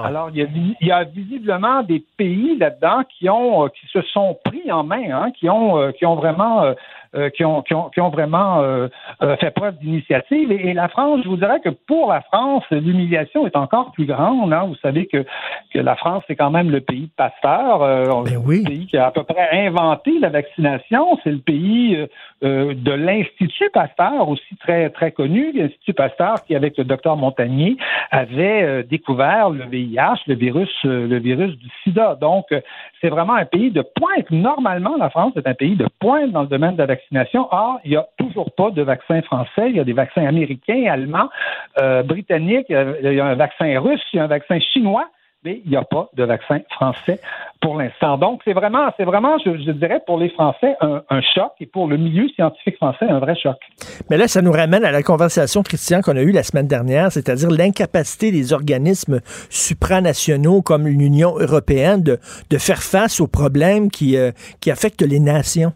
[0.04, 4.70] Alors, il y, a, visiblement des pays là-dedans qui ont euh, qui se sont pris
[4.70, 6.74] en main, hein, qui ont qui ont vraiment
[7.36, 8.90] qui, ont, qui, ont, qui, ont, vraiment euh,
[9.38, 10.52] fait preuve d'initiative.
[10.52, 14.54] Et, la France, je vous dirais que pour la France, l'humiliation est encore plus grande.
[14.54, 14.66] Hein.
[14.68, 15.26] Vous savez que,
[15.74, 19.08] que la France, c'est quand même le pays de Pasteur, ben le pays qui a
[19.08, 21.18] à peu près inventé la vaccination.
[21.24, 21.98] C'est le pays
[22.42, 27.78] de l'Institut Pasteur, aussi très, très connu, l'Institut Pasteur qui, avec le docteur Montagnier,
[28.12, 32.18] avait découvert le VIH, le virus, le virus du sida.
[32.20, 32.46] Donc,
[33.02, 34.30] c'est vraiment un pays de pointe.
[34.32, 37.48] Normalement, la France est un pays de pointe dans le domaine de la vaccination.
[37.52, 39.70] Or, il n'y a toujours pas de vaccin français.
[39.70, 41.30] Il y a des vaccins américains, allemands,
[41.80, 42.68] euh, britanniques.
[42.70, 44.87] Il y a un vaccin russe, il y a un vaccin chinois
[45.44, 47.20] mais il n'y a pas de vaccin français
[47.62, 48.18] pour l'instant.
[48.18, 51.98] Donc, c'est vraiment, c'est vraiment, je, dirais, pour les Français, un, choc et pour le
[51.98, 53.58] milieu scientifique français, un vrai choc.
[54.10, 57.12] Mais là, ça nous ramène à la conversation, Christian, qu'on a eue la semaine dernière,
[57.12, 59.20] c'est-à-dire l'incapacité des organismes
[59.50, 62.20] supranationaux comme l'Union européenne de,
[62.50, 65.74] de, faire face aux problèmes qui, euh, qui affectent les nations.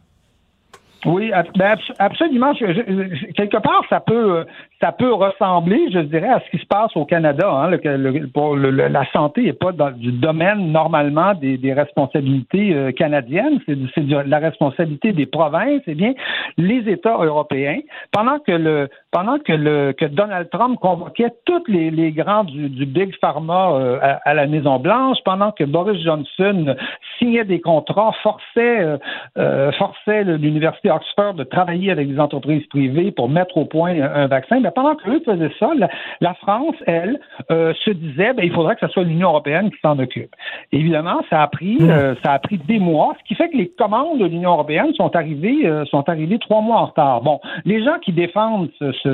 [1.06, 2.54] Oui, ben, absolument.
[2.54, 4.46] quelque part, ça peut,
[4.82, 7.49] ça peut ressembler, je dirais, à ce qui se passe au Canada.
[7.49, 7.70] Hein.
[7.70, 13.60] Le, pour la santé n'est pas dans du domaine normalement des, des responsabilités euh, canadiennes,
[13.68, 13.78] c'est
[14.26, 15.82] la responsabilité des provinces.
[15.88, 16.14] Eh bien,
[16.58, 17.80] les États européens,
[18.12, 22.70] pendant que le pendant que le que Donald Trump convoquait tous les, les grands du,
[22.70, 26.76] du big pharma euh, à, la Maison Blanche, pendant que Boris Johnson
[27.20, 28.98] signait des contrats, forçait
[29.38, 34.28] euh, forçait l'université Oxford de travailler avec des entreprises privées pour mettre au point un,
[34.28, 34.62] vaccin.
[34.62, 35.72] Ben, pendant qu'eux faisaient ça,
[36.19, 37.19] la, France, elle,
[37.52, 40.34] euh, se disait, ben, il faudrait que ce soit l'Union européenne qui s'en occupe.
[40.72, 41.89] Évidemment, ça a pris, hmm.
[41.89, 44.93] euh, ça a pris des mois, ce qui fait que les commandes de l'Union européenne
[44.95, 47.22] sont arrivées, euh, sont arrivées trois mois en retard.
[47.22, 48.69] Bon, les gens qui défendent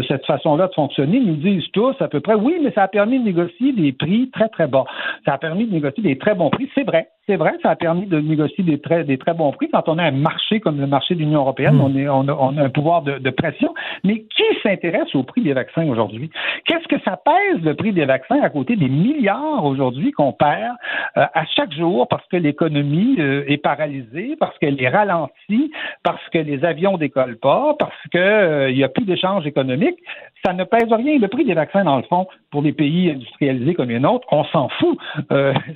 [0.07, 3.19] cette façon-là de fonctionner nous disent tous à peu près, oui, mais ça a permis
[3.19, 4.85] de négocier des prix très très bas.
[5.25, 6.69] Ça a permis de négocier des très bons prix.
[6.75, 9.69] C'est vrai, c'est vrai, ça a permis de négocier des très, des très bons prix.
[9.69, 12.33] Quand on a un marché comme le marché de l'Union européenne, on, est, on, a,
[12.33, 13.73] on, a, un pouvoir de, de pression.
[14.03, 16.29] Mais qui s'intéresse au prix des vaccins aujourd'hui?
[16.65, 20.75] Qu'est-ce que ça pèse le prix des vaccins à côté des milliards aujourd'hui qu'on perd
[21.17, 25.71] euh, à chaque jour parce que l'économie euh, est paralysée, parce qu'elle est ralentie,
[26.03, 29.99] parce que les avions décollent pas, parce qu'il euh, n'y a plus d'échanges économiques?
[30.45, 31.17] Ça ne pèse rien.
[31.19, 34.43] Le prix des vaccins, dans le fond, pour les pays industrialisés comme les nôtres, on
[34.45, 34.97] s'en fout.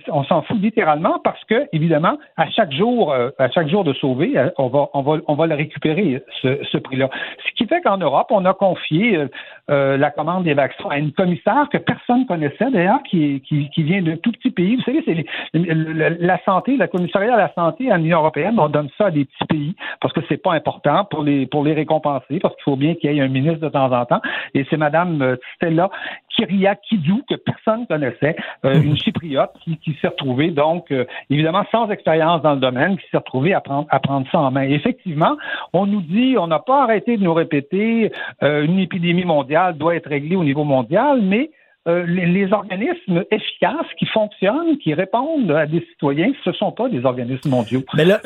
[0.08, 3.94] on s'en fout littéralement parce que, évidemment, à chaque jour, euh, à chaque jour de
[3.94, 7.10] sauver, euh, on va, on va, on va le récupérer, ce, prix-là.
[7.46, 9.26] Ce qui fait qu'en Europe, on a confié
[9.72, 13.84] euh, la commande des vaccins à une commissaire que personne connaissait, d'ailleurs, qui, qui, qui
[13.84, 14.76] vient d'un tout petit pays.
[14.76, 18.90] Vous savez, c'est la santé, la commissariat à la santé à l'Union européenne, on donne
[18.98, 22.40] ça à des petits pays parce que c'est pas important pour les, pour les récompenser,
[22.40, 24.22] parce qu'il faut bien qu'il y ait un ministre de temps en temps.
[24.54, 25.90] Et c'est Madame Stella
[26.36, 30.94] Kyria Kidou, que personne connaissait, une chypriote qui, qui s'est retrouvée donc
[31.30, 34.52] évidemment sans expérience dans le domaine, qui s'est retrouvé à prendre, à prendre ça en
[34.52, 34.64] main.
[34.64, 35.38] effectivement,
[35.74, 38.12] on nous dit, on n'a pas arrêté de nous répéter,
[38.44, 41.52] euh, une épidémie mondiale doit être réglée au niveau mondial, mais
[41.88, 46.90] euh, les, organismes efficaces qui fonctionnent, qui répondent à des citoyens, ce ne sont pas
[46.90, 47.82] des organismes mondiaux.
[47.96, 48.20] Mais là,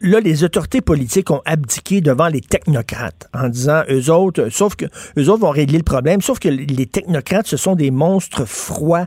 [0.00, 4.86] là, les autorités politiques ont abdiqué devant les technocrates en disant eux autres, sauf que
[5.18, 9.06] eux autres vont régler le problème, sauf que les technocrates, ce sont des monstres froids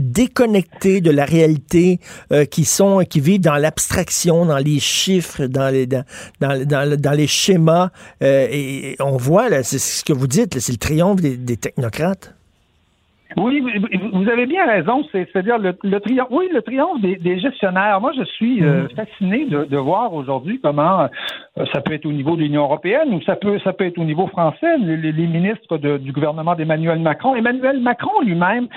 [0.00, 2.00] déconnectés de la réalité,
[2.32, 6.04] euh, qui sont, qui vivent dans l'abstraction, dans les chiffres, dans les, dans,
[6.40, 7.90] dans, dans, les schémas.
[8.22, 12.34] Euh, et, on voit, là, c'est ce que vous dites, c'est le triomphe des, technocrates.
[13.36, 13.62] Oui,
[14.12, 15.04] vous avez bien raison.
[15.12, 18.00] C'est-à-dire le, le, triomphe, oui, le triomphe des, gestionnaires.
[18.00, 18.88] Moi, je suis euh, mm.
[18.96, 21.08] fasciné de, de voir aujourd'hui comment
[21.58, 23.98] Euh, ça peut être au niveau de l'Union européenne ou ça peut, ça peut être
[23.98, 27.34] au niveau français, les, les ministres de, du gouvernement d'Emmanuel Macron.
[27.34, 28.68] Emmanuel Macron lui-même,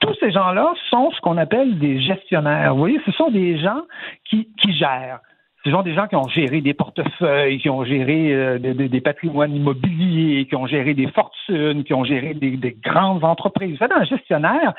[0.00, 2.74] tous ces gens-là sont ce qu'on appelle des gestionnaires.
[2.74, 3.82] Vous voyez, ce sont des gens
[4.24, 5.20] qui, qui gèrent.
[5.66, 9.52] Ce sont des gens qui ont géré des portefeuilles, qui ont géré euh, des, patrimoines
[9.52, 13.72] immobiliers, qui ont géré des fortunes, qui ont géré des, des grandes entreprises.
[13.72, 14.74] Vous savez, un gestionnaire,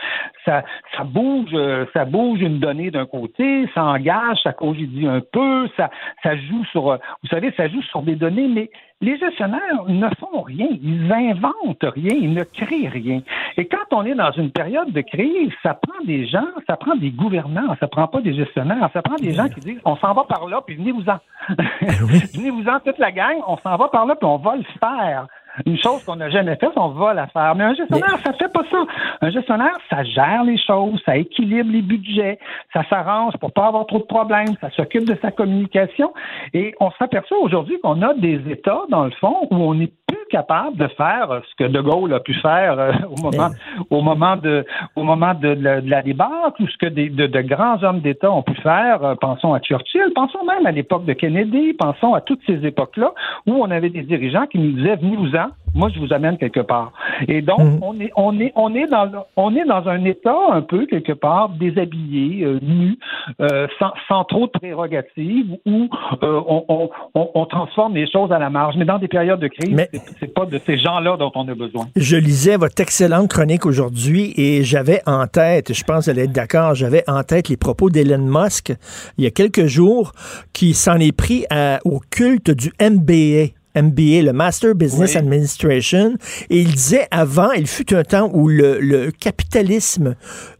[0.45, 0.64] ça,
[1.03, 5.89] bouge, euh, ça bouge une donnée d'un côté, ça engage, ça congédie un peu, ça,
[6.23, 8.69] ça joue sur, euh, vous savez, ça joue sur des données, mais
[9.02, 13.22] les gestionnaires ne font rien, ils inventent rien, ils ne créent rien.
[13.56, 16.95] Et quand on est dans une période de crise, ça prend des gens, ça prend
[16.95, 20.14] des gouvernants, ça prend pas des gestionnaires, ça prend des gens qui disent on s'en
[20.14, 21.18] va par là, puis venez-vous-en.
[21.82, 25.28] venez-vous-en toute la gang, on s'en va par là, puis on va le faire
[25.65, 27.55] une chose qu'on n'a jamais faite, on va la faire.
[27.55, 28.84] Mais un gestionnaire, ça fait pas ça.
[29.21, 32.39] Un gestionnaire, ça gère les choses, ça équilibre les budgets,
[32.73, 36.13] ça s'arrange pour pas avoir trop de problèmes, ça s'occupe de sa communication.
[36.53, 40.25] Et on s'aperçoit aujourd'hui qu'on a des États, dans le fond, où on n'est plus
[40.29, 43.49] capable de faire ce que De Gaulle a pu faire euh, au moment,
[43.89, 44.65] au moment de,
[44.95, 48.31] au moment de, la, de débâcle, ou ce que des, de, de, grands hommes d'État
[48.31, 49.03] ont pu faire.
[49.03, 53.11] Euh, pensons à Churchill, pensons même à l'époque de Kennedy, pensons à toutes ces époques-là
[53.45, 56.91] où on avait des dirigeants qui nous disaient venez-vous-en, moi je vous amène quelque part.
[57.27, 57.80] Et donc mm.
[57.81, 61.14] on est on est on est dans on est dans un état un peu quelque
[61.14, 62.98] part déshabillé, euh, nu,
[63.41, 65.89] euh, sans, sans, trop de prérogatives où
[66.23, 68.76] euh, on, on, on, transforme les choses à la marge.
[68.77, 69.89] Mais dans des périodes de crise, Mais...
[70.19, 71.88] c'est pas de ces gens-là dont on a besoin.
[71.95, 76.23] Je lisais votre excellente chronique aujourd'hui et j'avais en tête, je pense que vous allez
[76.23, 78.73] être d'accord, j'avais en tête les propos d'Elon Musk
[79.18, 80.11] il y a quelques jours
[80.53, 83.56] qui s'en est pris à, au culte du MBA.
[83.81, 85.17] MBA, le Master Business oui.
[85.17, 86.15] Administration.
[86.49, 90.15] Et il disait avant, il fut un temps où le, le capitalisme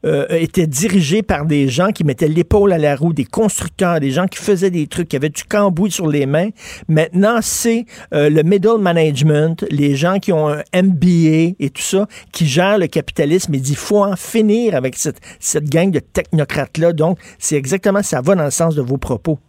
[0.06, 4.11] euh, était dirigé par des gens qui mettaient l'épaule à la roue, des constructeurs, des
[4.11, 6.49] gens qui faisaient des trucs, qui avaient du cambouis sur les mains.
[6.88, 12.07] Maintenant, c'est euh, le middle management, les gens qui ont un MBA et tout ça,
[12.31, 13.53] qui gèrent le capitalisme.
[13.53, 16.94] Il dit, faut en finir avec cette, cette gang de technocrates-là.
[16.94, 19.39] Donc, c'est exactement, ça va dans le sens de vos propos.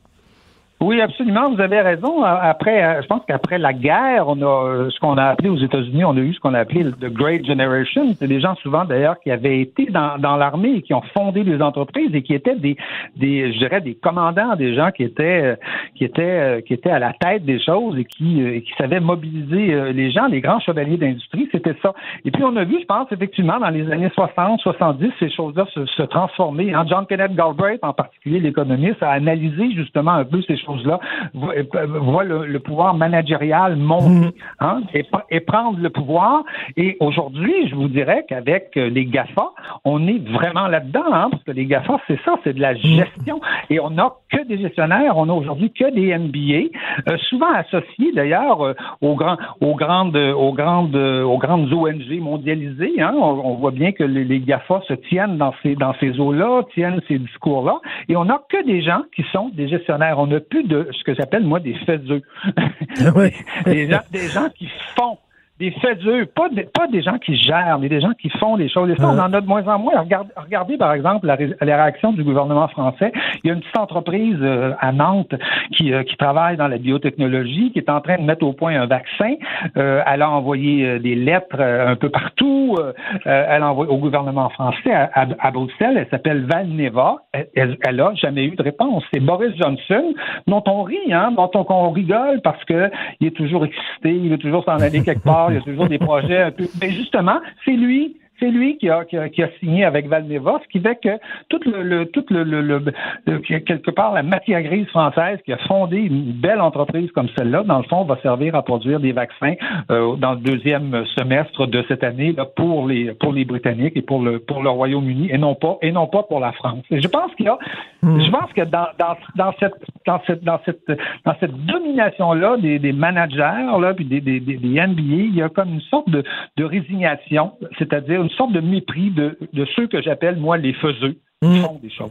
[0.81, 1.51] Oui, absolument.
[1.51, 2.23] Vous avez raison.
[2.23, 6.17] Après, je pense qu'après la guerre, on a ce qu'on a appelé aux États-Unis, on
[6.17, 8.15] a eu ce qu'on a appelé the Great Generation.
[8.15, 11.43] C'est des gens souvent d'ailleurs qui avaient été dans, dans l'armée et qui ont fondé
[11.43, 12.77] des entreprises et qui étaient des,
[13.17, 15.57] des, je dirais, des commandants, des gens qui étaient,
[15.97, 20.13] qui étaient, qui étaient à la tête des choses et qui, qui savaient mobiliser les
[20.13, 21.49] gens, les grands chevaliers d'industrie.
[21.51, 21.93] C'était ça.
[22.25, 25.67] Et puis on a vu, je pense, effectivement, dans les années 60, 70, ces choses-là
[25.75, 26.73] se, se transformer.
[26.73, 26.85] Hein.
[26.89, 31.01] John Kenneth Galbraith, en particulier l'économiste, a analysé justement un peu ces choses choses-là,
[31.35, 34.33] voit le, le, pouvoir managérial monter mmh.
[34.61, 36.45] hein, et, et, prendre le pouvoir.
[36.77, 39.51] Et aujourd'hui, je vous dirais qu'avec les GAFA,
[39.85, 43.41] on est vraiment là-dedans, hein, parce que les GAFA, c'est ça, c'est de la gestion.
[43.71, 46.77] Et on n'a que des gestionnaires, on a aujourd'hui que des MBA,
[47.09, 53.01] euh, souvent associés d'ailleurs euh, aux, grands, aux, grandes, aux, grandes, aux grandes ONG mondialisées.
[53.01, 53.15] Hein.
[53.17, 56.63] On, on, voit bien que les, les, GAFA se tiennent dans ces, dans ces eaux-là,
[56.75, 57.81] tiennent ces discours-là.
[58.09, 60.19] Et on n'a que des gens qui sont des gestionnaires.
[60.19, 62.23] On n'a plus de ce que j'appelle, moi, des faits d'eux.
[63.67, 65.19] des, gens, des gens qui font
[65.59, 68.57] des faits d'eux, pas, de, pas des gens qui gèrent, mais des gens qui font
[68.57, 68.91] des choses.
[68.91, 70.01] Et ça, on en a de moins en moins.
[70.01, 73.13] Regardez, regardez par exemple, la, la, réaction du gouvernement français.
[73.43, 75.35] Il y a une petite entreprise euh, à Nantes
[75.77, 78.81] qui, euh, qui travaille dans la biotechnologie, qui est en train de mettre au point
[78.81, 79.35] un vaccin.
[79.77, 82.77] Euh, elle a envoyé des lettres un peu partout.
[83.25, 85.97] elle a envoyé au gouvernement français à, à, à Bruxelles.
[85.97, 87.17] Elle s'appelle Valneva.
[87.33, 89.03] Elle, elle, a jamais eu de réponse.
[89.13, 90.15] C'est Boris Johnson,
[90.47, 92.91] dont on rit, hein, dont on, on rigole parce que
[93.21, 95.89] il est toujours excité, il veut toujours s'en aller quelque part il y a toujours
[95.89, 96.69] des projets un peu.
[96.81, 100.61] Mais justement, c'est lui c'est lui qui a, qui a, qui, a, signé avec Valneva,
[100.63, 104.63] ce qui fait que tout le, le tout le, le, le, quelque part la matière
[104.63, 108.55] grise française qui a fondé une belle entreprise comme celle-là, dans le fond, va servir
[108.55, 109.55] à produire des vaccins
[109.91, 114.03] euh, dans le deuxième semestre de cette année là, pour les pour les Britanniques et
[114.03, 116.85] pour le pour le Royaume-Uni et non pas et non pas pour la France.
[116.91, 117.59] Et je pense qu'il y a
[118.03, 118.21] mmh.
[118.21, 119.75] je pense que dans, dans, dans cette
[120.07, 120.87] dans cette dans cette
[121.25, 125.35] dans cette domination là des, des managers là puis des, des, des, des NBA, il
[125.35, 126.23] y a comme une sorte de,
[126.57, 131.17] de résignation, c'est-à-dire une sorte de mépris de, de ceux que j'appelle, moi, les faiseux,
[131.43, 131.63] mmh.
[131.63, 132.11] font des choses.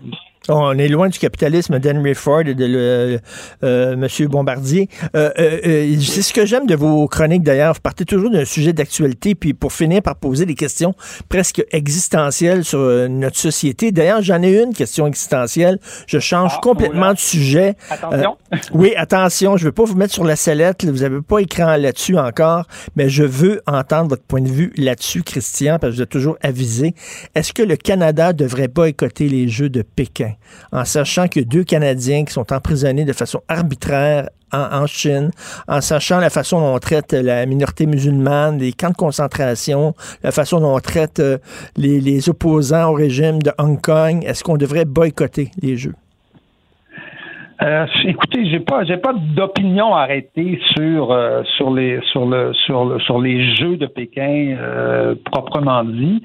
[0.49, 3.19] On est loin du capitalisme d'Henry Ford et de le,
[3.63, 4.27] euh, M.
[4.27, 4.87] Bombardier.
[5.15, 7.73] Euh, euh, euh, c'est ce que j'aime de vos chroniques d'ailleurs.
[7.73, 10.93] Vous partez toujours d'un sujet d'actualité, puis pour finir par poser des questions
[11.27, 13.91] presque existentielles sur euh, notre société.
[13.91, 15.79] D'ailleurs, j'en ai une question existentielle.
[16.07, 17.13] Je change ah, complètement voilà.
[17.15, 17.75] de sujet.
[17.89, 18.37] Attention.
[18.73, 19.57] oui, attention.
[19.57, 20.85] Je ne veux pas vous mettre sur la sellette.
[20.85, 25.23] Vous n'avez pas écran là-dessus encore, mais je veux entendre votre point de vue là-dessus,
[25.23, 26.95] Christian, parce que je vous ai toujours avisé.
[27.35, 30.33] Est-ce que le Canada devrait boycotter les Jeux de Pékin,
[30.71, 35.31] en sachant que deux Canadiens qui sont emprisonnés de façon arbitraire en, Chine,
[35.67, 40.31] en sachant la façon dont on traite la minorité musulmane, les camps de concentration, la
[40.31, 41.37] façon dont on traite euh,
[41.75, 45.95] les opposants au régime de Hong Kong, est-ce qu'on devrait boycotter les Jeux?
[47.63, 52.85] Euh, écoutez, j'ai pas, j'ai pas d'opinion arrêtée sur euh, sur les sur le sur
[52.85, 56.21] le, sur les Jeux de Pékin euh, proprement dit.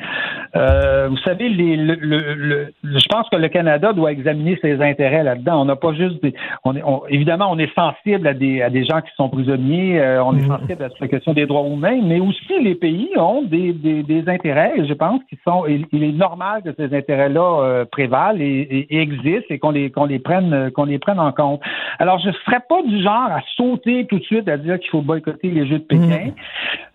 [0.54, 5.22] Euh, vous savez, les, le, le, je pense que le Canada doit examiner ses intérêts
[5.22, 5.62] là-dedans.
[5.62, 6.34] On n'a pas juste des,
[6.64, 10.02] on est, on, évidemment, on est sensible à des à des gens qui sont prisonniers.
[10.22, 13.72] on est sensible à la question des droits humains, mais aussi les pays ont des
[13.72, 14.74] des, des intérêts.
[14.86, 15.64] je pense qu'ils sont.
[15.66, 20.18] Il, est normal que ces intérêts-là prévalent et, et, existent et qu'on les qu'on les
[20.18, 21.60] prenne qu'on les prenne en compte.
[21.98, 24.90] Alors, je ne serais pas du genre à sauter tout de suite à dire qu'il
[24.90, 26.30] faut boycotter les Jeux de Pékin,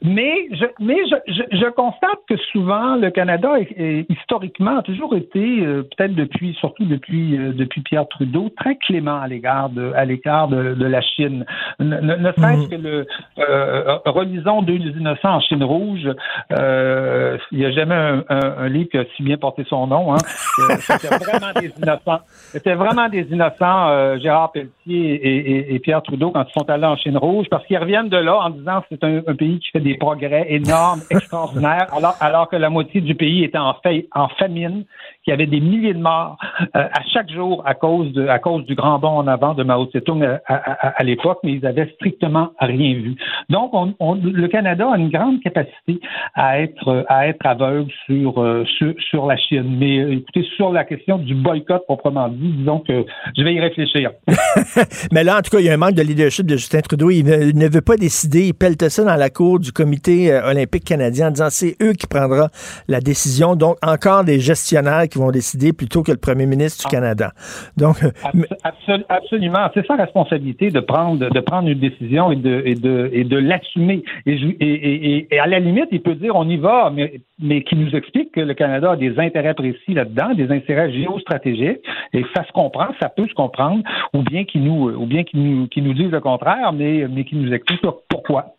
[0.01, 0.13] mmh.
[0.13, 5.61] mais, je, mais je, je, constate que souvent, le Canada, est, historiquement, a toujours été,
[5.61, 10.05] euh, peut-être depuis, surtout depuis, euh, depuis Pierre Trudeau, très clément à l'égard de, à
[10.05, 11.45] l'égard de, de, la Chine.
[11.79, 12.69] Ne, ne serait-ce mmh.
[12.69, 13.07] que le,
[13.39, 16.07] euh, relisons Deux innocents en Chine rouge,
[16.51, 20.13] euh, il n'y a jamais un, un, livre qui a si bien porté son nom,
[20.13, 20.17] hein.
[20.79, 22.19] C'était vraiment des innocents.
[22.27, 27.17] C'était vraiment des innocents, Gérard Pelletier et, Pierre Trudeau quand ils sont allés en Chine
[27.17, 29.95] rouge, parce qu'ils reviennent de là en disant que c'est un, pays qui fait des
[29.95, 31.87] progrès énormes, extraordinaires,
[32.19, 33.49] alors, que la moitié du pays
[33.83, 34.85] fait, en famine,
[35.27, 38.65] qu'il y avait des milliers de morts euh, à chaque jour à cause, à cause
[38.65, 42.51] du grand bond en avant de Mao Tse-tung à, à, l'époque, mais ils avaient strictement
[42.61, 43.15] rien vu.
[43.49, 45.99] Donc, on, le Canada a une grande capacité
[46.33, 48.63] à être, à être aveugle sur, euh,
[49.09, 49.77] sur, la Chine.
[49.77, 53.05] Mais euh, écoutez, sur la question du boycott proprement dit, disons que
[53.37, 54.11] je vais y réfléchir.
[55.11, 57.09] mais là, en tout cas, il y a un manque de leadership de Justin Trudeau.
[57.09, 58.47] Il ne, veut pas décider.
[58.47, 62.07] Il pelte ça dans la cour du comité olympique canadien en disant c'est eux qui
[62.07, 62.47] prendra
[62.87, 63.57] la décision.
[63.57, 66.97] Donc, encore des gestionnaires vont décider plutôt que le premier ministre du ah.
[66.97, 67.31] Canada.
[67.77, 72.75] Donc, euh, absolument, c'est sa responsabilité de prendre de prendre une décision et de et
[72.75, 74.03] de et de l'assumer.
[74.25, 77.75] Et, et, et, à la limite, il peut dire on y va, mais mais qui
[77.75, 81.81] nous explique que le Canada a des intérêts précis là-dedans, des intérêts géostratégiques,
[82.13, 83.83] et ça se comprend, ça peut se comprendre,
[84.13, 87.35] ou bien qu'il nous ou bien nous qui nous disent le contraire, mais mais qui
[87.35, 88.56] nous explique pourquoi.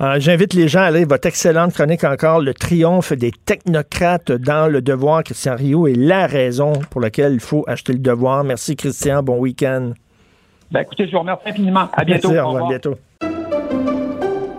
[0.00, 4.68] Euh, j'invite les gens à lire votre excellente chronique encore, Le triomphe des technocrates dans
[4.70, 5.22] le devoir.
[5.22, 8.44] Christian Rio est la raison pour laquelle il faut acheter le devoir.
[8.44, 9.92] Merci Christian, bon week-end.
[10.70, 11.88] Ben, écoutez, je vous remercie infiniment.
[11.92, 12.30] À bientôt.
[12.30, 12.66] Merci, au revoir.
[12.66, 12.94] À bientôt.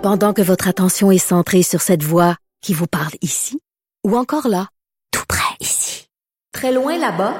[0.01, 3.59] Pendant que votre attention est centrée sur cette voix qui vous parle ici,
[4.05, 4.67] ou encore là,
[5.11, 6.07] tout près ici,
[6.51, 7.33] très loin là-bas,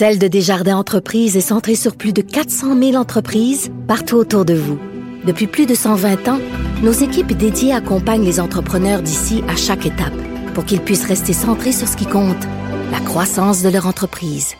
[0.00, 4.54] Celle de Desjardins Entreprises est centrée sur plus de 400 000 entreprises partout autour de
[4.54, 4.78] vous.
[5.26, 6.38] Depuis plus de 120 ans,
[6.82, 10.14] nos équipes dédiées accompagnent les entrepreneurs d'ici à chaque étape
[10.54, 12.42] pour qu'ils puissent rester centrés sur ce qui compte,
[12.90, 14.54] la croissance de leur entreprise.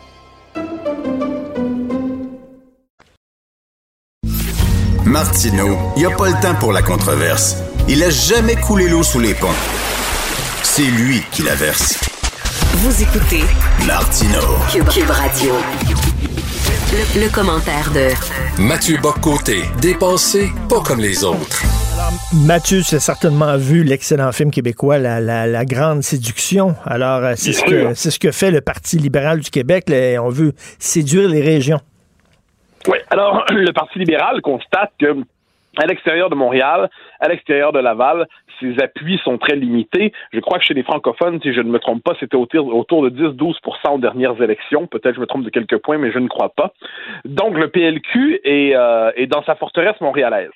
[5.06, 7.56] Martineau, il n'y a pas le temps pour la controverse.
[7.88, 9.48] Il a jamais coulé l'eau sous les ponts.
[10.64, 11.98] C'est lui qui la verse.
[12.72, 13.42] Vous écoutez
[13.84, 14.38] Martino
[14.70, 15.54] Cube, Radio.
[17.16, 21.64] Le, commentaire de Mathieu Boccoté, dépensé pas comme les autres.
[22.46, 26.76] Mathieu, tu as certainement vu l'excellent film québécois la, Grande Séduction.
[26.86, 29.86] Alors, euh, c'est ce, que, c'est ce que fait le Parti libéral du Québec.
[30.20, 31.80] on veut séduire les régions.
[32.86, 35.16] Oui, alors le Parti libéral constate que
[35.76, 36.88] à l'extérieur de Montréal,
[37.18, 38.26] à l'extérieur de Laval,
[38.60, 40.12] ses appuis sont très limités.
[40.32, 43.10] Je crois que chez les francophones, si je ne me trompe pas, c'était autour, de
[43.10, 43.56] 10-12
[43.90, 44.86] aux dernières élections.
[44.86, 46.72] Peut-être je me trompe de quelques points, mais je ne crois pas.
[47.24, 50.50] Donc le PLQ est, euh, est dans sa forteresse montréalaise.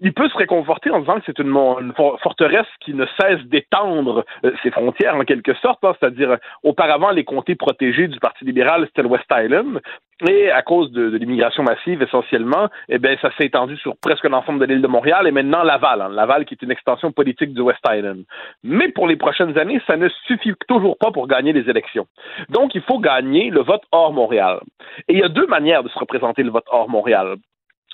[0.00, 1.92] Il peut se réconforter en disant que c'est une,
[2.22, 5.94] forteresse qui ne cesse d'étendre euh, ses frontières en quelque sorte, hein.
[5.98, 9.80] c'est-à-dire auparavant les comtés protégés du Parti libéral c'était le West Island,
[10.28, 14.58] et à cause de, l'immigration massive essentiellement, eh bien ça s'est étendu sur presque l'ensemble
[14.60, 16.08] de l'île de Montréal et maintenant Laval, hein.
[16.08, 18.24] Laval qui est une extension politique du West Island.
[18.62, 22.06] Mais pour les prochaines années, ça ne suffit toujours pas pour gagner les élections.
[22.48, 24.60] Donc, il faut gagner le vote hors Montréal.
[25.08, 27.36] Et il y a deux manières de se représenter le vote hors Montréal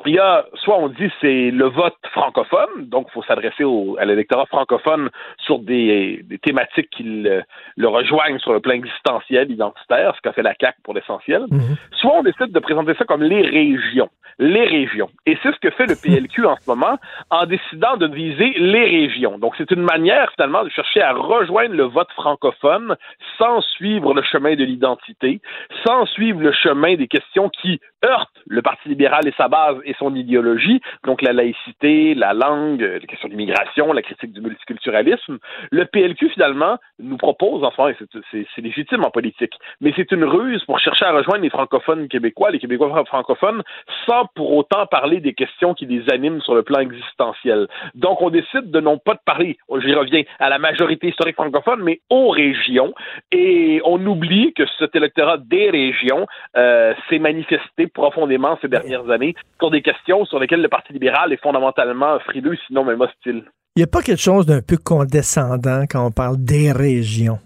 [0.05, 3.65] il y a, soit on dit c'est le vote francophone, donc il faut s'adresser
[3.99, 5.09] à l'électorat francophone
[5.39, 10.55] sur des, thématiques qui le, rejoignent sur le plan existentiel, identitaire, ce qu'a fait la
[10.61, 11.47] CAQ pour l'essentiel.
[11.51, 11.77] Mhm.
[11.93, 14.11] Soit on décide de présenter ça comme les régions.
[14.39, 15.09] Les régions.
[15.25, 16.99] Et c'est ce que fait le PLQ en ce moment
[17.31, 19.39] en décidant de viser les régions.
[19.39, 22.97] Donc c'est une manière finalement de chercher à rejoindre le vote francophone
[23.39, 25.41] sans suivre le chemin de l'identité,
[25.87, 29.95] sans suivre le chemin des questions qui, heurte le Parti libéral et sa base et
[29.99, 35.39] son idéologie, donc la laïcité, la langue, les questions d'immigration, la critique du multiculturalisme.
[35.71, 37.93] Le PLQ, finalement, nous propose, enfin,
[38.31, 42.51] c'est légitime en politique, mais c'est une ruse pour chercher à rejoindre les francophones québécois,
[42.51, 43.63] les Québécois francophones,
[44.07, 47.69] sans pour autant parler des questions qui les animent sur le plan existentiel.
[47.95, 51.81] Donc, on décide de non pas de parler, j'y reviens, à la majorité historique francophone,
[51.83, 52.93] mais aux régions,
[53.31, 56.27] et on oublie que cet électorat des régions
[56.57, 59.35] euh, s'est manifesté profondément ces dernières années
[59.83, 63.45] questions sur lesquelles le Parti libéral est fondamentalement frileux, sinon même hostile.
[63.77, 67.39] Il n'y a pas quelque chose d'un peu condescendant quand on parle des régions?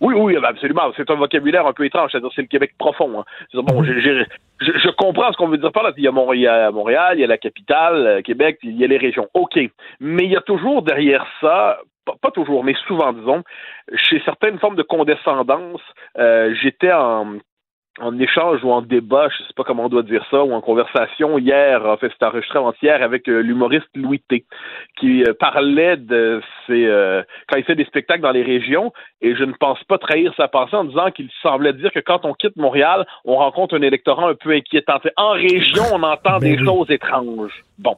[0.00, 0.90] Oui, oui, absolument.
[0.96, 2.10] C'est un vocabulaire un peu étrange.
[2.12, 3.20] C'est-à-dire, c'est le Québec profond.
[3.20, 3.24] Hein.
[3.54, 4.24] Bon, je,
[4.60, 5.92] je, comprends ce qu'on veut dire par là.
[5.96, 8.86] Il y a Montréal, Montréal, il y a la capitale, euh, Québec, il y a
[8.86, 9.28] les régions.
[9.34, 9.58] OK.
[10.00, 11.80] Mais il y a toujours derrière ça,
[12.22, 13.42] pas, toujours, mais souvent, disons,
[13.94, 15.82] chez certaines formes de condescendance.
[16.18, 17.38] Euh, j'étais en
[18.00, 20.60] en échange ou en débat, je sais pas comment on doit dire ça, ou en
[20.60, 24.44] conversation hier, en fait, c'était enregistré hier avec euh, l'humoriste Louis T,
[24.98, 29.34] qui euh, parlait de ses euh, quand il fait des spectacles dans les régions, et
[29.34, 32.34] je ne pense pas trahir sa pensée en disant qu'il semblait dire que quand on
[32.34, 34.98] quitte Montréal, on rencontre un électorat un peu inquiétant.
[35.16, 37.64] En région, on entend ben des choses étranges.
[37.78, 37.96] Bon,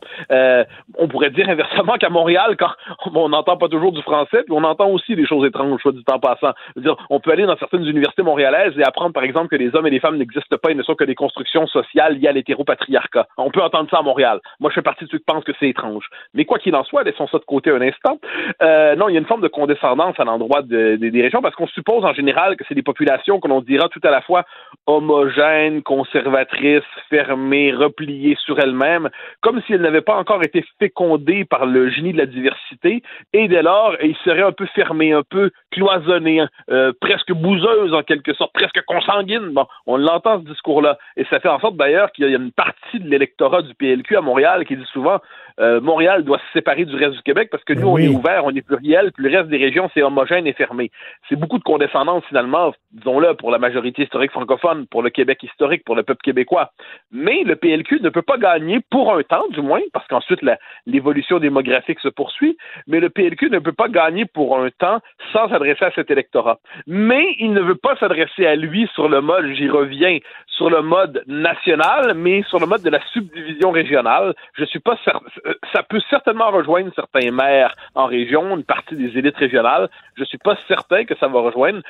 [0.99, 2.71] on pourrait dire inversement qu'à Montréal, quand
[3.15, 6.05] on n'entend pas toujours du français, puis on entend aussi des choses étranges, soit du
[6.05, 6.53] temps passant.
[6.77, 9.87] dire, on peut aller dans certaines universités montréalaises et apprendre, par exemple, que les hommes
[9.87, 13.27] et les femmes n'existent pas et ne sont que des constructions sociales liées à l'hétéropatriarcat.
[13.39, 14.41] On peut entendre ça à Montréal.
[14.61, 16.09] Moi, je fais partie de ceux qui pensent que c'est étrange.
[16.35, 18.19] Mais quoi qu'il en soit, laissons ça de côté un instant.
[18.63, 21.67] Euh, non, il y a une forme de condescendance à l'endroit des régions parce qu'on
[21.67, 24.45] suppose en général que c'est des populations que l'on dira tout à la fois
[24.87, 29.11] homogènes, conservatrices, fermées, repliées sur elles-mêmes,
[29.41, 33.03] comme si elles n'avaient pas encore été fécondées par le génie de la diversité,
[33.33, 38.03] et dès lors, ils seraient un peu fermés, un peu cloisonnés, euh, presque bouseuses en
[38.03, 39.51] quelque sorte, presque consanguines.
[39.53, 40.99] Bon, on l'entend ce discours-là.
[41.17, 44.17] Et ça fait en sorte d'ailleurs qu'il y a une partie de l'électorat du PLQ
[44.17, 45.19] à Montréal qui dit souvent
[45.61, 48.45] euh, Montréal doit se séparer du reste du Québec parce que nous, on est ouvert,
[48.45, 50.91] on est pluriel, puis le reste des régions, c'est homogène et fermé.
[51.29, 55.85] C'est beaucoup de condescendance, finalement, disons-le, pour la majorité historique francophone, pour le Québec historique,
[55.85, 56.73] pour le peuple québécois.
[57.11, 60.41] Mais le PLQ ne peut pas gagner pour un temps, du moins, parce qu'ensuite,
[60.87, 62.57] l'évolution démographique se poursuit,
[62.87, 65.01] mais le PLQ ne peut pas gagner pour un temps
[65.33, 66.59] sans s'adresser à cet électorat.
[66.87, 70.83] Mais il ne veut pas s'adresser à lui sur le mode, j'y reviens, sur le
[70.83, 74.35] mode national, mais sur le mode de la subdivision régionale.
[74.55, 75.27] Je suis pas certain
[75.73, 79.89] ça peut certainement rejoindre certains maires en région, une partie des élites régionales.
[80.17, 81.81] Je suis pas certain que ça va rejoindre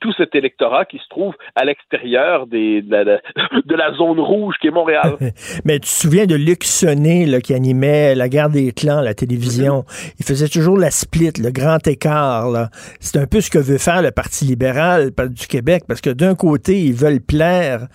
[0.00, 4.72] tout cet électorat qui se trouve à l'extérieur des, de, la, zone rouge qui est
[4.72, 5.16] Montréal.
[5.64, 9.14] Mais tu te souviens de Luc Sonnet là, qui animait la guerre des clans, la
[9.14, 9.84] télévision?
[10.18, 12.68] Il faisait toujours la split, le grand écart.
[13.00, 16.34] C'est un peu ce que veut faire le Parti libéral du Québec parce que d'un
[16.34, 17.86] côté, ils veulent plaire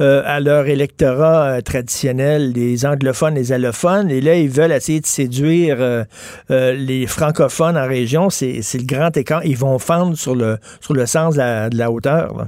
[0.00, 5.00] euh, à leur électorat euh, traditionnel, les anglophones, les allophones, et là, ils veulent essayer
[5.00, 6.04] de séduire euh,
[6.50, 9.44] euh, les francophones en région, c'est le grand écart.
[9.44, 12.46] Ils vont fendre sur le, sur le sens de la, hauteur.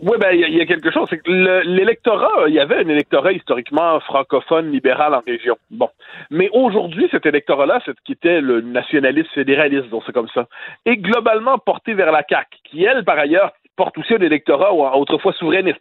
[0.00, 4.72] Oui, ben il y, a quelque chose, l'électorat, il y avait un électorat historiquement francophone
[4.72, 5.56] libéral en région.
[5.70, 5.88] Bon,
[6.30, 10.48] mais aujourd'hui, cet électorat-là, c'est qui était le nationaliste fédéraliste, donc c'est comme ça,
[10.86, 15.32] est globalement porté vers la CAQ, qui elle, par ailleurs, porte aussi un électorat autrefois
[15.32, 15.80] souverainiste.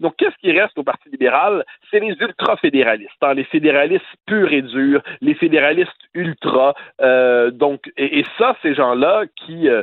[0.00, 1.64] Donc, qu'est-ce qui reste au Parti libéral?
[1.90, 6.74] C'est les ultra-fédéralistes, hein, les fédéralistes purs et durs, les fédéralistes ultra.
[7.00, 9.68] Euh, donc, et, ça, ces gens-là qui...
[9.68, 9.82] Euh,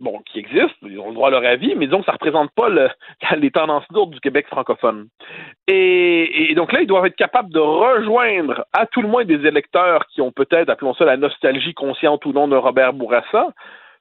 [0.00, 2.16] bon, qui existent, ils ont le droit à leur avis, mais disons que ça ne
[2.16, 2.88] représente pas le,
[3.36, 5.08] les tendances lourdes du Québec francophone.
[5.68, 9.46] Et, et, donc là, ils doivent être capables de rejoindre à tout le moins des
[9.46, 13.52] électeurs qui ont peut-être, appelons ça la nostalgie consciente ou non de Robert Bourassa,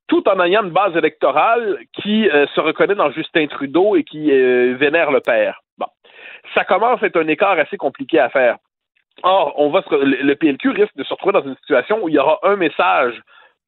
[0.09, 4.31] tout en ayant une base électorale qui euh, se reconnaît dans Justin Trudeau et qui
[4.31, 5.61] euh, vénère le père.
[5.77, 5.85] Bon.
[6.53, 8.57] Ça commence à être un écart assez compliqué à faire.
[9.23, 12.19] Or, on va le PLQ risque de se retrouver dans une situation où il y
[12.19, 13.21] aura un message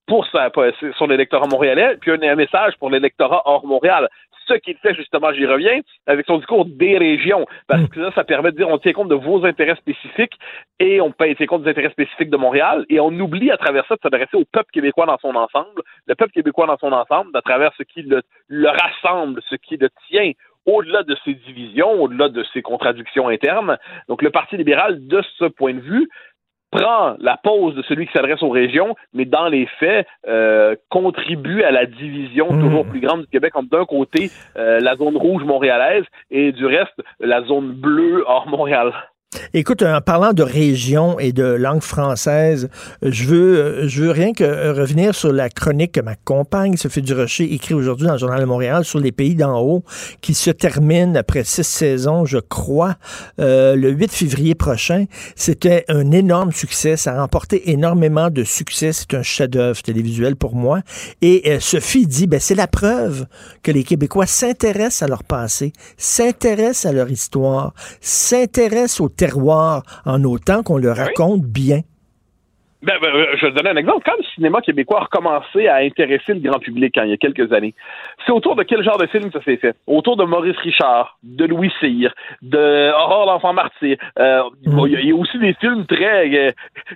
[0.07, 4.09] pour son électorat montréalais, puis un, message pour l'électorat hors Montréal
[4.47, 8.23] ce qu'il fait justement, j'y reviens, avec son discours des régions, parce que là, ça
[8.23, 10.37] permet de dire on tient compte de vos intérêts spécifiques
[10.79, 13.95] et on tient compte des intérêts spécifiques de Montréal et on oublie à travers ça
[13.95, 17.41] de s'adresser au peuple québécois dans son ensemble, le peuple québécois dans son ensemble, à
[17.41, 20.31] travers ce qui le, le rassemble, ce qui le tient
[20.65, 23.77] au-delà de ses divisions, au-delà de ses contradictions internes.
[24.07, 26.07] Donc le Parti libéral, de ce point de vue,
[26.71, 31.63] prend la pause de celui qui s'adresse aux régions, mais dans les faits, euh, contribue
[31.63, 32.61] à la division mmh.
[32.61, 36.65] toujours plus grande du Québec entre d'un côté euh, la zone rouge montréalaise et du
[36.65, 38.93] reste la zone bleue hors Montréal.
[39.53, 42.67] Écoute, en parlant de région et de langue française,
[43.01, 47.53] je veux, je veux rien que revenir sur la chronique que ma compagne, Sophie Durocher,
[47.53, 49.85] écrit aujourd'hui dans le Journal de Montréal sur les pays d'en haut,
[50.19, 52.95] qui se termine après six saisons, je crois,
[53.39, 55.05] euh, le 8 février prochain.
[55.37, 56.97] C'était un énorme succès.
[56.97, 58.91] Ça a remporté énormément de succès.
[58.91, 60.81] C'est un chef-d'œuvre télévisuel pour moi.
[61.21, 63.27] Et euh, Sophie dit, ben, c'est la preuve
[63.63, 70.23] que les Québécois s'intéressent à leur passé, s'intéressent à leur histoire, s'intéressent au terroir en
[70.23, 71.81] autant qu'on le raconte bien.
[72.81, 74.01] Ben, ben, je vais te donner un exemple.
[74.03, 77.17] Quand le cinéma québécois a recommencé à intéresser le grand public hein, il y a
[77.17, 77.75] quelques années,
[78.25, 79.75] c'est autour de quel genre de film ça s'est fait?
[79.87, 83.97] Autour de Maurice Richard, de Louis Cyr, de Aurore l'enfant martyr.
[84.19, 86.51] Euh, Il y a aussi des films très, euh,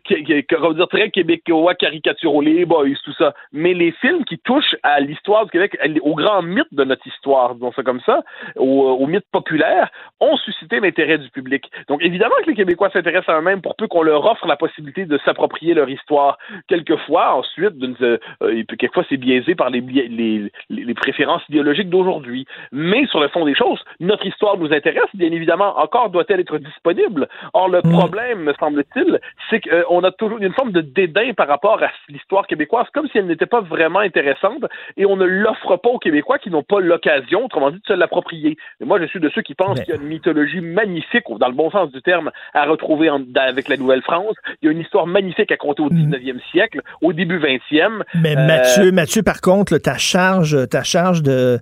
[0.06, 3.34] qui, qui, comment dire, très québécois, caricaturaux, les boys, tout ça.
[3.52, 7.56] Mais les films qui touchent à l'histoire du Québec, au grand mythe de notre histoire,
[7.56, 8.24] disons ça comme ça,
[8.56, 9.90] au, au mythe populaire,
[10.20, 11.70] ont suscité l'intérêt du public.
[11.88, 15.06] Donc évidemment que les Québécois s'intéressent à eux-mêmes pour peu qu'on leur offre la possibilité
[15.06, 16.38] de s'approprier leur histoire.
[16.68, 22.46] Quelquefois, ensuite, euh, euh, quelquefois c'est biaisé par les, les, les préférences idéologiques d'aujourd'hui.
[22.72, 25.78] Mais sur le fond des choses, notre histoire nous intéresse, bien évidemment.
[25.80, 27.28] Encore doit-elle être disponible.
[27.54, 29.20] Or, le problème, me semble-t-il,
[29.50, 33.18] c'est qu'on a toujours une forme de dédain par rapport à l'histoire québécoise, comme si
[33.18, 34.66] elle n'était pas vraiment intéressante,
[34.98, 37.94] et on ne l'offre pas aux Québécois qui n'ont pas l'occasion, autrement dit, de se
[37.94, 38.58] l'approprier.
[38.82, 41.54] Moi, je suis de ceux qui pensent qu'il y a une mythologie magnifique, dans le
[41.54, 44.36] bon sens du terme, à retrouver en, avec la Nouvelle-France.
[44.62, 48.02] Il y a une histoire magnifique à compter au 19e siècle, au début 20e.
[48.16, 51.60] Mais Euh, Mathieu, Mathieu, par contre, ta charge, ta charge de.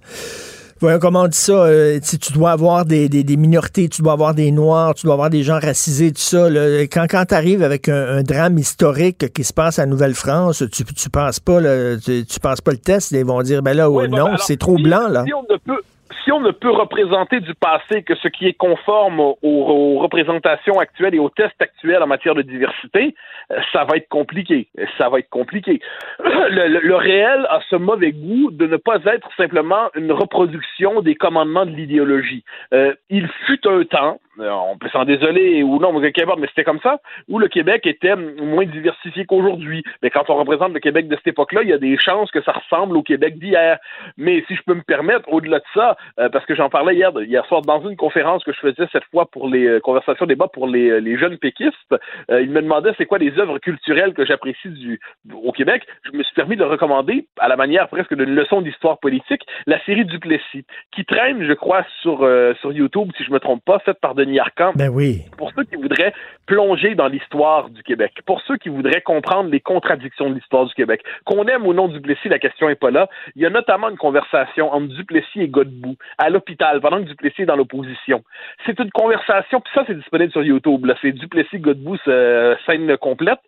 [0.79, 1.53] Voyons comment on dit ça.
[1.53, 5.13] euh, tu dois avoir des, des, des minorités, tu dois avoir des noirs, tu dois
[5.13, 6.49] avoir des gens racisés, tout ça.
[6.49, 6.81] là.
[6.91, 10.83] Quand, quand tu arrives avec un, un drame historique qui se passe à Nouvelle-France, tu,
[10.83, 14.17] tu penses pas là, tu, pas le test, ils vont dire ben là Oui, ben,
[14.17, 15.23] non, alors, c'est trop si- blanc là.
[15.25, 15.81] Si on ne peut,
[16.23, 21.15] si on ne peut représenter du passé que ce qui est conforme aux, représentations actuelles
[21.15, 23.15] et aux tests actuels en matière de diversité,
[23.51, 24.67] euh, ça va être compliqué.
[24.97, 25.81] Ça va être compliqué.
[26.19, 31.65] Le, réel a ce mauvais goût de ne pas être simplement une reproduction des commandements
[31.65, 32.43] de l'idéologie.
[32.73, 36.63] Euh, il fut un temps, on peut s'en désoler ou non, mais qu'importe, mais c'était
[36.63, 39.83] comme ça, où le Québec était moins diversifié qu'aujourd'hui.
[40.01, 42.41] Mais quand on représente le Québec de cette époque-là, il y a des chances que
[42.41, 43.77] ça ressemble au Québec d'hier.
[44.17, 47.11] Mais si je peux me permettre, au-delà de ça, euh, parce que j'en parlais hier,
[47.21, 50.47] hier soir dans une conférence que je faisais cette fois pour les euh, conversations débat
[50.47, 51.95] pour les, euh, les jeunes péquistes,
[52.29, 54.99] euh, il me demandait c'est quoi les œuvres culturelles que j'apprécie du
[55.33, 55.85] au Québec.
[56.03, 59.83] Je me suis permis de recommander à la manière presque d'une leçon d'histoire politique, la
[59.85, 63.79] série Duplessis, qui traîne, je crois, sur euh, sur YouTube, si je me trompe pas,
[63.79, 65.21] faite par Denis Arcand Ben oui.
[65.37, 66.13] pour ceux qui voudraient
[66.45, 70.73] plonger dans l'histoire du Québec, pour ceux qui voudraient comprendre les contradictions de l'histoire du
[70.73, 73.07] Québec, qu'on aime ou non Duplessis, la question est pas là.
[73.35, 77.43] Il y a notamment une conversation entre Duplessis et Godbout à l'hôpital pendant que Duplessis
[77.43, 78.23] est dans l'opposition.
[78.65, 80.85] C'est une conversation, puis ça c'est disponible sur YouTube.
[80.85, 83.39] Là, c'est Duplessis Godbout euh, scène complète.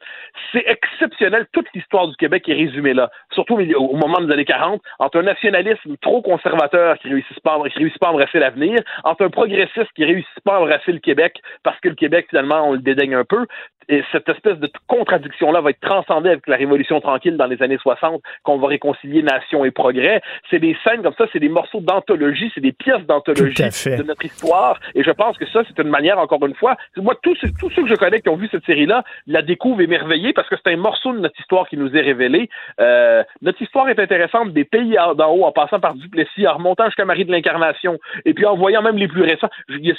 [0.52, 1.48] C'est exceptionnel.
[1.52, 5.24] Toute l'histoire du Québec est résumée là, surtout au, moment des années 40, entre un
[5.24, 9.92] nationalisme trop conservateur qui réussit pas, qui réussit pas à embrasser l'avenir, entre un progressiste
[9.96, 13.16] qui réussit pas à embrasser le Québec parce que le Québec finalement on le dédaigne
[13.16, 13.46] un peu.
[13.90, 17.78] Et cette espèce de contradiction-là va être transcendée avec la Révolution tranquille dans les années
[17.82, 20.22] 60, qu'on va réconcilier nation et progrès.
[20.50, 23.54] C'est des scènes comme ça, c'est des morceaux d'anthologie, c'est des pièces d'anthologie
[23.98, 24.80] de notre histoire.
[24.96, 27.70] Et je pense que ça, c'est une manière, encore une fois, moi, tous, ceux- tous
[27.72, 30.72] ceux que je connais qui ont vu cette série-là la découvrent émerveillés parce que c'est
[30.74, 32.50] un morceau de notre histoire qui nous est révélé.
[32.80, 36.56] Euh, notre histoire est intéressante des pays en- d'en haut, en passant par Duplessis, en
[36.56, 39.50] remontant jusqu'à Marie de l'Incarnation, et puis en voyant même les plus récents.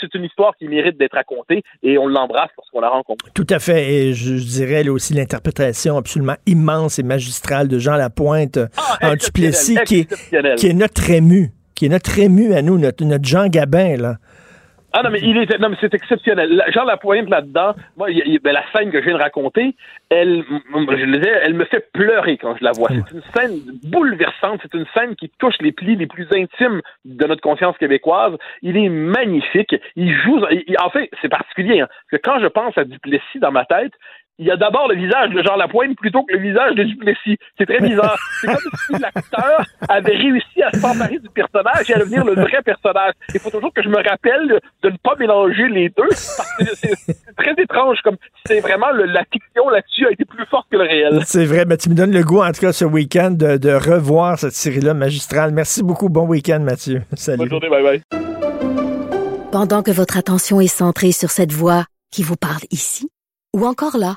[0.01, 3.25] C'est une histoire qui mérite d'être racontée et on l'embrasse lorsqu'on la rencontre.
[3.35, 3.76] Tout à fait.
[3.79, 8.67] Et je, je dirais là aussi l'interprétation absolument immense et magistrale de Jean Lapointe euh,
[9.03, 10.55] en Duplessis, qui est, Ah, exceptionnel.
[10.59, 14.17] qui est notre ému, qui est notre ému à nous, notre, notre Jean Gabin, là.
[14.93, 16.49] Ah non, mais il est, non, mais c'est exceptionnel.
[16.57, 19.75] La- Jean Lapointe là-dedans, moi, il- il- ben, la scène que je viens de raconter,
[20.11, 22.89] elle, je le disais, elle me fait pleurer quand je la vois.
[23.09, 23.61] C'est une scène
[23.91, 28.37] bouleversante, c'est une scène qui touche les plis les plus intimes de notre conscience québécoise.
[28.63, 29.75] Il est magnifique.
[29.97, 33.39] Il joue, il- en fait, c'est particulier, hein, parce que quand je pense à Duplessis
[33.41, 33.93] dans ma tête,
[34.39, 37.39] il y a d'abord le visage de Jean Lapointe plutôt que le visage de Duplessis.
[37.59, 38.19] C'est très bizarre.
[38.41, 42.61] C'est comme si l'acteur avait réussi à s'emparer du personnage et à devenir le vrai
[42.65, 43.15] personnage.
[43.33, 46.65] Il faut toujours que je me rappelle de ne pas mélanger les deux parce que
[46.75, 50.77] c'est très étrange comme c'est vraiment le- la fiction là-dessus a été plus forte que
[50.77, 51.21] le réel.
[51.25, 53.71] C'est vrai, mais tu me donnes le goût, en tout cas, ce week-end, de, de
[53.73, 55.53] revoir cette série-là magistrale.
[55.53, 56.09] Merci beaucoup.
[56.11, 57.03] Bon week-end, Mathieu.
[57.15, 57.39] Salut.
[57.39, 58.03] Bonne journée, bye bye.
[59.53, 63.09] Pendant que votre attention est centrée sur cette voix qui vous parle ici,
[63.55, 64.17] ou encore là,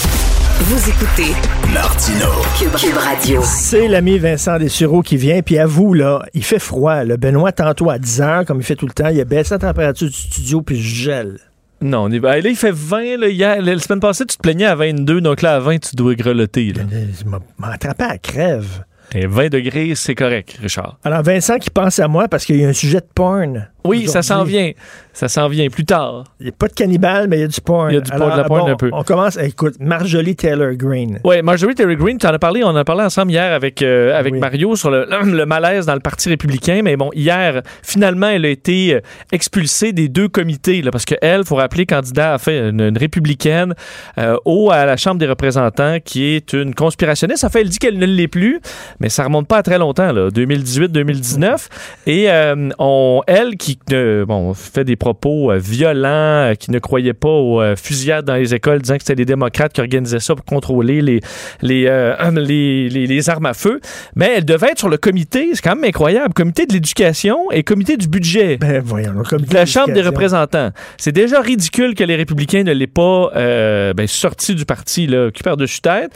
[0.63, 1.31] Vous écoutez
[1.73, 3.41] Martino, Cube, Cube Radio.
[3.43, 7.03] C'est l'ami Vincent Dessureau qui vient, puis à vous, là, il fait froid.
[7.03, 7.17] Là.
[7.17, 9.57] Benoît, tantôt à 10 heures, comme il fait tout le temps, il a baissé la
[9.57, 11.39] température du studio, puis je gèle.
[11.81, 12.19] Non, on est...
[12.19, 13.17] ben, là, il fait 20.
[13.17, 15.95] Là, hier, la semaine passée, tu te plaignais à 22, donc là, à 20, tu
[15.95, 16.73] dois grelotter.
[16.73, 16.83] Là.
[16.91, 18.83] Il m'a m'a attrapé à crève.
[19.13, 20.97] Et 20 degrés, c'est correct, Richard.
[21.03, 23.67] Alors, Vincent qui pense à moi parce qu'il y a un sujet de porn.
[23.83, 24.71] Oui, ça s'en vient.
[25.13, 26.23] Ça s'en vient plus tard.
[26.39, 27.89] Il n'y a pas de cannibale, mais il y a du porn.
[27.91, 28.89] Il y a du porn, Alors, de la porn bon, un peu.
[28.93, 31.19] On commence, écoute, Marjorie Taylor Greene.
[31.25, 33.81] Oui, Marjorie Taylor Greene, tu en as parlé, on en a parlé ensemble hier avec,
[33.81, 36.81] euh, avec Mario sur le, le malaise dans le Parti républicain.
[36.83, 39.01] Mais bon, hier, finalement, elle a été euh,
[39.33, 42.97] expulsée des deux comités, là, parce qu'elle, il faut rappeler, candidat à fait une, une
[42.97, 43.73] républicaine
[44.17, 47.47] euh, au à la Chambre des représentants, qui est une conspirationniste.
[47.49, 48.61] Fait, elle dit qu'elle ne l'est plus,
[48.99, 51.67] mais ça remonte pas à très longtemps, là, 2018-2019.
[52.07, 56.07] Et euh, on, elle, qui euh, bon, fait des propos euh, violents,
[56.51, 59.73] euh, qui ne croyait pas aux fusillades dans les écoles, disant que c'était les démocrates
[59.73, 61.19] qui organisaient ça pour contrôler les,
[61.61, 63.79] les, euh, les, les, les armes à feu.
[64.15, 67.63] Mais elle devait être sur le comité, c'est quand même incroyable, comité de l'éducation et
[67.63, 68.57] comité du budget.
[68.57, 70.71] Ben voyons, le comité de la Chambre des représentants.
[70.97, 75.29] C'est déjà ridicule que les républicains ne l'aient pas euh, ben, sorti du parti, là,
[75.31, 76.11] qui par-dessus tête.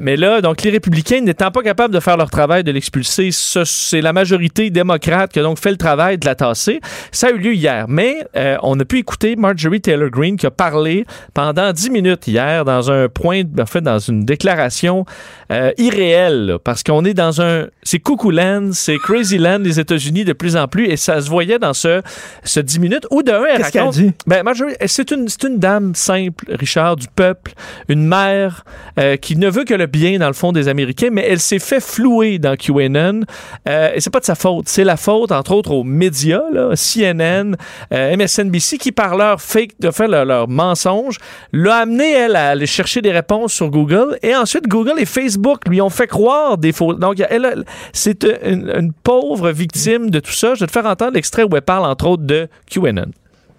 [0.00, 3.64] Mais là, donc, les républicains n'étant pas capables de faire leur travail de l'expulser, ce-
[3.64, 6.80] c'est la majorité démocrate qui a donc fait le travail de la tasser.
[7.10, 7.86] Ça a eu lieu hier.
[7.88, 11.04] Mais euh, on a pu écouter Marjorie Taylor Greene qui a parlé
[11.34, 15.04] pendant 10 minutes hier dans un point, en fait, dans une déclaration
[15.50, 17.66] euh, irréelle, là, parce qu'on est dans un...
[17.82, 21.28] C'est Cuckoo Land, c'est Crazy Land, les États-Unis de plus en plus, et ça se
[21.28, 22.00] voyait dans ce,
[22.44, 24.12] ce 10 minutes où de un, elle Qu'est-ce qu'elle raconte- dit?
[24.26, 27.52] ben, Marjorie, c'est une, c'est une dame simple, Richard, du peuple,
[27.88, 28.64] une mère
[28.98, 31.58] euh, qui ne veut que le bien dans le fond des Américains, mais elle s'est
[31.58, 33.20] fait flouer dans QAnon.
[33.66, 34.68] Et c'est pas de sa faute.
[34.68, 37.56] C'est la faute, entre autres, aux médias, là, CNN,
[37.92, 41.18] euh, MSNBC, qui par leur fake, de faire leur, leur mensonge,
[41.52, 44.18] l'a amené, elle, à aller chercher des réponses sur Google.
[44.22, 46.94] Et ensuite, Google et Facebook lui ont fait croire des faux.
[46.94, 50.54] Donc, elle, c'est une, une pauvre victime de tout ça.
[50.54, 53.12] Je vais te faire entendre l'extrait où elle parle, entre autres, de QAnon.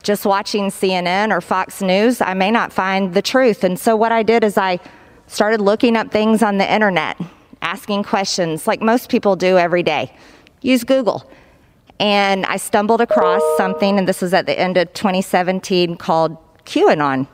[0.03, 3.63] just watching CNN or Fox News, I may not find the truth.
[3.63, 4.79] And so what I did is I
[5.27, 7.17] started looking up things on the internet,
[7.61, 10.11] asking questions like most people do every day.
[10.61, 11.29] Use Google.
[12.03, 16.35] And I stumbled across something, and this was at the end of 2017, called
[16.65, 17.29] QAnon.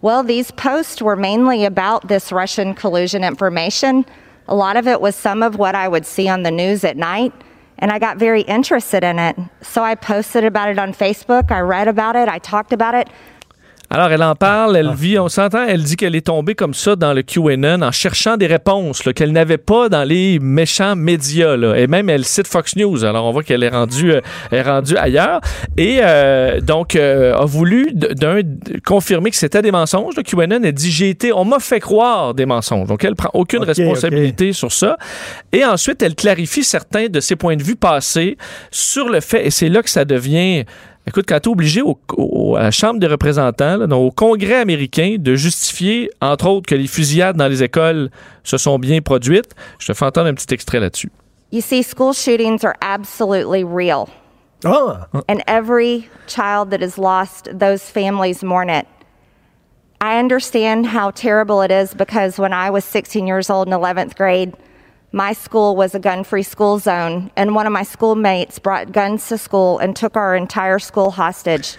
[0.00, 4.04] Well, these posts were mainly about this Russian collusion information.
[4.48, 6.96] A lot of it was some of what I would see on the news at
[6.96, 7.32] night,
[7.78, 9.38] and I got very interested in it.
[9.60, 13.08] So I posted about it on Facebook, I read about it, I talked about it.
[13.94, 16.96] Alors, elle en parle, elle vit, on s'entend, elle dit qu'elle est tombée comme ça
[16.96, 21.58] dans le QAnon en cherchant des réponses qu'elle n'avait pas dans les méchants médias.
[21.58, 21.74] Là.
[21.74, 23.04] Et même, elle cite Fox News.
[23.04, 24.20] Alors, on voit qu'elle est rendue, euh,
[24.50, 25.42] est rendue ailleurs.
[25.76, 28.40] Et euh, donc, euh, a voulu d'un
[28.82, 30.16] confirmer que c'était des mensonges.
[30.16, 32.88] Le QAnon, elle dit, j'ai été, on m'a fait croire des mensonges.
[32.88, 34.96] Donc, elle prend aucune responsabilité sur ça.
[35.52, 38.38] Et ensuite, elle clarifie certains de ses points de vue passés
[38.70, 40.64] sur le fait, et c'est là que ça devient
[41.06, 44.10] Écoute, quand tu es obligé au- au- à la Chambre des représentants, là, donc au
[44.12, 48.10] Congrès américain, de justifier, entre autres, que les fusillades dans les écoles
[48.44, 51.10] se sont bien produites, je te fais entendre un petit extrait là-dessus.
[51.50, 54.06] You see, school shootings are absolutely real.
[54.64, 55.08] Ah!
[55.28, 58.86] And every child that is lost, those families mourn it.
[60.00, 64.16] I understand how terrible it is because when I was 16 years old in 11th
[64.16, 64.52] grade,
[65.12, 69.28] my school was a gun free school zone, and one of my schoolmates brought guns
[69.28, 71.76] to school and took our entire school hostage.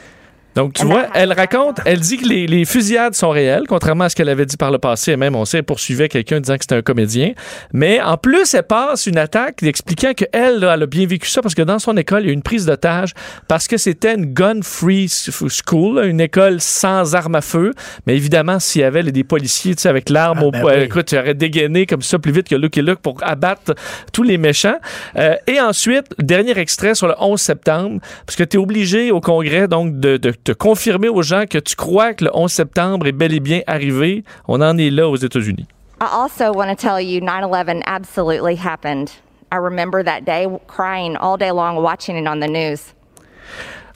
[0.56, 4.10] Donc, tu vois, elle raconte, elle dit que les, les fusillades sont réelles, contrairement à
[4.10, 5.14] ce qu'elle avait dit par le passé.
[5.14, 7.34] Et même, on sait, elle poursuivait quelqu'un disant que c'était un comédien.
[7.74, 11.56] Mais en plus, elle passe une attaque expliquant qu'elle, elle a bien vécu ça parce
[11.56, 13.14] que dans son école, il y a eu une prise d'otage
[13.48, 17.72] parce que c'était une gun-free school, une école sans armes à feu.
[18.06, 20.74] Mais évidemment, s'il y avait des policiers, tu sais, avec l'arme au ben oui.
[20.84, 23.74] écoute, tu aurais dégainé comme ça plus vite que et Luke pour abattre
[24.12, 24.78] tous les méchants.
[25.18, 29.20] Euh, et ensuite, dernier extrait sur le 11 septembre, parce que tu es obligé au
[29.20, 33.08] Congrès donc de, de te confirmer aux gens que tu crois que le 11 septembre
[33.08, 34.24] est bel et bien arrivé.
[34.48, 35.68] On en est là aux États-Unis.
[36.02, 39.12] I also want to tell you 9 11 absolutely happened.
[39.52, 42.94] I remember that day crying all day long watching it on the news.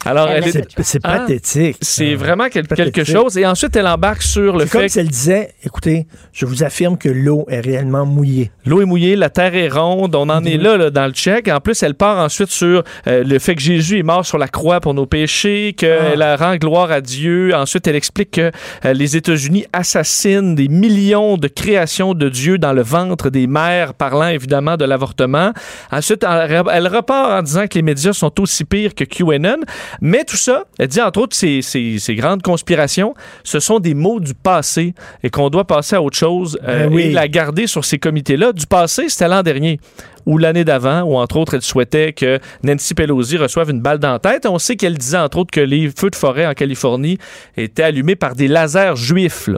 [0.08, 1.20] Alors, elle C'est- est- c'est Hein?
[1.20, 1.78] pathétique.
[1.82, 3.38] C'est vraiment quel- quelque chose.
[3.38, 6.64] Et ensuite, elle embarque sur le C'est comme fait si elle disait, écoutez, je vous
[6.64, 8.52] affirme que l'eau est réellement mouillée.
[8.66, 11.48] L'eau est mouillée, la terre est ronde, on en est là, là, dans le check.
[11.50, 14.48] En plus, elle part ensuite sur euh, le fait que Jésus est mort sur la
[14.48, 17.54] croix pour nos péchés, qu'elle rend gloire à Dieu.
[17.56, 18.52] Ensuite, elle explique que
[18.86, 23.94] euh, les États-Unis assassinent des millions de créations de Dieu dans le ventre des mères,
[23.94, 25.52] parlant évidemment de l'avortement.
[25.92, 29.58] Ensuite, elle, elle repart en disant que les médias sont aussi pires que QAnon.
[30.02, 33.14] Mais tout ça, elle dit entre autres, ces, ces, ces grandes conspirations,
[33.44, 34.94] ce sont des mots du passé
[35.24, 37.02] et qu'on doit passer à autre chose euh, Ben oui.
[37.04, 38.54] et la garder sur ces comités-là.
[38.54, 39.80] Du passé, c'était l'an dernier
[40.28, 44.12] ou l'année d'avant, où entre autres, elle souhaitait que Nancy Pelosi reçoive une balle dans
[44.12, 44.46] la tête.
[44.46, 47.18] On sait qu'elle disait entre autres que les feux de forêt en Californie
[47.56, 49.48] étaient allumés par des lasers juifs.
[49.48, 49.58] là.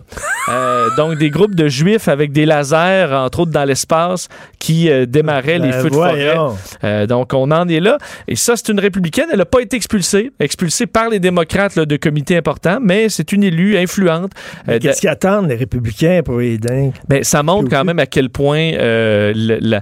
[0.50, 4.30] Euh, donc des groupes de juifs avec des lasers, entre autres dans l'espace,
[4.60, 6.38] qui euh, démarraient les Ben feux de forêt.
[6.84, 7.98] Euh, donc on en est là.
[8.28, 9.26] Et ça, c'est une républicaine.
[9.32, 13.32] Elle n'a pas été expulsée, expulsée par les démocrates là, de comités importants, mais c'est
[13.32, 14.32] une élue influente.
[14.68, 16.94] Euh, Qu'est-ce qu'ils attendent, les républicains, pour les dingues?
[17.08, 19.82] ben, ça montre quand même à quel point euh, le- la-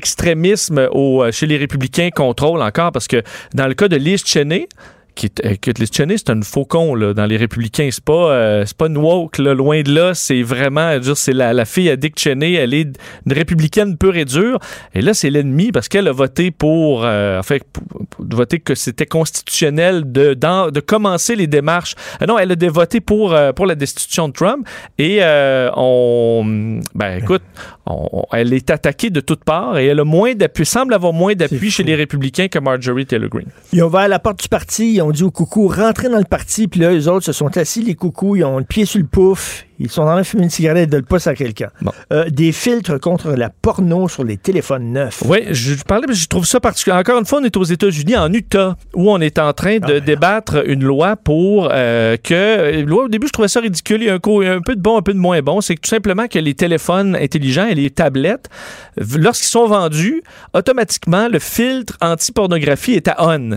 [0.00, 3.22] l'extrémisme euh, chez les républicains contrôle encore, parce que
[3.52, 4.66] dans le cas de Liz Cheney,
[5.14, 7.88] que Liz Cheney, c'est un faucon là, dans les républicains.
[7.90, 10.14] C'est pas, euh, c'est pas une woke, là, loin de là.
[10.14, 12.54] C'est vraiment, c'est la, la fille à Dick Cheney.
[12.54, 12.88] Elle est
[13.26, 14.58] une républicaine pure et dure.
[14.94, 18.58] Et là, c'est l'ennemi parce qu'elle a voté pour, euh, en fait, pour, pour voter
[18.60, 21.94] que c'était constitutionnel de, d'en- de commencer les démarches.
[22.22, 24.66] Euh, non, elle a voté pour, euh, pour la destitution de Trump.
[24.98, 27.42] Et euh, on, ben écoute,
[27.86, 31.34] on- elle est attaquée de toutes parts et elle a moins d'appui, semble avoir moins
[31.34, 33.48] d'appui chez les républicains que Marjorie Taylor Greene.
[33.72, 36.24] Ils ont ouvert la porte du parti, ils ont dit aux coucous, rentrez dans le
[36.24, 39.00] parti, puis là, les autres se sont assis, les coucous, ils ont le pied sur
[39.00, 41.34] le pouf, ils sont en train de fumer une cigarette et de le pouce à
[41.34, 41.70] quelqu'un.
[42.12, 45.22] Euh, des filtres contre la porno sur les téléphones neufs.
[45.26, 46.96] Oui, je parlais, mais je trouve ça particulier.
[46.96, 49.98] Encore une fois, on est aux États-Unis, en Utah, où on est en train de
[49.98, 52.78] débattre une loi pour euh, que.
[52.80, 54.02] Une loi, au début, je trouvais ça ridicule.
[54.02, 55.60] Il y a un, co- un peu de bon, un peu de moins bon.
[55.62, 58.48] C'est tout simplement que les téléphones intelligents et les tablettes,
[58.98, 60.22] lorsqu'ils sont vendus,
[60.52, 63.56] automatiquement, le filtre anti-pornographie est à on.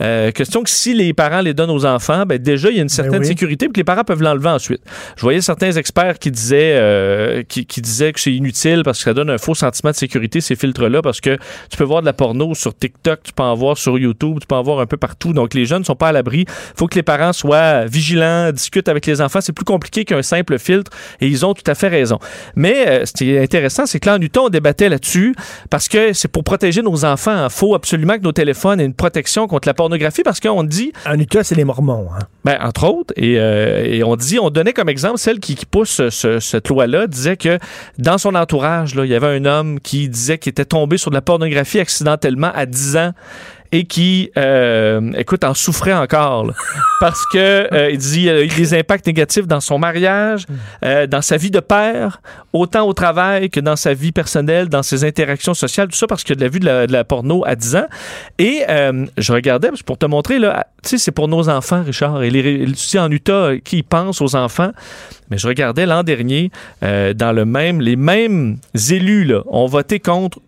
[0.00, 2.82] Euh, question que si les parents les donnent aux enfants, ben déjà, il y a
[2.82, 3.26] une certaine oui.
[3.26, 4.80] sécurité puis que les parents peuvent l'enlever ensuite.
[5.16, 9.04] Je voyais certains experts qui disaient, euh, qui, qui disaient que c'est inutile parce que
[9.04, 11.36] ça donne un faux sentiment de sécurité, ces filtres-là, parce que
[11.70, 14.46] tu peux voir de la porno sur TikTok, tu peux en voir sur YouTube, tu
[14.46, 15.32] peux en voir un peu partout.
[15.32, 16.44] Donc, les jeunes ne sont pas à l'abri.
[16.76, 19.40] faut que les parents soient vigilants, discutent avec les enfants.
[19.40, 22.18] C'est plus compliqué qu'un simple filtre et ils ont tout à fait raison.
[22.54, 25.34] Mais euh, ce qui est intéressant, c'est que là, en Utah, on débattait là-dessus
[25.70, 27.44] parce que c'est pour protéger nos enfants.
[27.44, 30.92] Il faut absolument que nos téléphones aient une protection contre la pornographie parce qu'on dit.
[31.06, 32.08] En Utah, c'est les Mormons.
[32.14, 32.18] Hein?
[32.44, 35.66] Ben, entre autres, et, euh, et on dit, on donnait comme exemple celle qui, qui
[35.66, 37.58] pousse ce- cette loi-là, disait que
[37.98, 41.10] dans son entourage, là, il y avait un homme qui disait qu'il était tombé sur
[41.10, 43.12] de la pornographie accidentellement à 10 ans
[43.72, 46.46] et qui, euh, écoute, en souffrait encore.
[46.46, 46.54] là.
[47.00, 50.46] parce que euh, il dit il a eu des impacts négatifs dans son mariage,
[50.84, 52.20] euh, dans sa vie de père,
[52.52, 56.24] autant au travail que dans sa vie personnelle, dans ses interactions sociales, tout ça parce
[56.24, 57.86] qu'il a vu de la, de la porno à 10 ans.
[58.38, 62.22] Et euh, je regardais, pour te montrer, là, tu sais, c'est pour nos enfants, Richard.
[62.22, 64.70] Et les, tu en Utah, euh, qui pense aux enfants?
[65.30, 66.50] Mais je regardais l'an dernier,
[66.82, 68.58] euh, dans le même, les mêmes
[68.90, 70.40] élus là, ont voté contre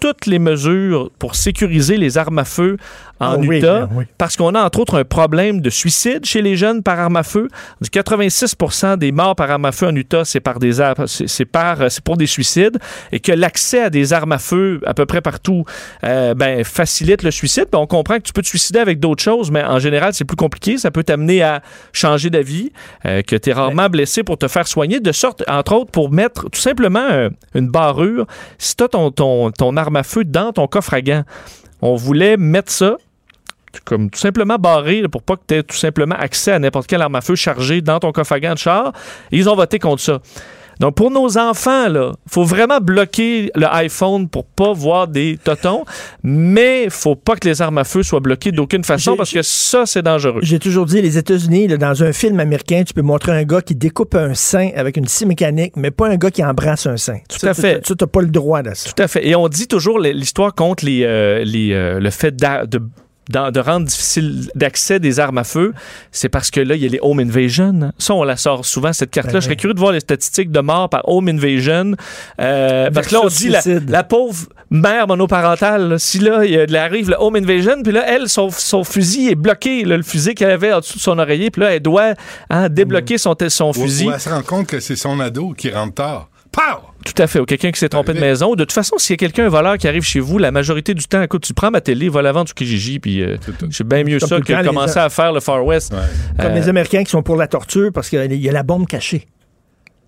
[0.00, 2.76] toutes les mesures pour sécuriser les armes à feu
[3.20, 4.04] en Ah Utah, oui.
[4.16, 7.22] parce qu'on a entre autres un problème de suicide chez les jeunes par arme à
[7.22, 7.48] feu.
[7.82, 12.02] 86% des morts par arme à feu en Utah, c'est par des c'est par, c'est
[12.02, 12.78] pour des suicides,
[13.12, 15.64] et que l'accès à des armes à feu à peu près partout,
[16.04, 17.66] euh, ben facilite le suicide.
[17.72, 20.24] Ben, on comprend que tu peux te suicider avec d'autres choses, mais en général c'est
[20.24, 20.78] plus compliqué.
[20.78, 21.62] Ça peut t'amener à
[21.92, 22.70] changer d'avis,
[23.06, 26.10] euh, que tu es rarement blessé pour te faire soigner, de sorte, entre autres, pour
[26.10, 28.26] mettre tout simplement euh, une barrure.
[28.58, 31.24] Si tu as ton, ton, ton arme à feu dans ton coffre à gants,
[31.80, 32.96] on voulait mettre ça
[33.84, 36.86] comme tout simplement barré là, pour pas que tu aies tout simplement accès à n'importe
[36.86, 38.92] quelle arme à feu chargée dans ton coffre à gants de char.
[39.32, 40.20] Et ils ont voté contre ça.
[40.80, 45.84] Donc, pour nos enfants, il faut vraiment bloquer le iPhone pour pas voir des totons,
[46.22, 49.86] mais faut pas que les armes à feu soient bloquées d'aucune façon parce que ça,
[49.86, 50.40] c'est dangereux.
[50.42, 53.60] J'ai toujours dit, les États-Unis, là, dans un film américain, tu peux montrer un gars
[53.60, 56.96] qui découpe un sein avec une scie mécanique, mais pas un gars qui embrasse un
[56.96, 57.18] sein.
[57.28, 57.80] Tout à fait.
[57.80, 58.90] Tu n'as pas le droit de ça.
[58.90, 59.26] Tout à fait.
[59.26, 62.80] Et on dit toujours l'histoire contre les, euh, les, euh, le fait de
[63.28, 65.74] de rendre difficile d'accès des armes à feu,
[66.12, 67.92] c'est parce que là, il y a les home invasion.
[67.98, 69.34] Ça, on la sort souvent, cette carte-là.
[69.34, 71.94] Ben Je serais curieux de voir les statistiques de morts par home invasion.
[72.40, 76.76] Euh, parce que là, on dit la, la pauvre mère monoparentale, là, si là, il
[76.76, 80.34] arrive le home invasion, puis là, elle, son, son fusil est bloqué, là, le fusil
[80.34, 82.14] qu'elle avait en dessous de son oreiller, puis là, elle doit
[82.50, 84.06] hein, débloquer son, son Ou- fusil.
[84.08, 86.28] Ou elle se rend compte que c'est son ado qui rentre tard.
[86.52, 86.87] Pow!
[87.04, 87.40] Tout à fait.
[87.40, 88.54] Ou quelqu'un qui s'est trompé de maison.
[88.54, 90.94] De toute façon, s'il y a quelqu'un, un voleur qui arrive chez vous, la majorité
[90.94, 93.36] du temps, écoute, tu prends ma télé, va la vendre du Kijiji, puis euh,
[93.70, 95.90] c'est bien mieux ça que de les- commencer à faire le Far West.
[96.38, 98.86] Comme Euh, les Américains qui sont pour la torture parce qu'il y a la bombe
[98.86, 99.26] cachée.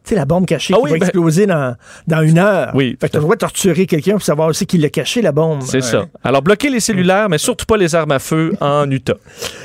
[0.03, 2.71] Tu sais, la bombe cachée Ah qui oui, va ben- exploser dans, dans une heure.
[2.75, 5.61] Oui, Fait que tu de torturer quelqu'un pour savoir aussi qui l'a caché, la bombe.
[5.63, 6.07] C'est ça.
[6.25, 9.15] Alors, bloquer les cellulaires, mais surtout pas les armes à feu en Utah.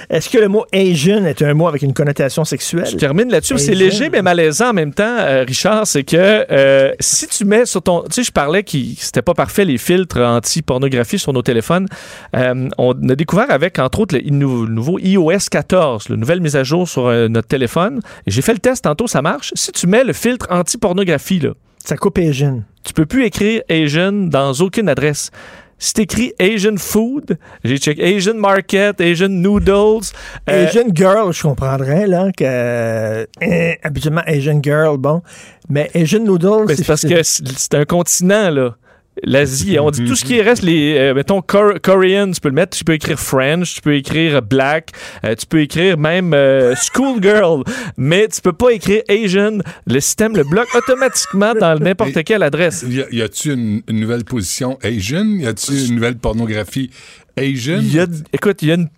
[0.10, 2.86] Est-ce que le mot Asian est un mot avec une connotation sexuelle?
[2.92, 3.58] Je termine là-dessus.
[3.58, 5.88] C'est léger, mais malaisant en même temps, euh, Richard.
[5.88, 8.02] C'est que euh, si tu mets sur ton.
[8.04, 11.88] Tu sais, je parlais que c'était pas parfait les filtres anti-pornographie sur nos téléphones.
[12.36, 16.56] Euh, on a découvert avec, entre autres, le, le nouveau iOS 14, la nouvelle mise
[16.56, 18.00] à jour sur notre téléphone.
[18.28, 19.52] J'ai fait le test tantôt, ça marche.
[19.56, 22.64] Si tu mets le filtre anti-pornographie, là, ça coupe Asian.
[22.84, 25.30] Tu peux plus écrire Asian dans aucune adresse.
[25.78, 30.08] Si t'écris Asian food, j'ai checké Asian market, Asian noodles.
[30.50, 35.22] euh, Asian girl, je comprendrais, là, que euh, habituellement Asian girl, bon.
[35.70, 38.76] Mais Asian noodles, Ben, c'est parce que c'est un continent, là.
[39.24, 42.56] L'Asie, on dit tout ce qui reste, les, euh, mettons, Cor- Korean, tu peux le
[42.56, 44.90] mettre, tu peux écrire French, tu peux écrire Black,
[45.24, 47.64] euh, tu peux écrire même euh, Schoolgirl,
[47.98, 49.60] mais tu peux pas écrire Asian.
[49.88, 52.84] Le système le bloque automatiquement dans n'importe quelle adresse.
[52.88, 55.26] Y a-tu une, une nouvelle position Asian?
[55.26, 56.90] Y a-tu une nouvelle pornographie
[57.38, 57.80] Asian?
[57.80, 58.90] Il y a, écoute, il y a une.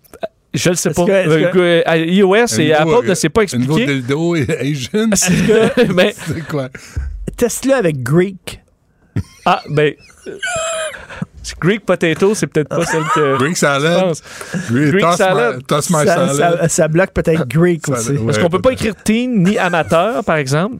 [0.52, 1.04] Je le sais pas.
[1.04, 1.50] que- Euh,
[1.84, 4.00] que- iOS et Apple ne s'est pas Un nouveau expliqué.
[4.00, 5.08] dildo Asian?
[5.94, 6.70] Mais- C'est quoi?
[7.36, 8.60] Teste-le avec Greek.
[9.44, 9.94] Ah, ben.
[11.60, 13.38] Greek potato, c'est peut-être pas celle que.
[13.38, 13.98] Greek salad.
[13.98, 14.22] je pense.
[14.70, 15.56] Greek- Greek toss salad.
[15.56, 16.58] my- toss my Ça, salad.
[16.60, 18.10] ça- ça bloque peut-être Greek aussi.
[18.12, 18.18] ouais.
[18.26, 20.76] Parce qu'on peut pas écrire teen ni amateur, par exemple.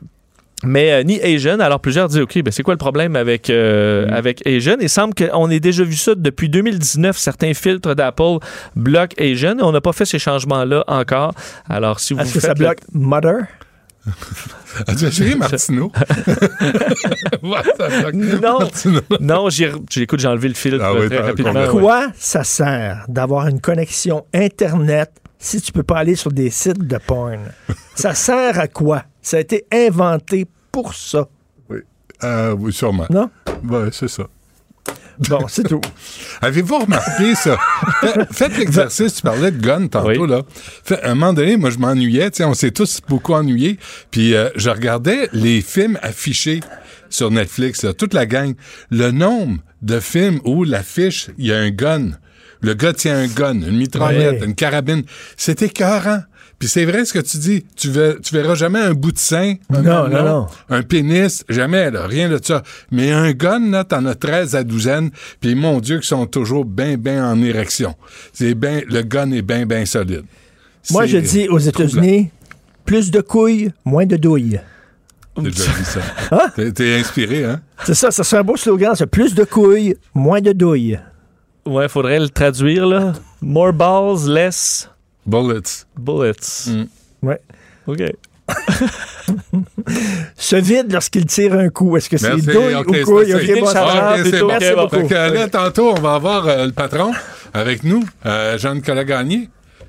[0.65, 4.07] Mais euh, ni Asian, alors plusieurs disent OK, ben c'est quoi le problème avec, euh,
[4.09, 4.13] Mm.
[4.13, 4.77] avec Asian?
[4.81, 7.17] Il semble qu'on ait déjà vu ça depuis 2019.
[7.17, 8.39] Certains filtres d'Apple
[8.75, 11.33] bloquent Asian on n'a pas fait ces changements-là encore.
[11.71, 13.43] Alors, si vous Est-ce que ça le- bloque Mother?
[14.87, 15.93] As-tu Martineau?
[17.43, 19.01] Bloque Non, Martineau.
[19.21, 21.53] non, j'ai, j'ai- enlevé le filtre Ah oui, très t'as- rapidement.
[21.53, 21.75] complètement.
[21.77, 21.81] ouais.
[21.83, 26.87] Quoi ça sert d'avoir une connexion Internet si tu peux pas aller sur des sites
[26.87, 27.39] de porn?
[27.95, 29.05] ça sert à quoi?
[29.23, 31.29] Ça a été inventé pour ça.
[31.69, 31.79] Oui,
[32.25, 33.07] Euh, oui sûrement.
[33.11, 33.31] Non?
[33.69, 34.25] Ouais, c'est ça.
[35.29, 35.81] Bon, c'est tout.
[36.41, 37.59] Avez-vous remarqué ça?
[38.01, 40.43] Fait- Faites l'exercice, tu parlais de gun tantôt, là.
[40.85, 43.79] Fait, à un moment donné, moi, je m'ennuyais, tu sais, on s'est tous beaucoup ennuyés,
[44.11, 46.61] puis euh, je regardais les films affichés
[47.11, 48.55] sur Netflix, là, toute la gang.
[48.91, 52.11] Le nombre de films où l'affiche, il y a un gun.
[52.61, 54.47] Le gars tient un gun, une mitraillette, Ouais.
[54.47, 55.03] une carabine.
[55.37, 56.23] C'est écœurant.
[56.59, 57.65] Puis c'est vrai ce que tu dis.
[57.77, 60.47] Tu, ver- tu verras jamais un bout de sein, un Non, non, non.
[60.71, 62.63] un pénis, jamais, là, rien de ça.
[62.91, 65.11] Mais un gun, là, t'en as 13 à douzaine,
[65.41, 67.95] puis mon Dieu, qui sont toujours bien, bien en érection.
[68.33, 70.25] C'est bien, le gun est bien, bien solide.
[70.91, 72.31] Moi, je dis aux États-Unis,
[72.85, 74.61] plus de couilles, moins de douilles.
[75.37, 76.01] J'ai déjà dit ça.
[76.33, 76.51] Hein?
[76.57, 77.61] T'es- T'es inspiré, hein?
[77.85, 80.99] C'est ça, ça serait un beau slogan, c'est plus de couilles, moins de douilles.
[81.65, 83.13] Ouais, faudrait le traduire, là.
[83.41, 84.89] More balls, less
[85.29, 85.85] Bullets.
[85.97, 86.69] bullets.
[87.23, 87.41] Ouais.
[87.87, 88.03] OK.
[90.37, 91.97] Se vide lorsqu'il tire un coup.
[91.97, 93.33] Est-ce que c'est douille ou couille?
[93.35, 93.53] assez.
[93.55, 94.11] Ok, bon, ça Ah, va.
[94.15, 94.47] ok, c'est Plutôt.
[94.47, 94.53] bon.
[94.53, 94.83] Merci bon.
[94.83, 94.97] beaucoup.
[94.97, 97.13] Fait que là, tantôt, on va avoir euh, le patron
[97.53, 99.49] avec nous, euh, Jean-Nicolas Gagné.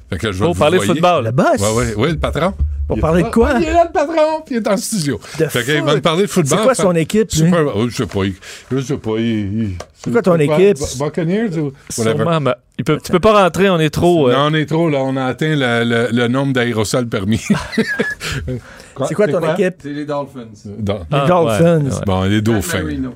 [0.09, 1.25] Fait que je vais Pour vous parler de football.
[1.25, 1.45] Le boss.
[1.59, 2.53] Ouais, ouais, ouais, le patron.
[2.87, 3.49] Pour Il est- parler de quoi?
[3.53, 5.19] Ah, il est là, le patron, puis il est en studio.
[5.37, 5.85] De fait qu'il foot.
[5.85, 6.57] va nous parler de football.
[6.57, 7.37] C'est quoi son équipe, lui?
[7.37, 8.23] Super, oh, je sais pas.
[8.23, 8.33] il-
[8.71, 9.11] Je sais pas.
[9.17, 10.77] il- il- C'est quoi ton équipe?
[10.79, 12.15] Bu- Buccaneers ou whatever?
[12.17, 14.29] Sûrement, mais il peut, tu peux pas rentrer, on est trop.
[14.29, 14.99] euh, Non, on est trop, là.
[15.03, 17.41] On a atteint le, le- le nombre d'aérosols permis.
[19.07, 19.75] C'est quoi ton équipe?
[19.83, 20.47] C'est les Dolphins.
[20.79, 21.77] Dans- Les Ah, Dolphins.
[21.83, 22.01] ouais, ouais.
[22.07, 22.81] Bon, les dauphins.
[22.81, 23.13] Marino.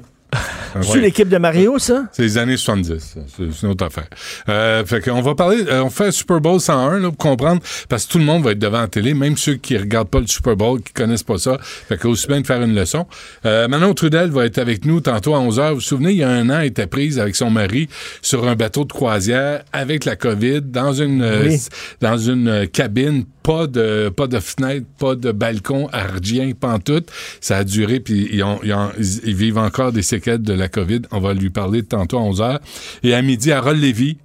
[0.81, 2.05] C'est l'équipe de Mario, ça?
[2.11, 2.99] C'est les années 70.
[2.99, 3.19] ça.
[3.37, 4.07] C'est une autre affaire.
[4.49, 8.05] Euh, fait qu'on va parler, euh, on fait Super Bowl 101 là, pour comprendre, parce
[8.05, 10.27] que tout le monde va être devant la télé, même ceux qui regardent pas le
[10.27, 11.57] Super Bowl, qui connaissent pas ça.
[11.61, 13.05] Fait qu'aussi bien de faire une leçon.
[13.45, 15.69] Euh, Manon Trudel va être avec nous tantôt à 11h.
[15.69, 17.87] Vous vous souvenez, il y a un an, elle était prise avec son mari
[18.21, 21.59] sur un bateau de croisière avec la COVID dans une, euh, Oui.
[22.01, 27.09] dans une euh, cabine pas de pas de fenêtre, pas de balcon ardien, pantoute.
[27.41, 30.53] Ça a duré, puis ils, ont- ils ont- ils- ils vivent encore des séquelles de
[30.53, 31.01] la COVID.
[31.11, 32.59] On va lui parler tantôt à 11 h.
[33.03, 34.17] Et à midi, Harold Lévy,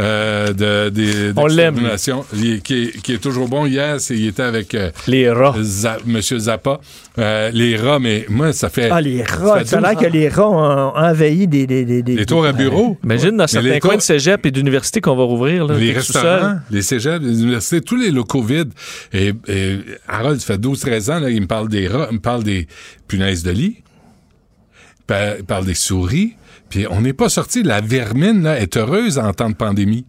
[0.00, 1.78] euh, de, des On l'aime,
[2.64, 3.66] qui, est, qui est toujours bon.
[3.66, 5.54] Hier, c'est- il était avec euh, Les rats.
[5.60, 6.80] Za- Monsieur Zappa.
[7.18, 8.88] Euh, les rats, mais moi, ça fait...
[8.90, 9.58] Ah, les ça rats.
[9.58, 11.66] fait Ça a 12 l'air que les rats ont envahi des...
[11.66, 12.96] des, des, des- Les tours à bureau.
[13.04, 15.66] Imagine dans Mais certains les coins tours- de cégep et d'université qu'on va rouvrir.
[15.66, 18.72] Là, les restaurants, les cégeps, les universités, tous les locaux vides.
[19.12, 19.76] Et, et
[20.08, 22.66] Harold, ça fait 12-13 ans, là, il me parle des rats, il me parle des
[23.08, 23.82] punaises de lit,
[25.38, 26.34] il par- des souris.
[26.68, 27.62] Puis on n'est pas sorti.
[27.62, 30.06] La vermine là, est heureuse en temps de pandémie.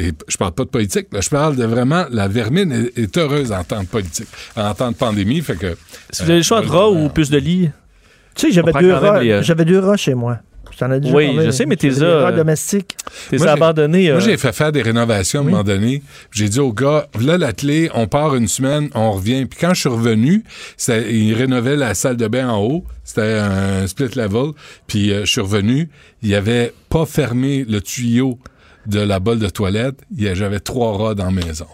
[0.00, 3.18] Et je parle pas de politique, là, je parle de vraiment, la vermine est, est
[3.18, 5.40] heureuse en temps de politique, en temps de pandémie.
[5.40, 5.76] Fait que,
[6.12, 7.68] Si vous avez le choix entre rats ou plus de lit,
[8.36, 10.38] Tu sais, j'avais deux, rats, les, euh, j'avais deux rats chez moi.
[10.78, 11.46] T'en ai déjà Oui, parlé.
[11.46, 12.94] je sais, mais t'es des là, rats euh, domestiques.
[13.30, 14.04] T'es Moi, j'ai- abandonné.
[14.10, 16.04] Moi, euh, j'ai fait faire des rénovations à un moment donné.
[16.30, 19.44] J'ai dit au gars, voilà la clé, on part une semaine, on revient.
[19.46, 20.44] Puis quand je suis revenu,
[20.76, 22.84] ça- il rénovait la salle de bain en haut.
[23.18, 24.52] C'était un split level.
[24.86, 25.88] Puis euh, je suis revenu,
[26.22, 28.38] il avait pas fermé le tuyau
[28.86, 29.96] de la bolle de toilette.
[30.16, 31.66] J'avais trois rats dans la maison.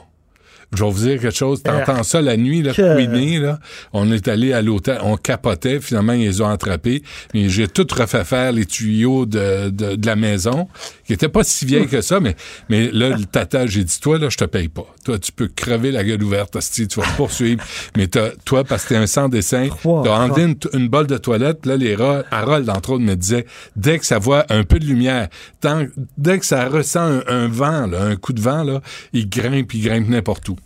[0.75, 1.62] Je vais vous dire quelque chose.
[1.62, 3.61] T'entends ça la nuit, là, Que- couiner, là.
[3.93, 5.79] On est allé à l'hôtel, on capotait.
[5.81, 7.05] Finalement, ils les ont attrapés.
[7.33, 10.66] Mais j'ai tout refait faire les tuyaux de, de, de la maison,
[11.06, 12.35] qui étaient pas si vieilles que ça, mais,
[12.68, 14.86] mais là, le tata, j'ai dit, toi, là, je te paye pas.
[15.05, 17.62] Toi, tu peux crever la gueule ouverte, hostie, tu vas te poursuivre.
[17.97, 21.76] mais toi, parce que t'es un sans-dessin, t'as enlevé une, une bolle de toilette, là,
[21.76, 25.28] les rats, Harold, entre autres, me disait, dès que ça voit un peu de lumière,
[25.60, 25.85] tant,
[26.16, 28.81] dès que ça ressent un, un vent, là, un coup de vent, là,
[29.12, 30.56] il grimpe, il grimpe n'importe où.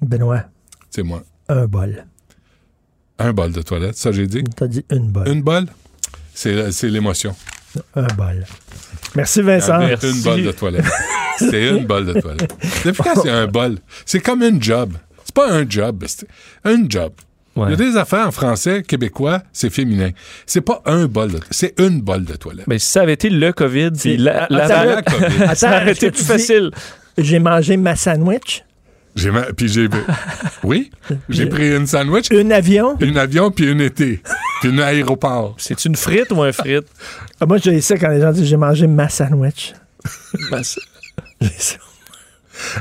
[0.00, 0.44] Benoît,
[0.90, 1.22] C'est moi.
[1.48, 2.06] un bol.
[3.18, 4.42] Un bol de toilette, ça j'ai dit?
[4.56, 5.28] T'as dit une bolle.
[5.28, 5.66] Une bolle,
[6.34, 7.36] c'est l'émotion.
[7.94, 8.44] Un bol.
[9.14, 9.74] Merci, Vincent.
[9.74, 10.84] Avait Une bolle de toilette.
[11.38, 12.54] C'est une bolle de toilette.
[12.84, 13.78] Depuis quand c'est un bol?
[14.06, 14.92] C'est comme une job.
[15.24, 16.26] C'est pas un job, c'est
[16.64, 17.12] un job.
[17.56, 20.10] Il y a des affaires en français, québécois, c'est féminin.
[20.46, 22.66] C'est pas un bol de c'est une bolle de toilette.
[22.66, 25.56] Mais si ça avait été le COVID, puis la, la, Attends, la- la COVID.
[25.56, 26.70] ça aurait été plus facile.
[27.18, 28.64] J'ai mangé ma sandwich,
[29.14, 29.88] J'ai ma- puis j'ai
[30.64, 30.90] Oui,
[31.28, 32.96] j'ai pris une sandwich, un avion?
[33.00, 34.22] une avion puis une été,
[34.60, 35.54] puis une aéroport.
[35.58, 36.86] C'est une frite ou un frite?
[37.40, 39.74] Ah, moi, j'ai ça quand les gens disent j'ai mangé ma sandwich.
[41.40, 41.76] J'ai ça.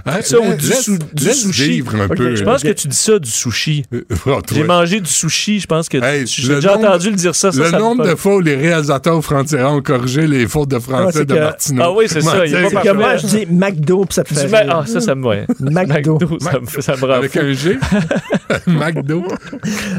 [0.06, 0.20] Hein?
[0.22, 1.70] ça ou Laisse- du, sou- du laisse sushi.
[1.70, 2.36] vivre un peu.
[2.36, 3.84] Je pense que tu dis ça du sushi.
[3.94, 4.42] Euh, oh, toi.
[4.54, 7.36] J'ai mangé du sushi, je pense que Hey, j'ai le déjà nombre- entendu le dire
[7.36, 7.52] ça.
[7.52, 10.76] ça le ça nombre de fois où les réalisateurs Frontiera ont corrigé les fautes de
[10.78, 11.84] Ah, français c'est de que- Martineau.
[11.86, 14.48] Ah oui, c'est ça, il est pas moi, je dis McDo, puis ça te fait
[14.48, 14.60] ma-.
[14.70, 15.46] Ah, ça, ça me ouais.
[15.60, 16.18] McDo.
[16.40, 17.78] ça me, ça me rend Avec un G?
[18.68, 19.24] McDo?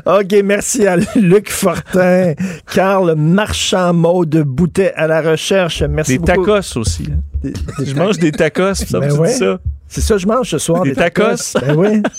[0.07, 2.35] OK, merci à Luc Fortin,
[2.73, 3.93] Carl Marchand,
[4.25, 5.83] de Boutet à la recherche.
[5.83, 6.47] Merci Des beaucoup.
[6.47, 7.09] tacos aussi.
[7.11, 7.21] hein.
[7.43, 9.33] Des- des Je mange des tacos, ça Ben me ouais.
[9.33, 9.59] dit ça.
[9.89, 10.83] C'est ça que je mange ce soir.
[10.85, 11.53] Des tacos.
[11.61, 12.03] Ben oui.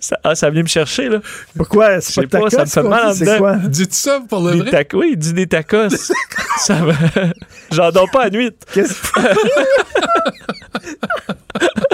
[0.00, 1.20] Ça- Ah, ça vient me chercher, là.
[1.56, 1.94] Pourquoi?
[1.96, 2.66] Je C'est sais pas pas, tacos?
[2.66, 3.56] ça me fait mal C'est quoi?
[3.56, 4.86] Dis-tu ça pour le Des vrai?
[4.94, 5.88] Oui, il dit des tacos.
[6.58, 6.92] ça me...
[7.70, 8.50] J'en dors pas à nuit.
[8.74, 8.94] Qu'est-ce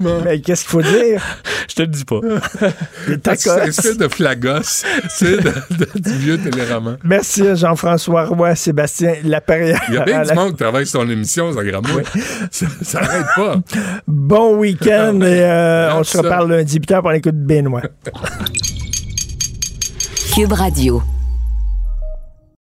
[0.00, 1.22] Mais qu'est-ce qu'il faut dire?
[1.68, 2.20] Je te le dis pas.
[3.06, 3.50] C'est tacos.
[3.60, 6.98] un style de flagos, c'est de- de- du vieux téléroman.
[7.02, 9.80] Merci à Jean-François Roy, Sébastien Laperrière.
[9.88, 11.84] Il y a bien du la- monde qui travaille sur ton émission, ça gramme.
[12.50, 13.56] Ça ça n'arrête pas.
[14.06, 16.78] Bon week-end et euh, on se reparle lundi.
[16.78, 17.82] Putain, pour l'écoute Benoît.
[20.34, 21.02] Cube Radio.